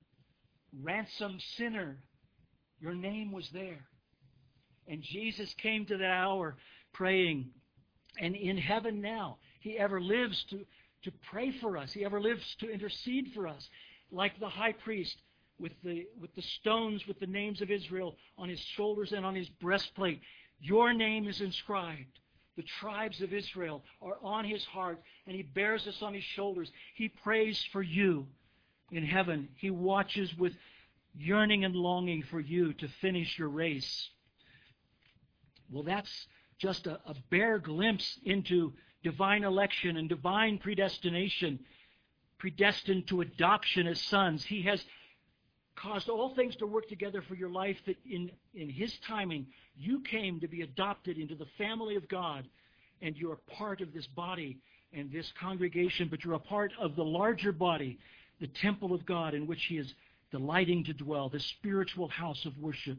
ransom 0.83 1.39
sinner. 1.57 1.99
Your 2.81 2.95
name 2.95 3.31
was 3.31 3.49
there. 3.53 3.87
And 4.89 5.03
Jesus 5.03 5.53
came 5.55 5.87
to 5.87 5.97
that 5.97 6.11
hour 6.11 6.57
praying, 6.93 7.51
and 8.19 8.35
in 8.35 8.57
heaven 8.57 9.01
now. 9.01 9.39
He 9.61 9.79
ever 9.79 10.01
lives 10.01 10.45
to, 10.51 10.65
to 11.03 11.13
pray 11.31 11.53
for 11.53 11.77
us. 11.77 11.93
He 11.93 12.05
ever 12.05 12.21
lives 12.21 12.55
to 12.61 12.71
intercede 12.71 13.33
for 13.35 13.47
us. 13.49 13.69
Like 14.11 14.39
the 14.39 14.49
high 14.49 14.73
priest 14.73 15.17
with 15.59 15.73
the, 15.83 16.07
with 16.21 16.35
the 16.35 16.43
stones 16.43 17.07
with 17.07 17.19
the 17.21 17.27
names 17.27 17.63
of 17.63 17.71
Israel 17.71 18.17
on 18.37 18.49
his 18.49 18.61
shoulders 18.61 19.13
and 19.13 19.25
on 19.25 19.35
his 19.35 19.49
breastplate. 19.49 20.21
Your 20.61 20.93
name 20.93 21.27
is 21.29 21.41
inscribed. 21.41 22.19
The 22.57 22.65
tribes 22.81 23.21
of 23.21 23.33
Israel 23.33 23.83
are 24.01 24.17
on 24.23 24.45
his 24.45 24.65
heart, 24.65 25.03
and 25.27 25.35
he 25.35 25.43
bears 25.43 25.87
us 25.89 26.03
on 26.03 26.15
his 26.15 26.23
shoulders. 26.23 26.71
He 26.95 27.09
prays 27.09 27.65
for 27.73 27.83
you 27.83 28.27
in 28.93 29.05
heaven. 29.05 29.49
He 29.57 29.71
watches 29.71 30.33
with 30.37 30.53
yearning 31.17 31.65
and 31.65 31.75
longing 31.75 32.23
for 32.31 32.41
you 32.41 32.73
to 32.75 32.89
finish 33.01 33.39
your 33.39 33.49
race. 33.49 34.09
Well, 35.71 35.83
that's 35.83 36.27
just 36.59 36.87
a, 36.87 37.01
a 37.07 37.15
bare 37.31 37.59
glimpse 37.59 38.19
into 38.25 38.73
divine 39.03 39.45
election 39.45 39.97
and 39.97 40.09
divine 40.09 40.59
predestination, 40.59 41.61
predestined 42.39 43.07
to 43.09 43.21
adoption 43.21 43.87
as 43.87 44.01
sons. 44.01 44.45
He 44.45 44.63
has 44.63 44.83
caused 45.77 46.09
all 46.09 46.35
things 46.35 46.57
to 46.57 46.67
work 46.67 46.89
together 46.89 47.23
for 47.23 47.35
your 47.35 47.51
life 47.51 47.77
that 47.87 47.97
in, 48.09 48.31
in 48.55 48.69
His 48.69 48.97
timing 49.07 49.47
you 49.77 50.01
came 50.01 50.41
to 50.41 50.49
be 50.49 50.63
adopted 50.63 51.19
into 51.19 51.35
the 51.35 51.47
family 51.59 51.97
of 51.97 52.09
God 52.09 52.47
and 53.03 53.17
you're 53.17 53.37
part 53.37 53.81
of 53.81 53.93
this 53.93 54.07
body 54.07 54.59
and 54.93 55.11
this 55.11 55.31
congregation, 55.41 56.09
but 56.09 56.25
you're 56.25 56.35
a 56.35 56.39
part 56.39 56.73
of 56.81 56.97
the 56.97 57.05
larger 57.05 57.53
body, 57.53 57.99
the 58.41 58.47
temple 58.47 58.95
of 58.95 59.05
God 59.05 59.35
in 59.35 59.47
which 59.47 59.65
He 59.65 59.79
is 59.79 59.93
delighting 60.31 60.85
to 60.85 60.93
dwell, 60.93 61.29
the 61.29 61.41
spiritual 61.41 62.09
house 62.09 62.45
of 62.47 62.57
worship. 62.59 62.99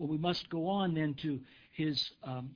Well, 0.00 0.08
we 0.08 0.16
must 0.16 0.48
go 0.48 0.66
on 0.66 0.94
then 0.94 1.12
to 1.16 1.38
his 1.72 2.10
um, 2.24 2.52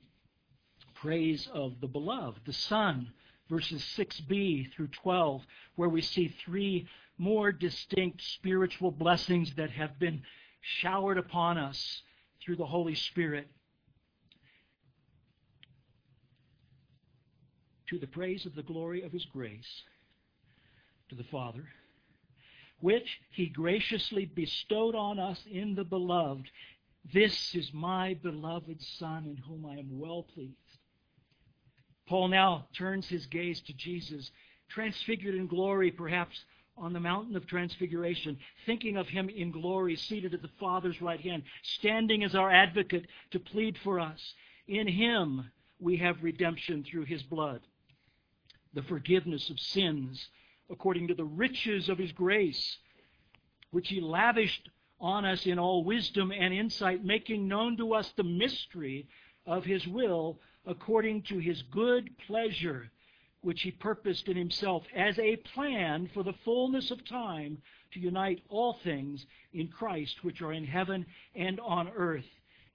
praise 0.95 1.47
of 1.53 1.79
the 1.79 1.85
beloved, 1.85 2.41
the 2.43 2.53
Son, 2.53 3.11
verses 3.51 3.83
6b 3.95 4.73
through 4.73 4.87
12, 4.87 5.43
where 5.75 5.87
we 5.87 6.01
see 6.01 6.35
three 6.43 6.87
more 7.19 7.51
distinct 7.51 8.23
spiritual 8.23 8.89
blessings 8.89 9.53
that 9.57 9.69
have 9.69 9.99
been 9.99 10.23
showered 10.61 11.19
upon 11.19 11.59
us 11.59 12.01
through 12.43 12.55
the 12.55 12.65
Holy 12.65 12.95
Spirit 12.95 13.47
to 17.91 17.99
the 17.99 18.07
praise 18.07 18.47
of 18.47 18.55
the 18.55 18.63
glory 18.63 19.03
of 19.03 19.11
his 19.11 19.25
grace 19.25 19.83
to 21.09 21.15
the 21.15 21.23
Father, 21.25 21.67
which 22.81 23.19
he 23.29 23.45
graciously 23.45 24.25
bestowed 24.25 24.95
on 24.95 25.19
us 25.19 25.39
in 25.47 25.75
the 25.75 25.83
beloved. 25.83 26.49
This 27.13 27.53
is 27.53 27.71
my 27.73 28.15
beloved 28.15 28.81
Son 28.81 29.25
in 29.25 29.37
whom 29.37 29.65
I 29.65 29.77
am 29.77 29.99
well 29.99 30.23
pleased. 30.23 30.55
Paul 32.07 32.29
now 32.29 32.67
turns 32.75 33.07
his 33.07 33.25
gaze 33.25 33.61
to 33.61 33.73
Jesus, 33.73 34.31
transfigured 34.69 35.35
in 35.35 35.47
glory, 35.47 35.91
perhaps 35.91 36.45
on 36.77 36.93
the 36.93 36.99
mountain 36.99 37.35
of 37.35 37.47
transfiguration, 37.47 38.37
thinking 38.65 38.97
of 38.97 39.07
him 39.07 39.29
in 39.29 39.51
glory, 39.51 39.95
seated 39.95 40.33
at 40.33 40.41
the 40.41 40.51
Father's 40.59 41.01
right 41.01 41.21
hand, 41.21 41.43
standing 41.63 42.23
as 42.23 42.35
our 42.35 42.51
advocate 42.51 43.05
to 43.31 43.39
plead 43.39 43.77
for 43.77 43.99
us. 43.99 44.33
In 44.67 44.87
him 44.87 45.51
we 45.79 45.97
have 45.97 46.23
redemption 46.23 46.83
through 46.83 47.05
his 47.05 47.23
blood 47.23 47.61
the 48.73 48.83
forgiveness 48.83 49.49
of 49.49 49.59
sins 49.59 50.29
according 50.69 51.07
to 51.07 51.15
the 51.15 51.23
riches 51.23 51.87
of 51.89 51.97
his 51.97 52.11
grace, 52.11 52.77
which 53.71 53.87
he 53.87 54.01
lavished 54.01 54.69
on 55.05 55.23
us 55.23 55.45
in 55.45 55.59
all 55.59 55.83
wisdom 55.83 56.31
and 56.31 56.51
insight, 56.51 57.03
making 57.05 57.47
known 57.47 57.77
to 57.77 57.93
us 57.93 58.11
the 58.15 58.23
mystery 58.23 59.07
of 59.45 59.63
his 59.63 59.87
will 59.87 60.39
according 60.65 61.21
to 61.21 61.37
his 61.37 61.61
good 61.61 62.09
pleasure, 62.25 62.89
which 63.41 63.61
he 63.61 63.69
purposed 63.69 64.27
in 64.27 64.35
himself 64.35 64.83
as 64.95 65.17
a 65.19 65.35
plan 65.35 66.09
for 66.11 66.23
the 66.23 66.33
fullness 66.43 66.89
of 66.89 67.05
time 67.05 67.61
to 67.91 67.99
unite 67.99 68.41
all 68.49 68.73
things 68.83 69.27
in 69.53 69.67
Christ, 69.67 70.23
which 70.23 70.41
are 70.41 70.53
in 70.53 70.65
heaven 70.65 71.05
and 71.35 71.59
on 71.59 71.87
earth 71.89 72.25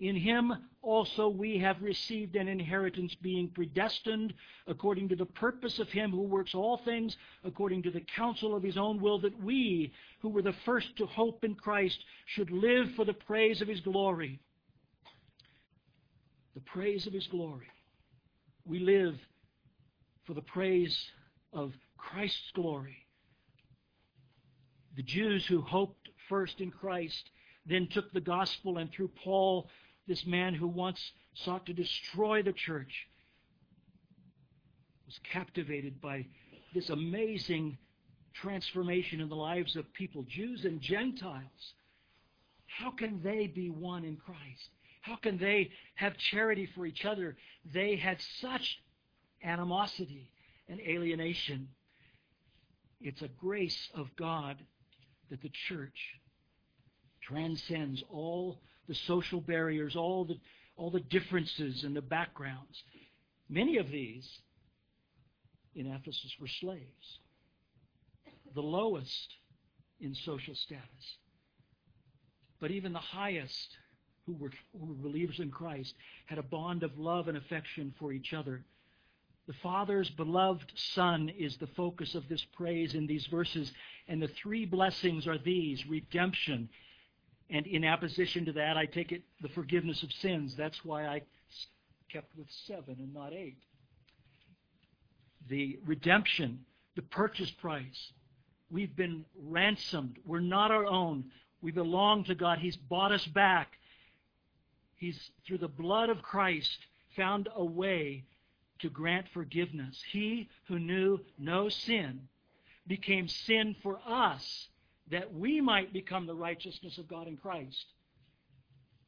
in 0.00 0.16
him 0.16 0.52
also 0.82 1.28
we 1.28 1.58
have 1.58 1.80
received 1.82 2.34
an 2.34 2.48
inheritance, 2.48 3.14
being 3.16 3.48
predestined 3.48 4.32
according 4.66 5.08
to 5.10 5.16
the 5.16 5.26
purpose 5.26 5.78
of 5.78 5.88
him 5.90 6.10
who 6.10 6.22
works 6.22 6.54
all 6.54 6.78
things 6.78 7.16
according 7.44 7.82
to 7.82 7.90
the 7.90 8.00
counsel 8.00 8.56
of 8.56 8.62
his 8.62 8.78
own 8.78 9.00
will, 9.00 9.18
that 9.20 9.42
we, 9.42 9.92
who 10.20 10.30
were 10.30 10.42
the 10.42 10.54
first 10.64 10.96
to 10.96 11.06
hope 11.06 11.44
in 11.44 11.54
Christ, 11.54 12.02
should 12.26 12.50
live 12.50 12.90
for 12.96 13.04
the 13.04 13.12
praise 13.12 13.60
of 13.60 13.68
his 13.68 13.80
glory. 13.80 14.40
The 16.54 16.60
praise 16.60 17.06
of 17.06 17.12
his 17.12 17.26
glory. 17.26 17.68
We 18.64 18.78
live 18.78 19.18
for 20.24 20.34
the 20.34 20.42
praise 20.42 20.98
of 21.52 21.72
Christ's 21.96 22.50
glory. 22.54 22.96
The 24.96 25.02
Jews 25.02 25.46
who 25.46 25.60
hoped 25.60 26.08
first 26.28 26.60
in 26.60 26.70
Christ 26.70 27.30
then 27.66 27.86
took 27.88 28.12
the 28.12 28.20
gospel 28.20 28.78
and 28.78 28.90
through 28.90 29.10
Paul 29.22 29.68
this 30.10 30.26
man 30.26 30.54
who 30.54 30.66
once 30.66 31.00
sought 31.34 31.64
to 31.66 31.72
destroy 31.72 32.42
the 32.42 32.52
church 32.52 33.06
was 35.06 35.16
captivated 35.32 36.00
by 36.00 36.26
this 36.74 36.90
amazing 36.90 37.78
transformation 38.34 39.20
in 39.20 39.28
the 39.28 39.36
lives 39.36 39.76
of 39.76 39.92
people, 39.92 40.24
Jews 40.26 40.64
and 40.64 40.80
Gentiles. 40.80 41.74
How 42.66 42.90
can 42.90 43.22
they 43.22 43.46
be 43.46 43.70
one 43.70 44.04
in 44.04 44.16
Christ? 44.16 44.70
How 45.02 45.14
can 45.14 45.38
they 45.38 45.70
have 45.94 46.16
charity 46.16 46.68
for 46.74 46.86
each 46.86 47.04
other? 47.04 47.36
They 47.72 47.94
had 47.94 48.20
such 48.40 48.80
animosity 49.44 50.32
and 50.68 50.80
alienation. 50.80 51.68
It's 53.00 53.22
a 53.22 53.28
grace 53.28 53.88
of 53.94 54.08
God 54.16 54.56
that 55.30 55.40
the 55.40 55.52
church 55.68 56.16
transcends 57.22 58.02
all 58.10 58.58
the 58.90 58.96
social 59.06 59.40
barriers, 59.40 59.94
all 59.94 60.24
the, 60.24 60.34
all 60.76 60.90
the 60.90 60.98
differences 60.98 61.84
and 61.84 61.94
the 61.94 62.02
backgrounds. 62.02 62.82
Many 63.48 63.76
of 63.76 63.88
these 63.88 64.28
in 65.76 65.86
Ephesus 65.86 66.34
were 66.40 66.48
slaves, 66.48 67.20
the 68.52 68.60
lowest 68.60 69.36
in 70.00 70.12
social 70.12 70.56
status. 70.56 71.16
But 72.60 72.72
even 72.72 72.92
the 72.92 72.98
highest, 72.98 73.76
who 74.26 74.32
were, 74.34 74.50
who 74.72 74.86
were 74.86 74.94
believers 74.94 75.38
in 75.38 75.52
Christ, 75.52 75.94
had 76.26 76.38
a 76.38 76.42
bond 76.42 76.82
of 76.82 76.98
love 76.98 77.28
and 77.28 77.38
affection 77.38 77.94
for 77.96 78.12
each 78.12 78.32
other. 78.32 78.64
The 79.46 79.54
Father's 79.62 80.10
beloved 80.10 80.72
Son 80.74 81.28
is 81.38 81.56
the 81.58 81.68
focus 81.68 82.16
of 82.16 82.28
this 82.28 82.44
praise 82.56 82.96
in 82.96 83.06
these 83.06 83.26
verses, 83.26 83.70
and 84.08 84.20
the 84.20 84.32
three 84.42 84.66
blessings 84.66 85.28
are 85.28 85.38
these 85.38 85.86
redemption, 85.86 86.68
and 87.50 87.66
in 87.66 87.84
opposition 87.84 88.44
to 88.46 88.52
that, 88.52 88.76
I 88.76 88.86
take 88.86 89.12
it 89.12 89.22
the 89.42 89.48
forgiveness 89.48 90.02
of 90.02 90.12
sins. 90.12 90.54
That's 90.56 90.84
why 90.84 91.06
I 91.06 91.22
kept 92.12 92.36
with 92.36 92.46
seven 92.66 92.96
and 92.98 93.12
not 93.12 93.32
eight. 93.32 93.58
The 95.48 95.78
redemption, 95.84 96.64
the 96.96 97.02
purchase 97.02 97.50
price. 97.50 98.12
We've 98.70 98.94
been 98.94 99.24
ransomed. 99.36 100.18
We're 100.24 100.40
not 100.40 100.70
our 100.70 100.86
own. 100.86 101.24
We 101.60 101.72
belong 101.72 102.24
to 102.24 102.34
God. 102.34 102.58
He's 102.58 102.76
bought 102.76 103.10
us 103.12 103.26
back. 103.26 103.72
He's, 104.96 105.30
through 105.46 105.58
the 105.58 105.68
blood 105.68 106.08
of 106.08 106.22
Christ, 106.22 106.78
found 107.16 107.48
a 107.54 107.64
way 107.64 108.24
to 108.80 108.90
grant 108.90 109.26
forgiveness. 109.34 110.00
He 110.12 110.48
who 110.68 110.78
knew 110.78 111.20
no 111.38 111.68
sin 111.68 112.28
became 112.86 113.28
sin 113.28 113.76
for 113.82 113.98
us 114.06 114.68
that 115.10 115.34
we 115.34 115.60
might 115.60 115.92
become 115.92 116.26
the 116.26 116.34
righteousness 116.34 116.98
of 116.98 117.08
God 117.08 117.26
in 117.26 117.36
Christ. 117.36 117.86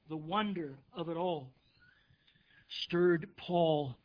The 0.08 0.16
wonder 0.16 0.78
of 0.94 1.08
it 1.08 1.16
all 1.16 1.52
stirred 2.68 3.28
Paul 3.36 3.96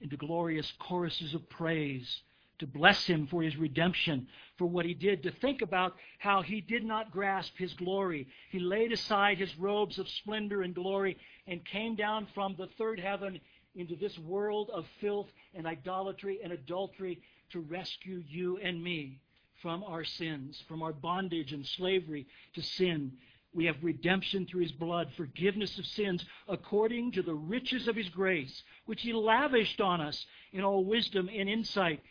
into 0.00 0.16
glorious 0.16 0.72
choruses 0.78 1.34
of 1.34 1.48
praise 1.48 2.22
to 2.58 2.66
bless 2.66 3.06
him 3.06 3.26
for 3.26 3.42
his 3.42 3.56
redemption, 3.56 4.28
for 4.56 4.66
what 4.66 4.86
he 4.86 4.94
did, 4.94 5.22
to 5.22 5.30
think 5.30 5.60
about 5.62 5.94
how 6.18 6.42
he 6.42 6.60
did 6.60 6.84
not 6.84 7.10
grasp 7.10 7.56
his 7.56 7.72
glory. 7.74 8.28
He 8.50 8.60
laid 8.60 8.92
aside 8.92 9.38
his 9.38 9.56
robes 9.58 9.98
of 9.98 10.08
splendor 10.08 10.62
and 10.62 10.74
glory 10.74 11.16
and 11.46 11.64
came 11.64 11.96
down 11.96 12.28
from 12.34 12.54
the 12.56 12.68
third 12.78 13.00
heaven 13.00 13.40
into 13.74 13.96
this 13.96 14.16
world 14.18 14.70
of 14.72 14.86
filth 15.00 15.28
and 15.54 15.66
idolatry 15.66 16.38
and 16.42 16.52
adultery 16.52 17.20
to 17.50 17.60
rescue 17.60 18.22
you 18.28 18.58
and 18.58 18.82
me 18.82 19.18
from 19.64 19.82
our 19.84 20.04
sins, 20.04 20.62
from 20.68 20.82
our 20.82 20.92
bondage 20.92 21.54
and 21.54 21.64
slavery 21.64 22.26
to 22.54 22.60
sin. 22.60 23.10
We 23.54 23.64
have 23.64 23.76
redemption 23.80 24.46
through 24.46 24.60
his 24.60 24.72
blood, 24.72 25.08
forgiveness 25.16 25.78
of 25.78 25.86
sins, 25.86 26.22
according 26.46 27.12
to 27.12 27.22
the 27.22 27.32
riches 27.32 27.88
of 27.88 27.96
his 27.96 28.10
grace, 28.10 28.62
which 28.84 29.00
he 29.00 29.14
lavished 29.14 29.80
on 29.80 30.02
us 30.02 30.26
in 30.52 30.64
all 30.64 30.84
wisdom 30.84 31.30
and 31.34 31.48
insight. 31.48 32.02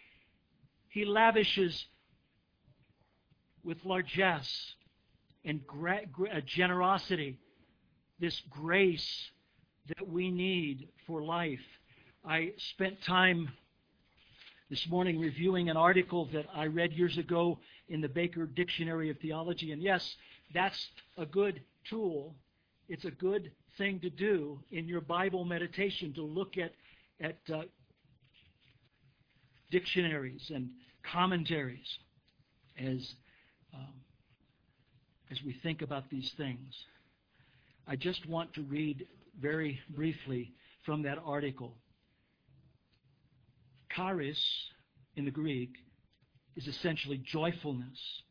He 0.90 1.06
lavishes 1.06 1.86
with 3.64 3.78
largesse 3.86 4.74
and 5.46 5.66
gra- 5.68 6.08
gra- 6.12 6.38
uh, 6.38 6.42
generosity 6.48 7.38
this 8.20 8.42
grace 8.50 9.30
that 9.96 10.08
we 10.08 10.32
need 10.32 10.90
for 11.06 11.22
life. 11.22 11.62
I 12.26 12.54
spent 12.58 13.04
time 13.04 13.52
this 14.70 14.88
morning 14.88 15.20
reviewing 15.20 15.70
an 15.70 15.78
article 15.78 16.26
that 16.34 16.46
I 16.54 16.66
read 16.66 16.94
years 16.94 17.18
ago 17.18 17.60
in 17.90 18.02
the 18.02 18.08
Baker 18.08 18.46
Dictionary 18.46 19.10
of 19.10 19.18
Theology. 19.20 19.72
And 19.72 19.82
yes, 19.82 20.16
that's 20.54 20.88
a 21.18 21.26
good 21.26 21.62
tool. 21.90 22.36
It's 22.88 23.06
a 23.06 23.12
good 23.12 23.52
thing 23.78 24.00
to 24.00 24.10
do 24.10 24.60
in 24.72 24.88
your 24.88 25.02
Bible 25.02 25.46
meditation 25.46 26.14
to 26.14 26.22
look 26.24 26.58
at, 26.58 26.72
at 27.20 27.38
uh, 27.54 27.64
dictionaries 29.70 30.52
and 30.54 30.70
commentaries 31.04 31.98
as, 32.80 33.16
um, 33.74 33.94
as 35.30 35.44
we 35.44 35.54
think 35.62 35.82
about 35.82 36.10
these 36.10 36.32
things. 36.38 36.74
I 37.88 37.96
just 37.96 38.28
want 38.30 38.54
to 38.54 38.62
read 38.62 39.06
very 39.42 39.80
briefly 39.90 40.54
from 40.86 41.04
that 41.04 41.18
article. 41.26 41.76
Charis 43.96 44.72
in 45.16 45.26
the 45.26 45.32
Greek 45.32 45.76
is 46.56 46.68
essentially 46.68 47.18
joyfulness. 47.18 48.24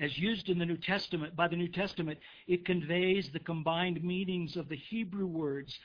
As 0.00 0.18
used 0.18 0.48
in 0.48 0.58
the 0.58 0.66
New 0.66 0.76
Testament, 0.76 1.36
by 1.36 1.48
the 1.48 1.56
New 1.56 1.68
Testament, 1.68 2.18
it 2.46 2.64
conveys 2.64 3.30
the 3.30 3.38
combined 3.38 4.02
meanings 4.02 4.56
of 4.56 4.68
the 4.68 4.76
Hebrew 4.76 5.26
words 5.26 5.78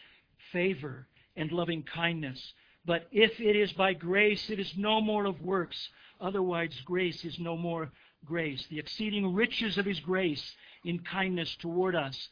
favor 0.51 1.07
and 1.35 1.51
loving 1.51 1.83
kindness. 1.83 2.53
But 2.85 3.07
if 3.11 3.39
it 3.39 3.55
is 3.55 3.73
by 3.73 3.93
grace, 3.93 4.49
it 4.49 4.59
is 4.59 4.73
no 4.77 5.01
more 5.01 5.25
of 5.25 5.41
works. 5.41 5.89
Otherwise, 6.19 6.81
grace 6.85 7.25
is 7.25 7.37
no 7.37 7.57
more 7.57 7.91
grace. 8.25 8.65
The 8.69 8.79
exceeding 8.79 9.33
riches 9.33 9.77
of 9.77 9.85
his 9.85 9.99
grace 9.99 10.55
in 10.83 10.99
kindness 10.99 11.55
toward 11.57 11.95
us. 11.95 12.29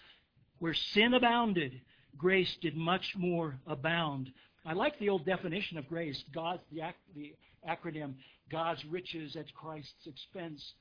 Where 0.60 0.74
sin 0.74 1.14
abounded, 1.14 1.82
grace 2.18 2.56
did 2.62 2.76
much 2.76 3.16
more 3.16 3.60
abound. 3.68 4.32
I 4.66 4.74
like 4.74 4.98
the 4.98 5.10
old 5.10 5.26
definition 5.26 5.78
of 5.78 5.88
grace, 5.88 6.24
God's 6.34 6.64
the, 6.72 6.82
the 7.16 7.34
acronym 7.70 8.16
God's 8.52 8.84
riches 8.86 9.36
at 9.36 9.54
Christ's 9.54 10.08
expense. 10.08 10.74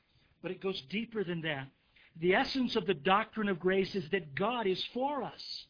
But 0.42 0.50
it 0.50 0.60
goes 0.60 0.80
deeper 0.90 1.24
than 1.24 1.42
that. 1.42 1.68
The 2.20 2.34
essence 2.34 2.76
of 2.76 2.86
the 2.86 2.94
doctrine 2.94 3.48
of 3.48 3.58
grace 3.58 3.94
is 3.94 4.08
that 4.10 4.34
God 4.34 4.66
is 4.66 4.84
for 4.92 5.22
us. 5.22 5.66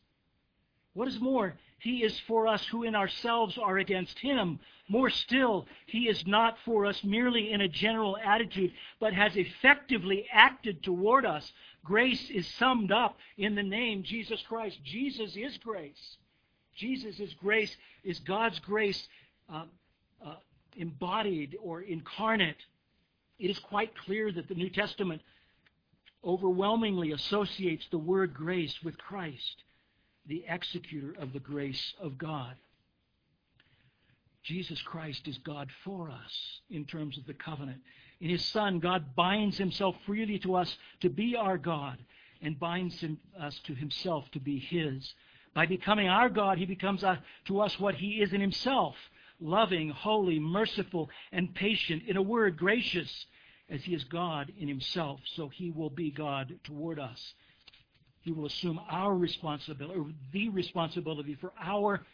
What 0.93 1.09
is 1.09 1.19
more, 1.21 1.55
He 1.79 2.05
is 2.05 2.19
for 2.21 2.47
us 2.47 2.65
who 2.67 2.85
in 2.85 2.95
ourselves 2.95 3.59
are 3.59 3.79
against 3.79 4.19
Him. 4.19 4.61
More 4.89 5.11
still, 5.11 5.67
He 5.87 6.09
is 6.09 6.27
not 6.27 6.59
for 6.65 6.87
us 6.87 7.03
merely 7.03 7.53
in 7.53 7.61
a 7.61 7.69
general 7.69 8.17
attitude, 8.17 8.73
but 9.01 9.13
has 9.13 9.37
effectively 9.37 10.27
acted 10.33 10.83
toward 10.83 11.27
us. 11.27 11.53
Grace 11.85 12.31
is 12.31 12.47
summed 12.47 12.93
up 12.93 13.19
in 13.37 13.55
the 13.55 13.63
name 13.63 14.03
Jesus 14.03 14.43
Christ. 14.43 14.79
Jesus 14.85 15.37
is 15.37 15.59
grace. 15.59 16.17
Jesus 16.75 17.21
grace, 17.35 17.75
is 18.03 18.19
God's 18.21 18.59
grace 18.61 19.09
uh, 19.53 19.65
uh, 20.25 20.37
embodied 20.77 21.57
or 21.63 21.83
incarnate. 21.83 22.57
It 23.39 23.51
is 23.51 23.59
quite 23.59 23.97
clear 23.97 24.31
that 24.33 24.49
the 24.49 24.55
New 24.55 24.71
Testament 24.71 25.23
overwhelmingly 26.25 27.13
associates 27.13 27.87
the 27.91 27.99
word 27.99 28.35
grace 28.35 28.75
with 28.83 28.97
Christ, 28.97 29.63
the 30.27 30.45
executor 30.49 31.15
of 31.19 31.33
the 31.33 31.41
grace 31.41 31.95
of 32.01 32.17
God. 32.17 32.55
Jesus 34.43 34.81
Christ 34.83 35.27
is 35.27 35.39
God 35.39 35.69
for 35.85 36.11
us 36.11 36.61
in 36.71 36.85
terms 36.85 37.17
of 37.17 37.27
the 37.27 37.35
covenant. 37.35 37.81
In 38.21 38.29
His 38.31 38.45
Son, 38.45 38.79
God 38.79 39.15
binds 39.17 39.57
Himself 39.57 39.97
freely 40.07 40.39
to 40.41 40.55
us 40.55 40.77
to 41.01 41.09
be 41.09 41.35
our 41.35 41.59
God 41.59 41.99
and 42.43 42.59
binds 42.61 43.01
him, 43.01 43.19
us 43.41 43.59
to 43.65 43.75
Himself 43.75 44.31
to 44.33 44.41
be 44.41 44.59
His. 44.59 45.15
By 45.55 45.67
becoming 45.67 46.09
our 46.09 46.29
God, 46.29 46.59
He 46.59 46.67
becomes 46.67 47.05
uh, 47.05 47.17
to 47.47 47.61
us 47.61 47.79
what 47.79 47.95
He 47.95 48.21
is 48.21 48.33
in 48.33 48.41
Himself 48.41 48.97
loving, 49.41 49.91
holy, 49.91 50.39
merciful, 50.39 51.11
and 51.33 51.55
patient. 51.55 52.03
In 52.07 52.17
a 52.17 52.23
word, 52.23 52.57
gracious, 52.57 53.27
as 53.69 53.83
He 53.83 53.95
is 53.95 54.05
God 54.05 54.53
in 54.59 54.69
Himself, 54.69 55.21
so 55.35 55.49
He 55.49 55.71
will 55.71 55.91
be 55.91 56.11
God 56.11 56.55
toward 56.65 56.99
us. 56.99 57.35
He 58.23 58.33
will 58.33 58.47
assume 58.47 58.81
our 58.89 59.15
responsibility, 59.15 59.99
or 59.99 60.07
the 60.33 60.49
responsibility 60.49 61.35
for 61.35 61.53
our 61.61 62.05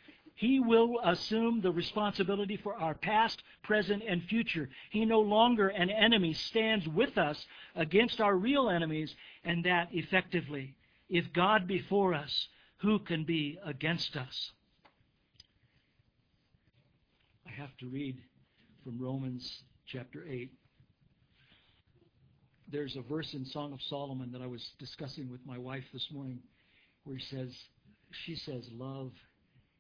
he 0.40 0.58
will 0.58 0.98
assume 1.04 1.60
the 1.60 1.70
responsibility 1.70 2.56
for 2.56 2.74
our 2.74 2.94
past, 2.94 3.42
present, 3.62 4.02
and 4.08 4.24
future. 4.24 4.70
He 4.88 5.04
no 5.04 5.20
longer 5.20 5.68
an 5.68 5.90
enemy 5.90 6.32
stands 6.32 6.88
with 6.88 7.18
us 7.18 7.44
against 7.76 8.22
our 8.22 8.34
real 8.34 8.70
enemies, 8.70 9.14
and 9.44 9.62
that 9.66 9.88
effectively. 9.92 10.74
If 11.10 11.30
God 11.34 11.66
be 11.66 11.80
for 11.80 12.14
us, 12.14 12.48
who 12.80 12.98
can 12.98 13.24
be 13.24 13.58
against 13.64 14.16
us? 14.16 14.52
I 17.46 17.50
have 17.50 17.76
to 17.78 17.86
read 17.86 18.18
from 18.84 18.98
Romans 18.98 19.62
chapter 19.86 20.24
8. 20.28 20.50
There's 22.72 22.96
a 22.96 23.02
verse 23.02 23.34
in 23.34 23.44
Song 23.44 23.72
of 23.72 23.82
Solomon 23.82 24.30
that 24.32 24.40
I 24.40 24.46
was 24.46 24.72
discussing 24.78 25.30
with 25.30 25.44
my 25.44 25.58
wife 25.58 25.84
this 25.92 26.08
morning 26.12 26.38
where 27.04 27.16
he 27.16 27.24
says, 27.24 27.54
she 28.12 28.36
says, 28.36 28.68
love 28.72 29.12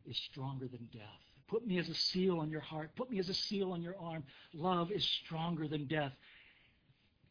is 0.04 0.16
stronger 0.30 0.66
than 0.66 0.88
death. 0.92 1.02
Put 1.48 1.66
me 1.66 1.78
as 1.78 1.88
a 1.88 1.94
seal 1.94 2.38
on 2.40 2.50
your 2.50 2.60
heart. 2.60 2.90
Put 2.96 3.10
me 3.10 3.18
as 3.18 3.28
a 3.28 3.34
seal 3.34 3.72
on 3.72 3.82
your 3.82 3.96
arm. 4.00 4.24
Love 4.52 4.90
is 4.90 5.04
stronger 5.24 5.68
than 5.68 5.86
death. 5.86 6.12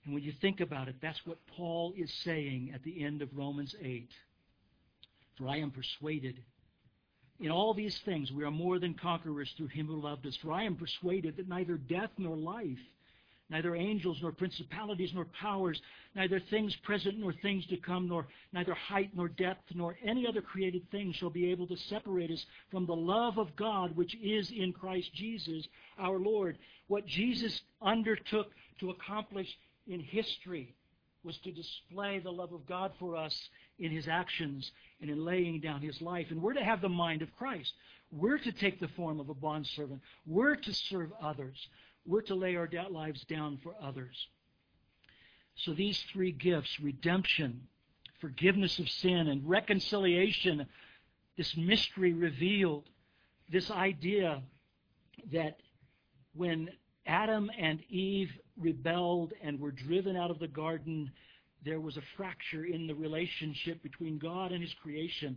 And 0.05 0.13
when 0.13 0.23
you 0.23 0.33
think 0.41 0.61
about 0.61 0.87
it, 0.87 0.95
that's 1.01 1.25
what 1.25 1.45
Paul 1.47 1.93
is 1.95 2.11
saying 2.23 2.71
at 2.73 2.83
the 2.83 3.03
end 3.03 3.21
of 3.21 3.29
Romans 3.33 3.75
8. 3.81 4.09
For 5.39 5.47
I 5.47 5.57
am 5.57 5.71
persuaded 5.71 6.37
in 7.39 7.49
all 7.49 7.73
these 7.73 7.97
things 7.99 8.31
we 8.31 8.43
are 8.43 8.51
more 8.51 8.79
than 8.79 8.93
conquerors 8.93 9.49
through 9.55 9.67
him 9.67 9.87
who 9.87 10.01
loved 10.01 10.27
us. 10.27 10.35
For 10.35 10.51
I 10.51 10.63
am 10.63 10.75
persuaded 10.75 11.37
that 11.37 11.47
neither 11.47 11.77
death 11.77 12.09
nor 12.17 12.35
life, 12.35 12.77
neither 13.49 13.75
angels 13.75 14.19
nor 14.21 14.33
principalities 14.33 15.13
nor 15.13 15.25
powers, 15.25 15.81
neither 16.13 16.41
things 16.41 16.75
present 16.83 17.17
nor 17.17 17.31
things 17.31 17.65
to 17.67 17.77
come, 17.77 18.09
nor 18.09 18.27
neither 18.51 18.73
height 18.73 19.11
nor 19.15 19.29
depth 19.29 19.73
nor 19.73 19.97
any 20.03 20.27
other 20.27 20.41
created 20.41 20.89
thing 20.91 21.13
shall 21.13 21.29
be 21.29 21.49
able 21.49 21.67
to 21.67 21.77
separate 21.77 22.31
us 22.31 22.45
from 22.69 22.85
the 22.85 22.95
love 22.95 23.37
of 23.37 23.55
God 23.55 23.95
which 23.95 24.15
is 24.21 24.51
in 24.51 24.73
Christ 24.73 25.13
Jesus 25.13 25.65
our 25.97 26.19
Lord. 26.19 26.57
What 26.87 27.05
Jesus 27.05 27.61
undertook 27.81 28.51
to 28.81 28.89
accomplish 28.89 29.47
in 29.87 30.01
history 30.01 30.75
was 31.23 31.37
to 31.39 31.51
display 31.51 32.19
the 32.19 32.31
love 32.31 32.53
of 32.53 32.65
God 32.65 32.91
for 32.99 33.15
us 33.15 33.49
in 33.77 33.91
his 33.91 34.07
actions 34.07 34.71
and 35.01 35.09
in 35.09 35.25
laying 35.25 35.59
down 35.59 35.81
his 35.81 36.01
life. 36.01 36.27
And 36.29 36.41
we're 36.41 36.53
to 36.53 36.63
have 36.63 36.81
the 36.81 36.89
mind 36.89 37.21
of 37.21 37.35
Christ. 37.37 37.73
We're 38.11 38.39
to 38.39 38.51
take 38.51 38.79
the 38.79 38.87
form 38.89 39.19
of 39.19 39.29
a 39.29 39.33
bondservant. 39.33 40.01
We're 40.25 40.55
to 40.55 40.73
serve 40.73 41.11
others. 41.21 41.57
We're 42.05 42.21
to 42.23 42.35
lay 42.35 42.55
our 42.55 42.69
lives 42.89 43.23
down 43.25 43.59
for 43.61 43.75
others. 43.81 44.15
So 45.55 45.73
these 45.73 46.01
three 46.13 46.31
gifts 46.31 46.79
redemption, 46.79 47.67
forgiveness 48.21 48.79
of 48.79 48.89
sin, 48.89 49.27
and 49.27 49.47
reconciliation 49.47 50.67
this 51.39 51.55
mystery 51.55 52.11
revealed, 52.11 52.83
this 53.49 53.71
idea 53.71 54.41
that 55.31 55.57
when 56.35 56.69
Adam 57.09 57.49
and 57.59 57.81
Eve 57.89 58.29
rebelled 58.57 59.33
and 59.43 59.59
were 59.59 59.71
driven 59.71 60.15
out 60.15 60.31
of 60.31 60.39
the 60.39 60.47
garden, 60.47 61.11
there 61.65 61.81
was 61.81 61.97
a 61.97 62.01
fracture 62.15 62.65
in 62.65 62.87
the 62.87 62.95
relationship 62.95 63.83
between 63.83 64.17
God 64.17 64.51
and 64.51 64.61
his 64.61 64.73
creation 64.81 65.35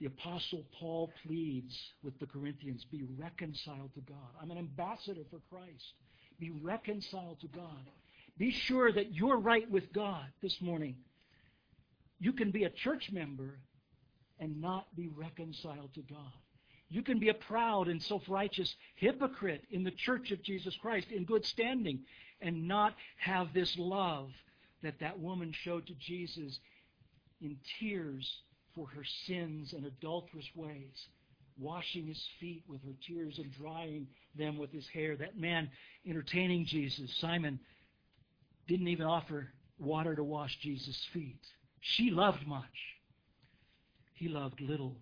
the 0.00 0.06
Apostle 0.06 0.64
Paul 0.78 1.12
pleads 1.26 1.76
with 2.02 2.18
the 2.18 2.26
Corinthians 2.26 2.84
be 2.90 3.04
reconciled 3.18 3.92
to 3.94 4.00
God. 4.00 4.16
I'm 4.40 4.50
an 4.50 4.56
ambassador 4.56 5.20
for 5.30 5.40
Christ. 5.50 5.92
Be 6.38 6.50
reconciled 6.50 7.38
to 7.42 7.48
God. 7.48 7.84
Be 8.38 8.50
sure 8.66 8.90
that 8.92 9.14
you're 9.14 9.38
right 9.38 9.70
with 9.70 9.92
God 9.92 10.24
this 10.42 10.56
morning. 10.62 10.96
You 12.18 12.32
can 12.32 12.50
be 12.50 12.64
a 12.64 12.70
church 12.70 13.10
member 13.12 13.58
and 14.38 14.58
not 14.58 14.86
be 14.96 15.08
reconciled 15.08 15.92
to 15.94 16.00
God. 16.00 16.32
You 16.90 17.02
can 17.02 17.20
be 17.20 17.28
a 17.28 17.34
proud 17.34 17.88
and 17.88 18.02
self 18.02 18.28
righteous 18.28 18.74
hypocrite 18.96 19.64
in 19.70 19.84
the 19.84 19.92
church 19.92 20.32
of 20.32 20.42
Jesus 20.42 20.76
Christ 20.76 21.10
in 21.10 21.24
good 21.24 21.46
standing 21.46 22.00
and 22.40 22.66
not 22.66 22.94
have 23.16 23.52
this 23.52 23.78
love 23.78 24.30
that 24.82 24.98
that 24.98 25.18
woman 25.18 25.52
showed 25.52 25.86
to 25.86 25.94
Jesus 25.94 26.58
in 27.40 27.56
tears 27.78 28.42
for 28.74 28.88
her 28.88 29.04
sins 29.26 29.72
and 29.72 29.86
adulterous 29.86 30.48
ways, 30.54 31.06
washing 31.58 32.06
his 32.06 32.26
feet 32.40 32.64
with 32.66 32.82
her 32.82 32.94
tears 33.06 33.38
and 33.38 33.52
drying 33.52 34.06
them 34.36 34.58
with 34.58 34.72
his 34.72 34.88
hair. 34.88 35.16
That 35.16 35.38
man 35.38 35.70
entertaining 36.06 36.66
Jesus, 36.66 37.14
Simon, 37.16 37.60
didn't 38.66 38.88
even 38.88 39.06
offer 39.06 39.48
water 39.78 40.16
to 40.16 40.24
wash 40.24 40.58
Jesus' 40.60 41.06
feet. 41.12 41.40
She 41.80 42.10
loved 42.10 42.46
much. 42.46 42.64
He 44.14 44.28
loved 44.28 44.60
little. 44.60 44.96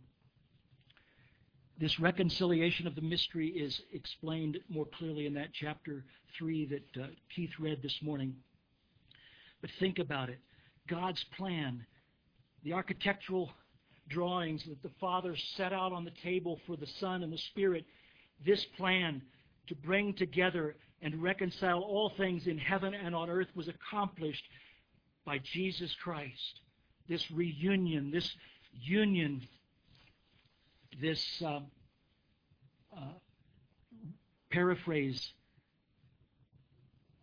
This 1.79 2.01
reconciliation 2.01 2.87
of 2.87 2.95
the 2.95 3.01
mystery 3.01 3.49
is 3.49 3.81
explained 3.93 4.59
more 4.69 4.87
clearly 4.87 5.27
in 5.27 5.35
that 5.35 5.51
chapter 5.53 6.05
3 6.37 6.67
that 6.67 7.03
uh, 7.03 7.07
Keith 7.35 7.53
read 7.59 7.83
this 7.83 8.03
morning. 8.03 8.35
But 9.61 9.71
think 9.79 9.99
about 9.99 10.29
it. 10.29 10.39
God's 10.89 11.25
plan 11.37 11.85
the 12.65 12.73
architectural 12.73 13.51
drawings 14.09 14.65
that 14.65 14.83
the 14.83 14.91
Father 15.01 15.37
set 15.57 15.73
out 15.73 15.93
on 15.93 16.05
the 16.05 16.13
table 16.23 16.59
for 16.67 16.77
the 16.77 16.87
Son 16.87 17.23
and 17.23 17.33
the 17.33 17.39
Spirit, 17.39 17.85
this 18.45 18.65
plan 18.77 19.23
to 19.69 19.75
bring 19.75 20.15
together 20.15 20.77
and 21.03 21.23
reconcile 21.23 21.81
all 21.81 22.11
things 22.17 22.47
in 22.47 22.59
heaven 22.59 22.95
and 22.95 23.15
on 23.15 23.31
earth 23.31 23.49
was 23.55 23.69
accomplished 23.69 24.45
by 25.25 25.39
Jesus 25.39 25.95
Christ. 26.03 26.61
This 27.09 27.31
reunion, 27.31 28.11
this 28.11 28.31
union, 28.73 29.47
this 31.01 31.43
uh, 31.43 31.61
uh, 32.97 33.13
paraphrase 34.51 35.33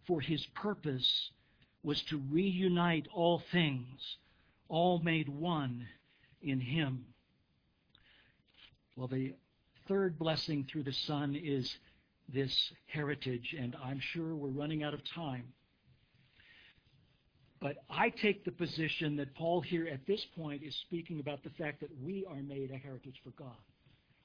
for 0.07 0.21
his 0.21 0.45
purpose 0.55 1.31
was 1.83 2.01
to 2.03 2.21
reunite 2.31 3.07
all 3.13 3.41
things 3.51 4.17
all 4.67 4.99
made 4.99 5.29
one 5.29 5.87
in 6.41 6.59
Him. 6.59 7.05
Well, 8.95 9.07
the 9.07 9.35
third 9.87 10.17
blessing 10.17 10.67
through 10.69 10.83
the 10.83 10.93
Son 10.93 11.35
is 11.35 11.77
this 12.31 12.71
heritage, 12.87 13.55
and 13.57 13.75
I'm 13.83 13.99
sure 13.99 14.35
we're 14.35 14.49
running 14.49 14.83
out 14.83 14.93
of 14.93 15.01
time. 15.13 15.45
But 17.61 17.77
I 17.89 18.09
take 18.09 18.43
the 18.43 18.51
position 18.51 19.15
that 19.17 19.33
Paul 19.35 19.61
here 19.61 19.87
at 19.87 20.05
this 20.05 20.23
point 20.35 20.61
is 20.63 20.75
speaking 20.87 21.19
about 21.19 21.43
the 21.43 21.49
fact 21.51 21.79
that 21.81 21.89
we 22.01 22.25
are 22.29 22.41
made 22.41 22.71
a 22.71 22.77
heritage 22.77 23.19
for 23.23 23.31
God. 23.31 23.57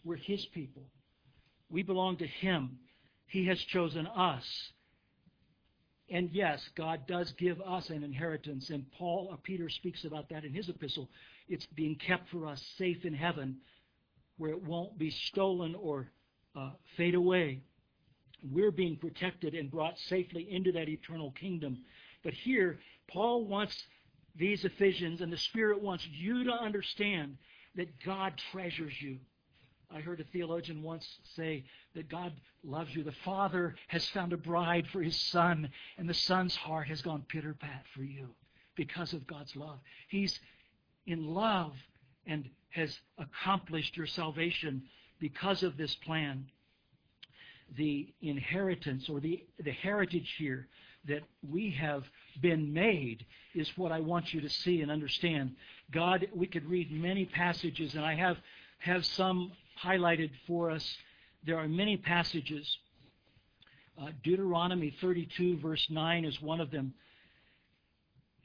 We're 0.04 0.16
His 0.16 0.44
people. 0.52 0.82
We 1.70 1.82
belong 1.82 2.16
to 2.18 2.26
Him. 2.26 2.78
He 3.26 3.46
has 3.46 3.58
chosen 3.60 4.06
us 4.06 4.44
and 6.10 6.28
yes, 6.32 6.60
God 6.76 7.06
does 7.06 7.32
give 7.38 7.60
us 7.60 7.88
an 7.88 8.02
inheritance, 8.02 8.70
and 8.70 8.90
Paul 8.92 9.28
or 9.30 9.36
Peter 9.36 9.68
speaks 9.68 10.04
about 10.04 10.28
that 10.30 10.44
in 10.44 10.52
his 10.52 10.68
epistle. 10.68 11.08
It's 11.48 11.66
being 11.76 11.94
kept 11.94 12.28
for 12.30 12.46
us 12.46 12.60
safe 12.78 13.04
in 13.04 13.14
heaven, 13.14 13.58
where 14.36 14.50
it 14.50 14.62
won't 14.62 14.98
be 14.98 15.10
stolen 15.28 15.76
or 15.76 16.10
uh, 16.56 16.70
fade 16.96 17.14
away. 17.14 17.62
We're 18.50 18.72
being 18.72 18.96
protected 18.96 19.54
and 19.54 19.70
brought 19.70 19.94
safely 20.08 20.48
into 20.50 20.72
that 20.72 20.88
eternal 20.88 21.32
kingdom. 21.38 21.78
But 22.24 22.32
here, 22.32 22.80
Paul 23.12 23.44
wants 23.44 23.76
these 24.36 24.64
Ephesians, 24.64 25.20
and 25.20 25.32
the 25.32 25.36
Spirit 25.36 25.82
wants 25.82 26.06
you 26.06 26.44
to 26.44 26.52
understand 26.52 27.36
that 27.76 28.02
God 28.04 28.34
treasures 28.52 28.94
you. 29.00 29.18
I 29.92 30.00
heard 30.00 30.20
a 30.20 30.24
theologian 30.24 30.82
once 30.82 31.06
say 31.34 31.64
that 31.94 32.08
God 32.08 32.32
loves 32.62 32.94
you. 32.94 33.02
The 33.02 33.12
Father 33.24 33.74
has 33.88 34.08
found 34.08 34.32
a 34.32 34.36
bride 34.36 34.86
for 34.92 35.02
his 35.02 35.16
Son, 35.16 35.68
and 35.98 36.08
the 36.08 36.14
Son's 36.14 36.54
heart 36.54 36.88
has 36.88 37.02
gone 37.02 37.24
pitter 37.28 37.54
pat 37.54 37.84
for 37.94 38.02
you 38.02 38.28
because 38.76 39.12
of 39.12 39.26
God's 39.26 39.56
love. 39.56 39.78
He's 40.08 40.38
in 41.06 41.26
love 41.26 41.72
and 42.26 42.48
has 42.70 43.00
accomplished 43.18 43.96
your 43.96 44.06
salvation 44.06 44.82
because 45.18 45.62
of 45.64 45.76
this 45.76 45.94
plan. 45.96 46.46
The 47.76 48.12
inheritance 48.22 49.08
or 49.08 49.20
the, 49.20 49.44
the 49.58 49.72
heritage 49.72 50.34
here 50.38 50.68
that 51.06 51.22
we 51.48 51.70
have 51.72 52.04
been 52.40 52.72
made 52.72 53.24
is 53.54 53.70
what 53.76 53.92
I 53.92 54.00
want 54.00 54.32
you 54.32 54.40
to 54.40 54.48
see 54.48 54.82
and 54.82 54.90
understand. 54.90 55.54
God, 55.90 56.28
we 56.34 56.46
could 56.46 56.68
read 56.68 56.90
many 56.92 57.24
passages, 57.24 57.94
and 57.94 58.04
I 58.04 58.14
have, 58.14 58.36
have 58.78 59.04
some 59.04 59.52
highlighted 59.82 60.30
for 60.46 60.70
us. 60.70 60.96
There 61.44 61.58
are 61.58 61.68
many 61.68 61.96
passages. 61.96 62.78
Uh, 64.00 64.10
Deuteronomy 64.22 64.94
32, 65.00 65.58
verse 65.58 65.86
9, 65.90 66.24
is 66.24 66.40
one 66.40 66.60
of 66.60 66.70
them. 66.70 66.94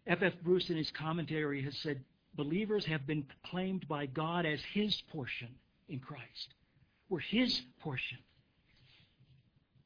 F. 0.08 0.22
F. 0.22 0.34
Bruce, 0.44 0.70
in 0.70 0.78
his 0.78 0.92
commentary, 0.92 1.62
has 1.64 1.76
said 1.78 2.04
believers 2.36 2.86
have 2.86 3.08
been 3.08 3.26
claimed 3.50 3.88
by 3.88 4.06
God 4.06 4.46
as 4.46 4.60
His 4.74 5.02
portion 5.12 5.50
in 5.90 6.00
Christ. 6.00 6.54
We're 7.10 7.20
His 7.20 7.62
portion. 7.82 8.20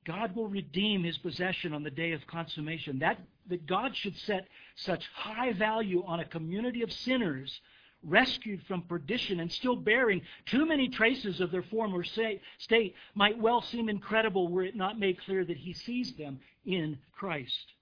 God 0.06 0.36
will 0.36 0.48
redeem 0.48 1.04
His 1.04 1.18
possession 1.18 1.74
on 1.74 1.84
the 1.84 1.92
day 1.92 2.14
of 2.14 2.26
consummation. 2.28 3.00
That, 3.00 3.20
that 3.48 3.66
God 3.66 3.96
should 3.96 4.18
set 4.18 4.48
such 4.76 5.08
high 5.14 5.54
value 5.54 6.04
on 6.06 6.20
a 6.20 6.26
community 6.26 6.82
of 6.82 6.92
sinners 6.92 7.60
rescued 8.04 8.62
from 8.66 8.82
perdition 8.84 9.42
and 9.42 9.52
still 9.52 9.76
bearing 9.76 10.22
too 10.46 10.66
many 10.66 10.88
traces 10.88 11.42
of 11.42 11.52
their 11.52 11.64
former 11.64 12.04
state 12.04 12.96
might 13.14 13.38
well 13.38 13.62
seem 13.62 13.90
incredible 13.90 14.48
were 14.48 14.64
it 14.64 14.76
not 14.76 14.98
made 14.98 15.20
clear 15.26 15.44
that 15.44 15.58
He 15.58 15.74
sees 15.74 16.14
them 16.14 16.40
in 16.66 16.98
Christ. 17.12 17.74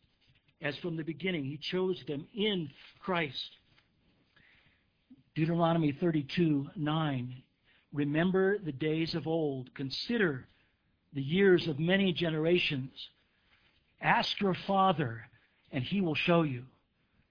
As 0.62 0.76
from 0.78 0.98
the 0.98 1.04
beginning, 1.04 1.46
He 1.46 1.58
chose 1.58 2.04
them 2.08 2.28
in 2.34 2.70
Christ. 3.00 3.58
Deuteronomy 5.36 5.92
32 5.92 6.72
9. 6.76 7.44
Remember 7.94 8.58
the 8.58 8.72
days 8.72 9.14
of 9.14 9.28
old. 9.28 9.74
Consider 9.76 10.48
the 11.14 11.22
years 11.22 11.68
of 11.68 11.80
many 11.80 12.14
generations. 12.14 12.92
Ask 14.02 14.40
your 14.40 14.54
father, 14.54 15.28
and 15.72 15.84
he 15.84 16.02
will 16.02 16.16
show 16.16 16.44
you. 16.44 16.64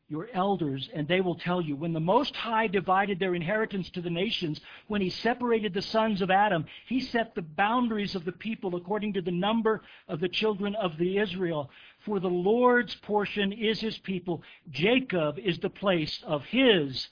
Your 0.09 0.29
elders, 0.33 0.89
and 0.95 1.09
they 1.09 1.21
will 1.21 1.35
tell 1.35 1.61
you. 1.61 1.75
When 1.75 1.93
the 1.93 1.99
Most 1.99 2.37
High 2.37 2.69
divided 2.69 3.19
their 3.19 3.35
inheritance 3.35 3.91
to 3.91 4.01
the 4.01 4.11
nations, 4.11 4.61
when 4.87 5.01
he 5.01 5.11
separated 5.11 5.75
the 5.75 5.83
sons 5.83 6.23
of 6.23 6.31
Adam, 6.31 6.65
he 6.87 7.01
set 7.01 7.35
the 7.35 7.43
boundaries 7.43 8.15
of 8.15 8.25
the 8.25 8.31
people 8.31 8.77
according 8.77 9.15
to 9.15 9.21
the 9.21 9.33
number 9.33 9.83
of 10.07 10.21
the 10.21 10.29
children 10.29 10.77
of 10.77 10.97
the 10.97 11.19
Israel. 11.19 11.71
For 12.05 12.21
the 12.21 12.31
Lord's 12.31 12.95
portion 12.95 13.53
is 13.53 13.81
his 13.81 13.99
people. 13.99 14.45
Jacob 14.71 15.41
is 15.41 15.59
the 15.59 15.71
place 15.71 16.23
of 16.25 16.45
his 16.45 17.09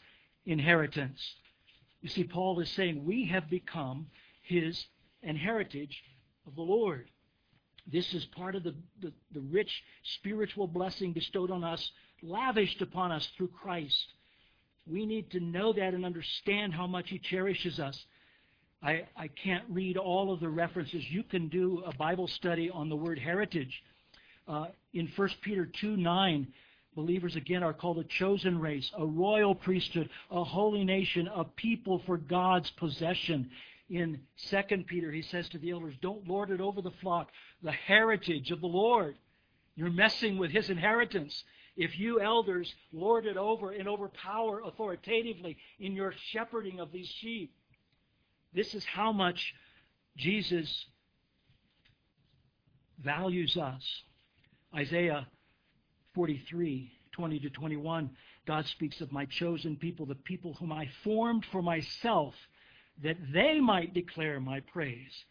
inheritance. 0.47 1.21
You 2.01 2.09
see, 2.09 2.23
Paul 2.23 2.61
is 2.61 2.71
saying 2.71 3.05
we 3.05 3.27
have 3.27 3.51
become 3.51 4.07
his 4.43 4.87
and 5.23 5.37
heritage 5.37 6.05
of 6.47 6.55
the 6.55 6.63
Lord. 6.63 7.11
This 7.87 8.15
is 8.15 8.25
part 8.27 8.55
of 8.55 8.63
the, 8.63 8.75
the, 9.01 9.13
the, 9.33 9.41
rich 9.41 9.83
spiritual 10.03 10.67
blessing 10.67 11.13
bestowed 11.13 11.51
on 11.51 11.63
us, 11.63 11.91
lavished 12.23 12.81
upon 12.81 13.13
us 13.13 13.27
through 13.37 13.49
Christ. 13.49 14.07
We 14.87 15.05
need 15.05 15.31
to 15.33 15.41
know 15.41 15.73
that 15.73 15.95
and 15.95 16.05
understand 16.05 16.73
how 16.73 16.87
much 16.87 17.11
He 17.11 17.19
cherishes 17.19 17.79
us. 17.79 18.03
I, 18.83 19.07
I 19.17 19.29
can't 19.29 19.65
read 19.69 19.97
all 19.97 20.33
of 20.33 20.41
the 20.41 20.49
references. 20.49 21.05
You 21.11 21.23
can 21.23 21.49
do 21.49 21.83
a 21.87 21.95
Bible 21.95 22.29
study 22.29 22.71
on 22.71 22.89
the 22.89 22.97
word 22.97 23.19
heritage. 23.19 23.83
Uh, 24.49 24.67
in 24.93 25.11
1 25.17 25.31
Peter 25.43 25.67
2 25.67 25.97
9, 25.97 26.47
Believers 26.95 27.35
again 27.35 27.65
are 27.65 27.73
called 27.73 27.99
a 27.99 28.05
chosen 28.05 28.61
race, 28.61 28.91
a 28.97 29.05
royal 29.05 29.55
priesthood, 29.55 30.09
a 30.31 30.45
holy 30.45 30.85
nation, 30.85 31.29
a 31.35 31.45
people 31.45 32.01
for 32.07 32.17
God's 32.17 32.71
possession. 32.71 33.51
In 33.91 34.21
2 34.51 34.85
Peter, 34.87 35.11
he 35.11 35.23
says 35.23 35.49
to 35.51 35.59
the 35.59 35.71
elders, 35.71 35.95
Don't 36.01 36.27
lord 36.27 36.51
it 36.51 36.61
over 36.61 36.81
the 36.81 36.91
flock, 37.03 37.29
the 37.63 37.73
heritage 37.73 38.51
of 38.51 38.61
the 38.61 38.67
Lord. 38.67 39.17
You're 39.77 39.91
messing 39.91 40.39
with 40.39 40.51
his 40.51 40.71
inheritance. 40.71 41.45
If 41.77 41.99
you 41.99 42.21
elders 42.21 42.73
lord 42.93 43.27
it 43.27 43.37
over 43.37 43.73
and 43.73 43.89
overpower 43.89 44.63
authoritatively 44.65 45.59
in 45.79 45.95
your 45.95 46.15
shepherding 46.31 46.81
of 46.81 46.93
these 46.93 47.09
sheep, 47.09 47.53
this 48.55 48.75
is 48.75 48.85
how 48.85 49.13
much 49.13 49.53
Jesus 50.17 50.87
values 53.03 53.57
us. 53.57 53.83
Isaiah 54.75 55.27
43, 56.15 56.93
20 57.13 57.39
to 57.41 57.51
21, 57.51 58.11
God 58.47 58.67
speaks 58.67 59.01
of 59.01 59.13
my 59.13 59.25
chosen 59.27 59.77
people, 59.77 60.07
the 60.07 60.15
people 60.15 60.55
whom 60.55 60.73
I 60.73 60.89
formed 61.03 61.45
for 61.51 61.63
myself, 61.63 62.35
that 63.03 63.17
they 63.33 63.61
might 63.61 63.95
declare 63.95 64.41
my 64.41 64.61
praise. 64.61 65.25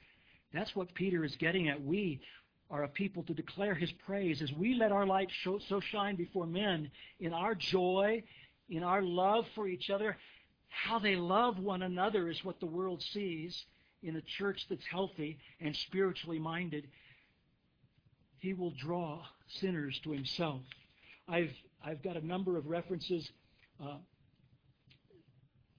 That's 0.53 0.76
what 0.76 0.93
Peter 0.93 1.24
is 1.24 1.36
getting 1.38 1.70
at. 1.70 1.84
We 1.84 2.22
are 2.70 2.84
a 2.84 2.88
people 2.88 3.24
to 3.24 3.34
declare 3.34 3.76
his 3.76 3.91
praise 4.05 4.41
as 4.41 4.51
we 4.51 4.76
let 4.76 4.91
our 4.91 5.05
light 5.05 5.30
show, 5.32 5.59
so 5.59 5.80
shine 5.80 6.16
before 6.16 6.45
men 6.45 6.91
in 7.20 7.34
our 7.34 7.55
joy, 7.55 8.24
in 8.70 8.84
our 8.84 9.01
love 9.01 9.45
for 9.55 9.68
each 9.68 9.89
other. 9.89 10.18
How 10.70 10.99
they 10.99 11.16
love 11.16 11.59
one 11.59 11.84
another 11.84 12.30
is 12.30 12.43
what 12.43 12.59
the 12.59 12.66
world 12.66 13.01
sees 13.01 13.66
in 14.01 14.16
a 14.16 14.22
church 14.22 14.66
that's 14.70 14.86
healthy 14.86 15.38
and 15.61 15.76
spiritually 15.76 16.39
minded. 16.39 16.88
He 18.39 18.53
will 18.53 18.72
draw 18.72 19.22
sinners 19.47 19.99
to 20.03 20.11
himself. 20.11 20.61
I've, 21.28 21.53
I've 21.84 22.03
got 22.03 22.18
a 22.18 22.26
number 22.26 22.57
of 22.57 22.66
references. 22.66 23.30
Uh, 23.82 23.97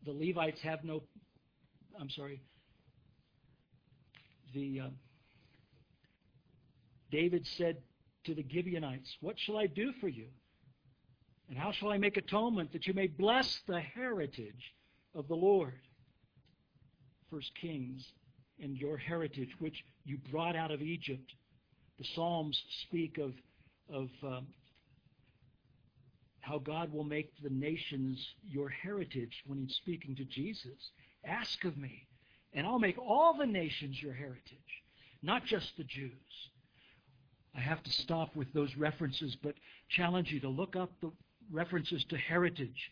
the 0.06 0.12
Levites 0.12 0.60
have 0.62 0.84
no, 0.84 1.02
I'm 2.00 2.10
sorry, 2.10 2.40
the 4.52 4.80
uh, 4.80 4.88
David 7.10 7.46
said 7.46 7.78
to 8.24 8.34
the 8.34 8.44
Gibeonites, 8.50 9.16
What 9.20 9.38
shall 9.38 9.56
I 9.56 9.66
do 9.66 9.92
for 10.00 10.08
you? 10.08 10.26
And 11.48 11.58
how 11.58 11.72
shall 11.72 11.90
I 11.90 11.98
make 11.98 12.16
atonement 12.16 12.72
that 12.72 12.86
you 12.86 12.94
may 12.94 13.06
bless 13.06 13.60
the 13.66 13.80
heritage 13.80 14.74
of 15.14 15.28
the 15.28 15.34
Lord? 15.34 15.80
First 17.30 17.52
Kings 17.60 18.04
and 18.60 18.76
your 18.76 18.96
heritage, 18.96 19.50
which 19.58 19.84
you 20.04 20.18
brought 20.30 20.56
out 20.56 20.70
of 20.70 20.80
Egypt. 20.80 21.32
The 21.98 22.06
Psalms 22.14 22.60
speak 22.86 23.18
of 23.18 23.32
of 23.92 24.08
um, 24.22 24.46
how 26.40 26.58
God 26.58 26.92
will 26.92 27.04
make 27.04 27.30
the 27.42 27.50
nations 27.50 28.24
your 28.46 28.68
heritage 28.68 29.42
when 29.46 29.58
he's 29.58 29.74
speaking 29.76 30.16
to 30.16 30.24
Jesus. 30.24 30.90
Ask 31.26 31.64
of 31.64 31.76
me, 31.76 32.06
and 32.52 32.66
I'll 32.66 32.78
make 32.78 32.98
all 32.98 33.34
the 33.34 33.46
nations 33.46 34.02
your 34.02 34.12
heritage, 34.12 34.82
not 35.22 35.44
just 35.44 35.76
the 35.76 35.84
Jews. 35.84 36.10
I 37.56 37.60
have 37.60 37.82
to 37.82 37.90
stop 37.90 38.34
with 38.34 38.52
those 38.52 38.76
references, 38.76 39.36
but 39.42 39.54
challenge 39.88 40.32
you 40.32 40.40
to 40.40 40.48
look 40.48 40.76
up 40.76 40.90
the 41.00 41.12
references 41.50 42.04
to 42.04 42.16
heritage. 42.16 42.90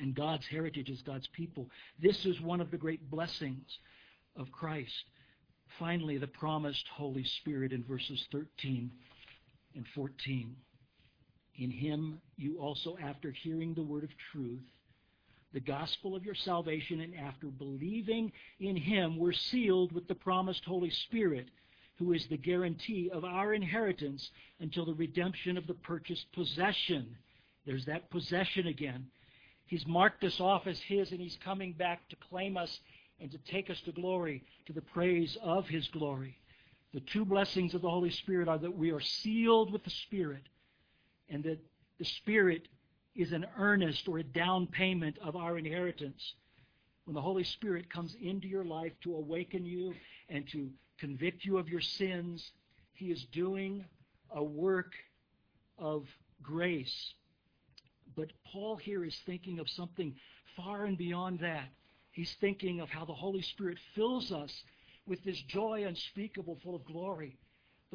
And 0.00 0.14
God's 0.14 0.46
heritage 0.46 0.90
is 0.90 1.02
God's 1.02 1.28
people. 1.28 1.70
This 2.00 2.26
is 2.26 2.40
one 2.40 2.60
of 2.60 2.70
the 2.70 2.76
great 2.76 3.10
blessings 3.10 3.78
of 4.36 4.52
Christ. 4.52 5.04
Finally, 5.78 6.18
the 6.18 6.26
promised 6.26 6.86
Holy 6.88 7.24
Spirit 7.24 7.72
in 7.72 7.84
verses 7.84 8.26
13 8.32 8.90
and 9.74 9.86
14. 9.94 10.56
In 11.58 11.70
him 11.70 12.20
you 12.36 12.58
also, 12.58 12.98
after 13.02 13.30
hearing 13.30 13.72
the 13.72 13.82
word 13.82 14.04
of 14.04 14.10
truth, 14.32 14.62
the 15.56 15.60
gospel 15.60 16.14
of 16.14 16.22
your 16.22 16.34
salvation, 16.34 17.00
and 17.00 17.14
after 17.14 17.46
believing 17.46 18.30
in 18.60 18.76
him, 18.76 19.16
were 19.16 19.32
sealed 19.32 19.90
with 19.90 20.06
the 20.06 20.14
promised 20.14 20.62
Holy 20.66 20.90
Spirit, 20.90 21.48
who 21.94 22.12
is 22.12 22.26
the 22.26 22.36
guarantee 22.36 23.08
of 23.10 23.24
our 23.24 23.54
inheritance 23.54 24.30
until 24.60 24.84
the 24.84 24.92
redemption 24.92 25.56
of 25.56 25.66
the 25.66 25.72
purchased 25.72 26.30
possession. 26.32 27.16
There's 27.64 27.86
that 27.86 28.10
possession 28.10 28.66
again. 28.66 29.06
He's 29.64 29.86
marked 29.86 30.24
us 30.24 30.40
off 30.40 30.66
as 30.66 30.78
his, 30.78 31.10
and 31.10 31.22
he's 31.22 31.38
coming 31.42 31.72
back 31.72 32.06
to 32.10 32.16
claim 32.16 32.58
us 32.58 32.78
and 33.18 33.30
to 33.30 33.38
take 33.50 33.70
us 33.70 33.80
to 33.86 33.92
glory, 33.92 34.44
to 34.66 34.74
the 34.74 34.82
praise 34.82 35.38
of 35.42 35.66
his 35.66 35.88
glory. 35.88 36.36
The 36.92 37.00
two 37.00 37.24
blessings 37.24 37.72
of 37.72 37.80
the 37.80 37.88
Holy 37.88 38.10
Spirit 38.10 38.46
are 38.46 38.58
that 38.58 38.76
we 38.76 38.90
are 38.90 39.00
sealed 39.00 39.72
with 39.72 39.84
the 39.84 39.90
Spirit 40.04 40.42
and 41.30 41.42
that 41.44 41.64
the 41.98 42.04
Spirit 42.04 42.68
is 43.16 43.32
an 43.32 43.46
earnest 43.58 44.06
or 44.08 44.18
a 44.18 44.22
down 44.22 44.66
payment 44.66 45.16
of 45.22 45.36
our 45.36 45.58
inheritance. 45.58 46.34
When 47.04 47.14
the 47.14 47.22
Holy 47.22 47.44
Spirit 47.44 47.90
comes 47.90 48.14
into 48.20 48.48
your 48.48 48.64
life 48.64 48.92
to 49.04 49.14
awaken 49.16 49.64
you 49.64 49.94
and 50.28 50.46
to 50.48 50.68
convict 50.98 51.44
you 51.44 51.58
of 51.58 51.68
your 51.68 51.80
sins, 51.80 52.50
He 52.94 53.06
is 53.06 53.24
doing 53.32 53.84
a 54.30 54.42
work 54.42 54.92
of 55.78 56.04
grace. 56.42 57.14
But 58.16 58.32
Paul 58.50 58.76
here 58.76 59.04
is 59.04 59.16
thinking 59.26 59.58
of 59.58 59.68
something 59.70 60.14
far 60.56 60.84
and 60.84 60.98
beyond 60.98 61.40
that. 61.40 61.68
He's 62.12 62.34
thinking 62.40 62.80
of 62.80 62.88
how 62.88 63.04
the 63.04 63.14
Holy 63.14 63.42
Spirit 63.42 63.78
fills 63.94 64.32
us 64.32 64.52
with 65.06 65.22
this 65.22 65.40
joy 65.42 65.84
unspeakable, 65.86 66.58
full 66.62 66.74
of 66.74 66.84
glory. 66.84 67.36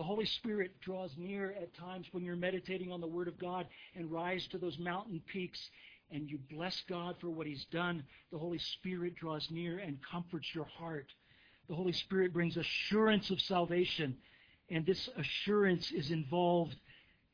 The 0.01 0.07
Holy 0.07 0.25
Spirit 0.25 0.81
draws 0.81 1.11
near 1.15 1.51
at 1.51 1.75
times 1.75 2.07
when 2.11 2.23
you're 2.23 2.35
meditating 2.35 2.91
on 2.91 3.01
the 3.01 3.07
Word 3.07 3.27
of 3.27 3.37
God 3.37 3.67
and 3.95 4.11
rise 4.11 4.47
to 4.47 4.57
those 4.57 4.79
mountain 4.79 5.21
peaks 5.27 5.69
and 6.09 6.27
you 6.27 6.39
bless 6.49 6.81
God 6.89 7.17
for 7.21 7.29
what 7.29 7.45
He's 7.45 7.65
done. 7.65 8.03
The 8.31 8.39
Holy 8.39 8.57
Spirit 8.57 9.13
draws 9.13 9.51
near 9.51 9.77
and 9.77 9.99
comforts 10.01 10.55
your 10.55 10.65
heart. 10.65 11.05
The 11.69 11.75
Holy 11.75 11.91
Spirit 11.91 12.33
brings 12.33 12.57
assurance 12.57 13.29
of 13.29 13.39
salvation, 13.41 14.17
and 14.71 14.87
this 14.87 15.07
assurance 15.15 15.91
is 15.91 16.09
involved 16.09 16.77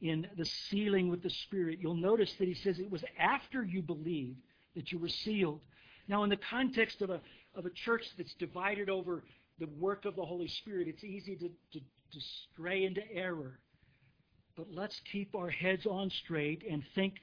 in 0.02 0.28
the 0.38 0.44
sealing 0.44 1.08
with 1.08 1.24
the 1.24 1.30
Spirit. 1.30 1.80
You'll 1.80 1.96
notice 1.96 2.34
that 2.38 2.50
He 2.50 2.54
says 2.54 2.80
it 2.80 2.92
was 2.92 3.06
after 3.18 3.64
you 3.64 3.82
believed 3.82 4.42
that 4.76 4.92
you 4.92 5.00
were 5.00 5.08
sealed. 5.08 5.62
Now, 6.10 6.26
in 6.26 6.30
the 6.30 6.36
context 6.36 7.02
of 7.02 7.12
a, 7.12 7.22
of 7.56 7.66
a 7.66 7.70
church 7.70 8.04
that's 8.18 8.34
divided 8.34 8.90
over 8.90 9.24
the 9.60 9.68
work 9.80 10.06
of 10.06 10.16
the 10.16 10.26
Holy 10.26 10.48
Spirit, 10.48 10.88
it's 10.88 11.04
easy 11.04 11.36
to, 11.36 11.50
to, 11.74 11.80
to 11.80 12.20
stray 12.20 12.86
into 12.86 13.02
error. 13.12 13.60
But 14.56 14.68
let's 14.72 15.00
keep 15.12 15.36
our 15.36 15.50
heads 15.50 15.86
on 15.86 16.10
straight 16.10 16.64
and 16.70 16.84
think 16.96 17.16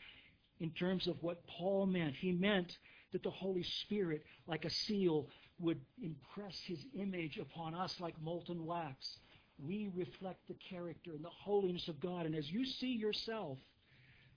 in 0.61 0.70
terms 0.70 1.07
of 1.07 1.22
what 1.22 1.47
Paul 1.47 1.87
meant. 1.87 2.14
He 2.14 2.32
meant 2.32 2.78
that 3.12 3.22
the 3.22 3.30
Holy 3.30 3.62
Spirit, 3.62 4.24
like 4.47 4.64
a 4.64 4.70
seal, 4.70 5.28
would 5.59 5.80
impress 6.03 6.59
his 6.66 6.85
image 6.95 7.39
upon 7.39 7.74
us 7.74 8.01
like 8.01 8.20
molten 8.20 8.64
wax. 8.64 9.18
We 9.59 9.91
reflect 9.95 10.47
the 10.49 10.57
character 10.68 11.12
and 11.12 11.24
the 11.24 11.30
holiness 11.30 11.89
of 11.89 12.01
God. 12.01 12.26
And 12.26 12.35
as 12.35 12.51
you 12.51 12.64
see 12.64 12.93
yourself 12.93 13.59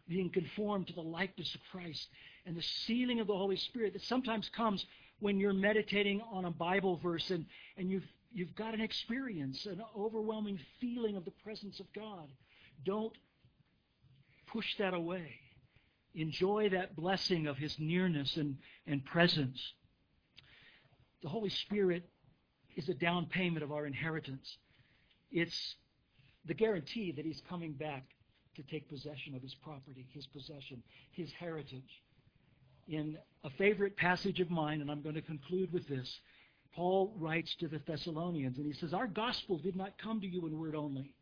being 0.07 0.29
conformed 0.29 0.87
to 0.87 0.93
the 0.93 1.01
likeness 1.01 1.53
of 1.55 1.61
Christ 1.71 2.07
and 2.45 2.55
the 2.55 2.61
sealing 2.61 3.19
of 3.19 3.27
the 3.27 3.35
Holy 3.35 3.57
Spirit 3.57 3.93
that 3.93 4.03
sometimes 4.03 4.49
comes 4.49 4.85
when 5.19 5.39
you're 5.39 5.53
meditating 5.53 6.21
on 6.31 6.45
a 6.45 6.51
Bible 6.51 6.97
verse 6.97 7.31
and, 7.31 7.45
and 7.77 7.89
you've, 7.89 8.07
you've 8.31 8.55
got 8.55 8.73
an 8.73 8.81
experience, 8.81 9.65
an 9.65 9.81
overwhelming 9.97 10.59
feeling 10.79 11.15
of 11.15 11.25
the 11.25 11.31
presence 11.31 11.79
of 11.79 11.91
God. 11.93 12.27
Don't 12.85 13.13
push 14.47 14.77
that 14.77 14.93
away. 14.93 15.31
Enjoy 16.13 16.69
that 16.69 16.95
blessing 16.95 17.47
of 17.47 17.57
His 17.57 17.75
nearness 17.79 18.37
and, 18.37 18.57
and 18.85 19.03
presence. 19.03 19.73
The 21.21 21.29
Holy 21.29 21.49
Spirit 21.49 22.07
is 22.75 22.89
a 22.89 22.93
down 22.93 23.25
payment 23.25 23.63
of 23.63 23.71
our 23.71 23.85
inheritance. 23.85 24.57
It's 25.31 25.75
the 26.45 26.53
guarantee 26.53 27.11
that 27.11 27.25
He's 27.25 27.41
coming 27.49 27.73
back 27.73 28.05
to 28.55 28.63
take 28.63 28.89
possession 28.89 29.35
of 29.35 29.41
His 29.41 29.55
property, 29.55 30.07
His 30.13 30.27
possession, 30.27 30.83
His 31.11 31.31
heritage 31.31 32.01
in 32.87 33.17
a 33.43 33.49
favorite 33.51 33.95
passage 33.97 34.39
of 34.39 34.49
mine, 34.49 34.81
and 34.81 34.89
I'm 34.89 35.01
going 35.01 35.15
to 35.15 35.21
conclude 35.21 35.71
with 35.71 35.87
this. 35.87 36.19
Paul 36.73 37.13
writes 37.17 37.55
to 37.55 37.67
the 37.67 37.79
Thessalonians, 37.87 38.57
and 38.57 38.65
he 38.65 38.73
says, 38.73 38.93
Our 38.93 39.07
gospel 39.07 39.57
did 39.57 39.75
not 39.75 39.97
come 39.97 40.21
to 40.21 40.27
you 40.27 40.45
in 40.45 40.59
word 40.59 40.75
only, 40.75 41.13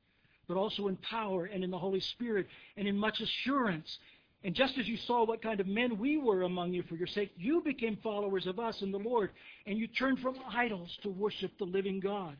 but 0.47 0.57
also 0.57 0.87
in 0.87 0.97
power 0.97 1.45
and 1.45 1.63
in 1.63 1.71
the 1.71 1.77
Holy 1.77 1.99
Spirit 1.99 2.47
and 2.77 2.87
in 2.87 2.97
much 2.97 3.21
assurance. 3.21 3.97
And 4.43 4.53
just 4.53 4.77
as 4.77 4.87
you 4.87 4.97
saw 4.97 5.25
what 5.25 5.41
kind 5.41 5.59
of 5.59 5.67
men 5.67 5.97
we 5.97 6.17
were 6.17 6.43
among 6.43 6.73
you 6.73 6.83
for 6.83 6.95
your 6.95 7.07
sake, 7.07 7.31
you 7.37 7.61
became 7.61 7.97
followers 8.03 8.47
of 8.47 8.59
us 8.59 8.81
in 8.81 8.91
the 8.91 8.99
Lord, 8.99 9.31
and 9.65 9.77
you 9.77 9.87
turned 9.87 10.19
from 10.19 10.35
idols 10.53 10.97
to 11.03 11.09
worship 11.09 11.57
the 11.57 11.65
living 11.65 11.99
God. 11.99 12.35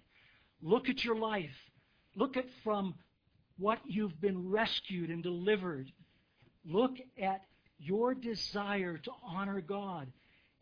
Look 0.61 0.89
at 0.89 1.03
your 1.03 1.17
life. 1.17 1.55
Look 2.15 2.37
at 2.37 2.45
from 2.63 2.95
what 3.57 3.79
you've 3.85 4.19
been 4.21 4.49
rescued 4.49 5.09
and 5.09 5.23
delivered. 5.23 5.91
Look 6.65 6.93
at 7.21 7.41
your 7.85 8.13
desire 8.13 8.97
to 8.97 9.11
honor 9.23 9.61
God 9.61 10.07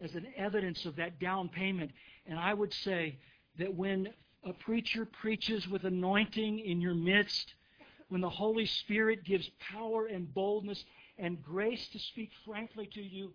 as 0.01 0.15
an 0.15 0.27
evidence 0.35 0.85
of 0.85 0.95
that 0.97 1.19
down 1.19 1.49
payment. 1.49 1.91
And 2.25 2.37
I 2.37 2.53
would 2.53 2.73
say 2.73 3.17
that 3.57 3.73
when 3.73 4.09
a 4.43 4.53
preacher 4.53 5.05
preaches 5.05 5.67
with 5.67 5.85
anointing 5.85 6.59
in 6.59 6.81
your 6.81 6.93
midst, 6.95 7.53
when 8.09 8.21
the 8.21 8.29
Holy 8.29 8.65
Spirit 8.65 9.23
gives 9.23 9.49
power 9.71 10.07
and 10.07 10.31
boldness 10.33 10.83
and 11.17 11.41
grace 11.41 11.87
to 11.93 11.99
speak 11.99 12.31
frankly 12.45 12.89
to 12.93 13.01
you, 13.01 13.33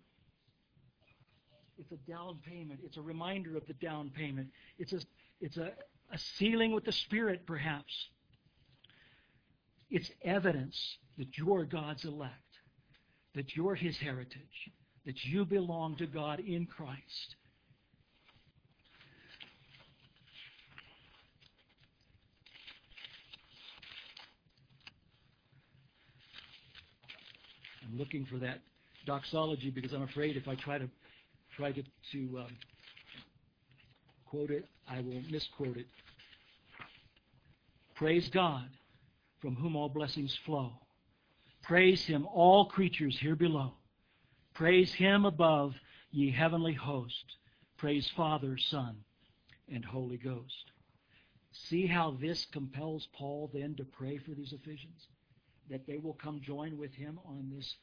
it's 1.77 1.91
a 1.91 2.11
down 2.11 2.39
payment. 2.45 2.81
It's 2.83 2.97
a 2.97 3.01
reminder 3.01 3.55
of 3.55 3.65
the 3.65 3.73
down 3.73 4.11
payment. 4.15 4.49
It's 4.77 4.93
a, 4.93 4.99
it's 5.41 5.57
a, 5.57 5.71
a 6.11 6.17
sealing 6.17 6.73
with 6.73 6.83
the 6.83 6.91
Spirit, 6.91 7.45
perhaps. 7.47 7.93
It's 9.89 10.11
evidence 10.21 10.97
that 11.17 11.37
you're 11.37 11.63
God's 11.63 12.05
elect 12.05 12.48
that 13.39 13.55
you're 13.55 13.73
his 13.73 13.95
heritage, 13.99 14.33
that 15.05 15.15
you 15.23 15.45
belong 15.45 15.95
to 15.95 16.05
God 16.05 16.41
in 16.41 16.65
Christ. 16.65 16.99
I'm 27.81 27.97
looking 27.97 28.27
for 28.29 28.39
that 28.39 28.59
doxology 29.05 29.69
because 29.69 29.93
I'm 29.93 30.01
afraid 30.01 30.35
if 30.35 30.49
I 30.49 30.55
try 30.55 30.77
to 30.77 30.89
try 31.55 31.71
to, 31.71 31.81
to 32.11 32.39
um, 32.39 32.57
quote 34.25 34.49
it, 34.49 34.65
I 34.85 34.99
will 34.99 35.21
misquote 35.31 35.77
it. 35.77 35.87
Praise 37.95 38.29
God, 38.33 38.67
from 39.41 39.55
whom 39.55 39.77
all 39.77 39.87
blessings 39.87 40.37
flow. 40.45 40.73
Praise 41.69 42.03
him, 42.03 42.25
all 42.33 42.65
creatures 42.65 43.15
here 43.19 43.35
below. 43.35 43.73
Praise 44.55 44.91
him 44.91 45.23
above, 45.23 45.75
ye 46.09 46.31
heavenly 46.31 46.73
host. 46.73 47.37
Praise 47.77 48.09
Father, 48.17 48.57
Son, 48.57 48.95
and 49.71 49.85
Holy 49.85 50.17
Ghost. 50.17 50.71
See 51.51 51.85
how 51.85 52.17
this 52.19 52.47
compels 52.47 53.07
Paul 53.13 53.51
then 53.53 53.75
to 53.75 53.83
pray 53.83 54.17
for 54.17 54.31
these 54.31 54.51
Ephesians? 54.51 55.09
That 55.69 55.85
they 55.85 55.99
will 55.99 56.15
come 56.15 56.41
join 56.41 56.75
with 56.75 56.95
him 56.95 57.19
on 57.23 57.51
this 57.55 57.75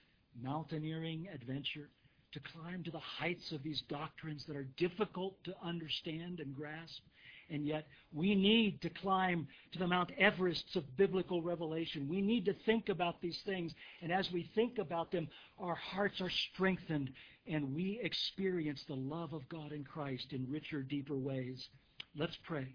mountaineering 0.42 1.28
adventure 1.32 1.88
to 2.32 2.40
climb 2.40 2.82
to 2.82 2.90
the 2.90 2.98
heights 2.98 3.52
of 3.52 3.62
these 3.62 3.82
doctrines 3.82 4.46
that 4.46 4.56
are 4.56 4.68
difficult 4.76 5.36
to 5.44 5.54
understand 5.62 6.40
and 6.40 6.56
grasp, 6.56 7.04
and 7.50 7.66
yet, 7.66 7.86
we 8.12 8.34
need 8.34 8.80
to 8.82 8.90
climb 8.90 9.46
to 9.72 9.78
the 9.78 9.86
Mount 9.86 10.10
Everests 10.20 10.74
of 10.74 10.96
biblical 10.96 11.42
revelation. 11.42 12.08
We 12.08 12.20
need 12.20 12.44
to 12.46 12.54
think 12.64 12.88
about 12.88 13.20
these 13.20 13.40
things. 13.46 13.72
And 14.02 14.12
as 14.12 14.30
we 14.32 14.50
think 14.54 14.78
about 14.78 15.12
them, 15.12 15.28
our 15.58 15.76
hearts 15.76 16.20
are 16.20 16.30
strengthened 16.52 17.10
and 17.46 17.74
we 17.74 18.00
experience 18.02 18.82
the 18.88 18.96
love 18.96 19.32
of 19.32 19.48
God 19.48 19.72
in 19.72 19.84
Christ 19.84 20.32
in 20.32 20.50
richer, 20.50 20.82
deeper 20.82 21.16
ways. 21.16 21.68
Let's 22.16 22.36
pray. 22.44 22.74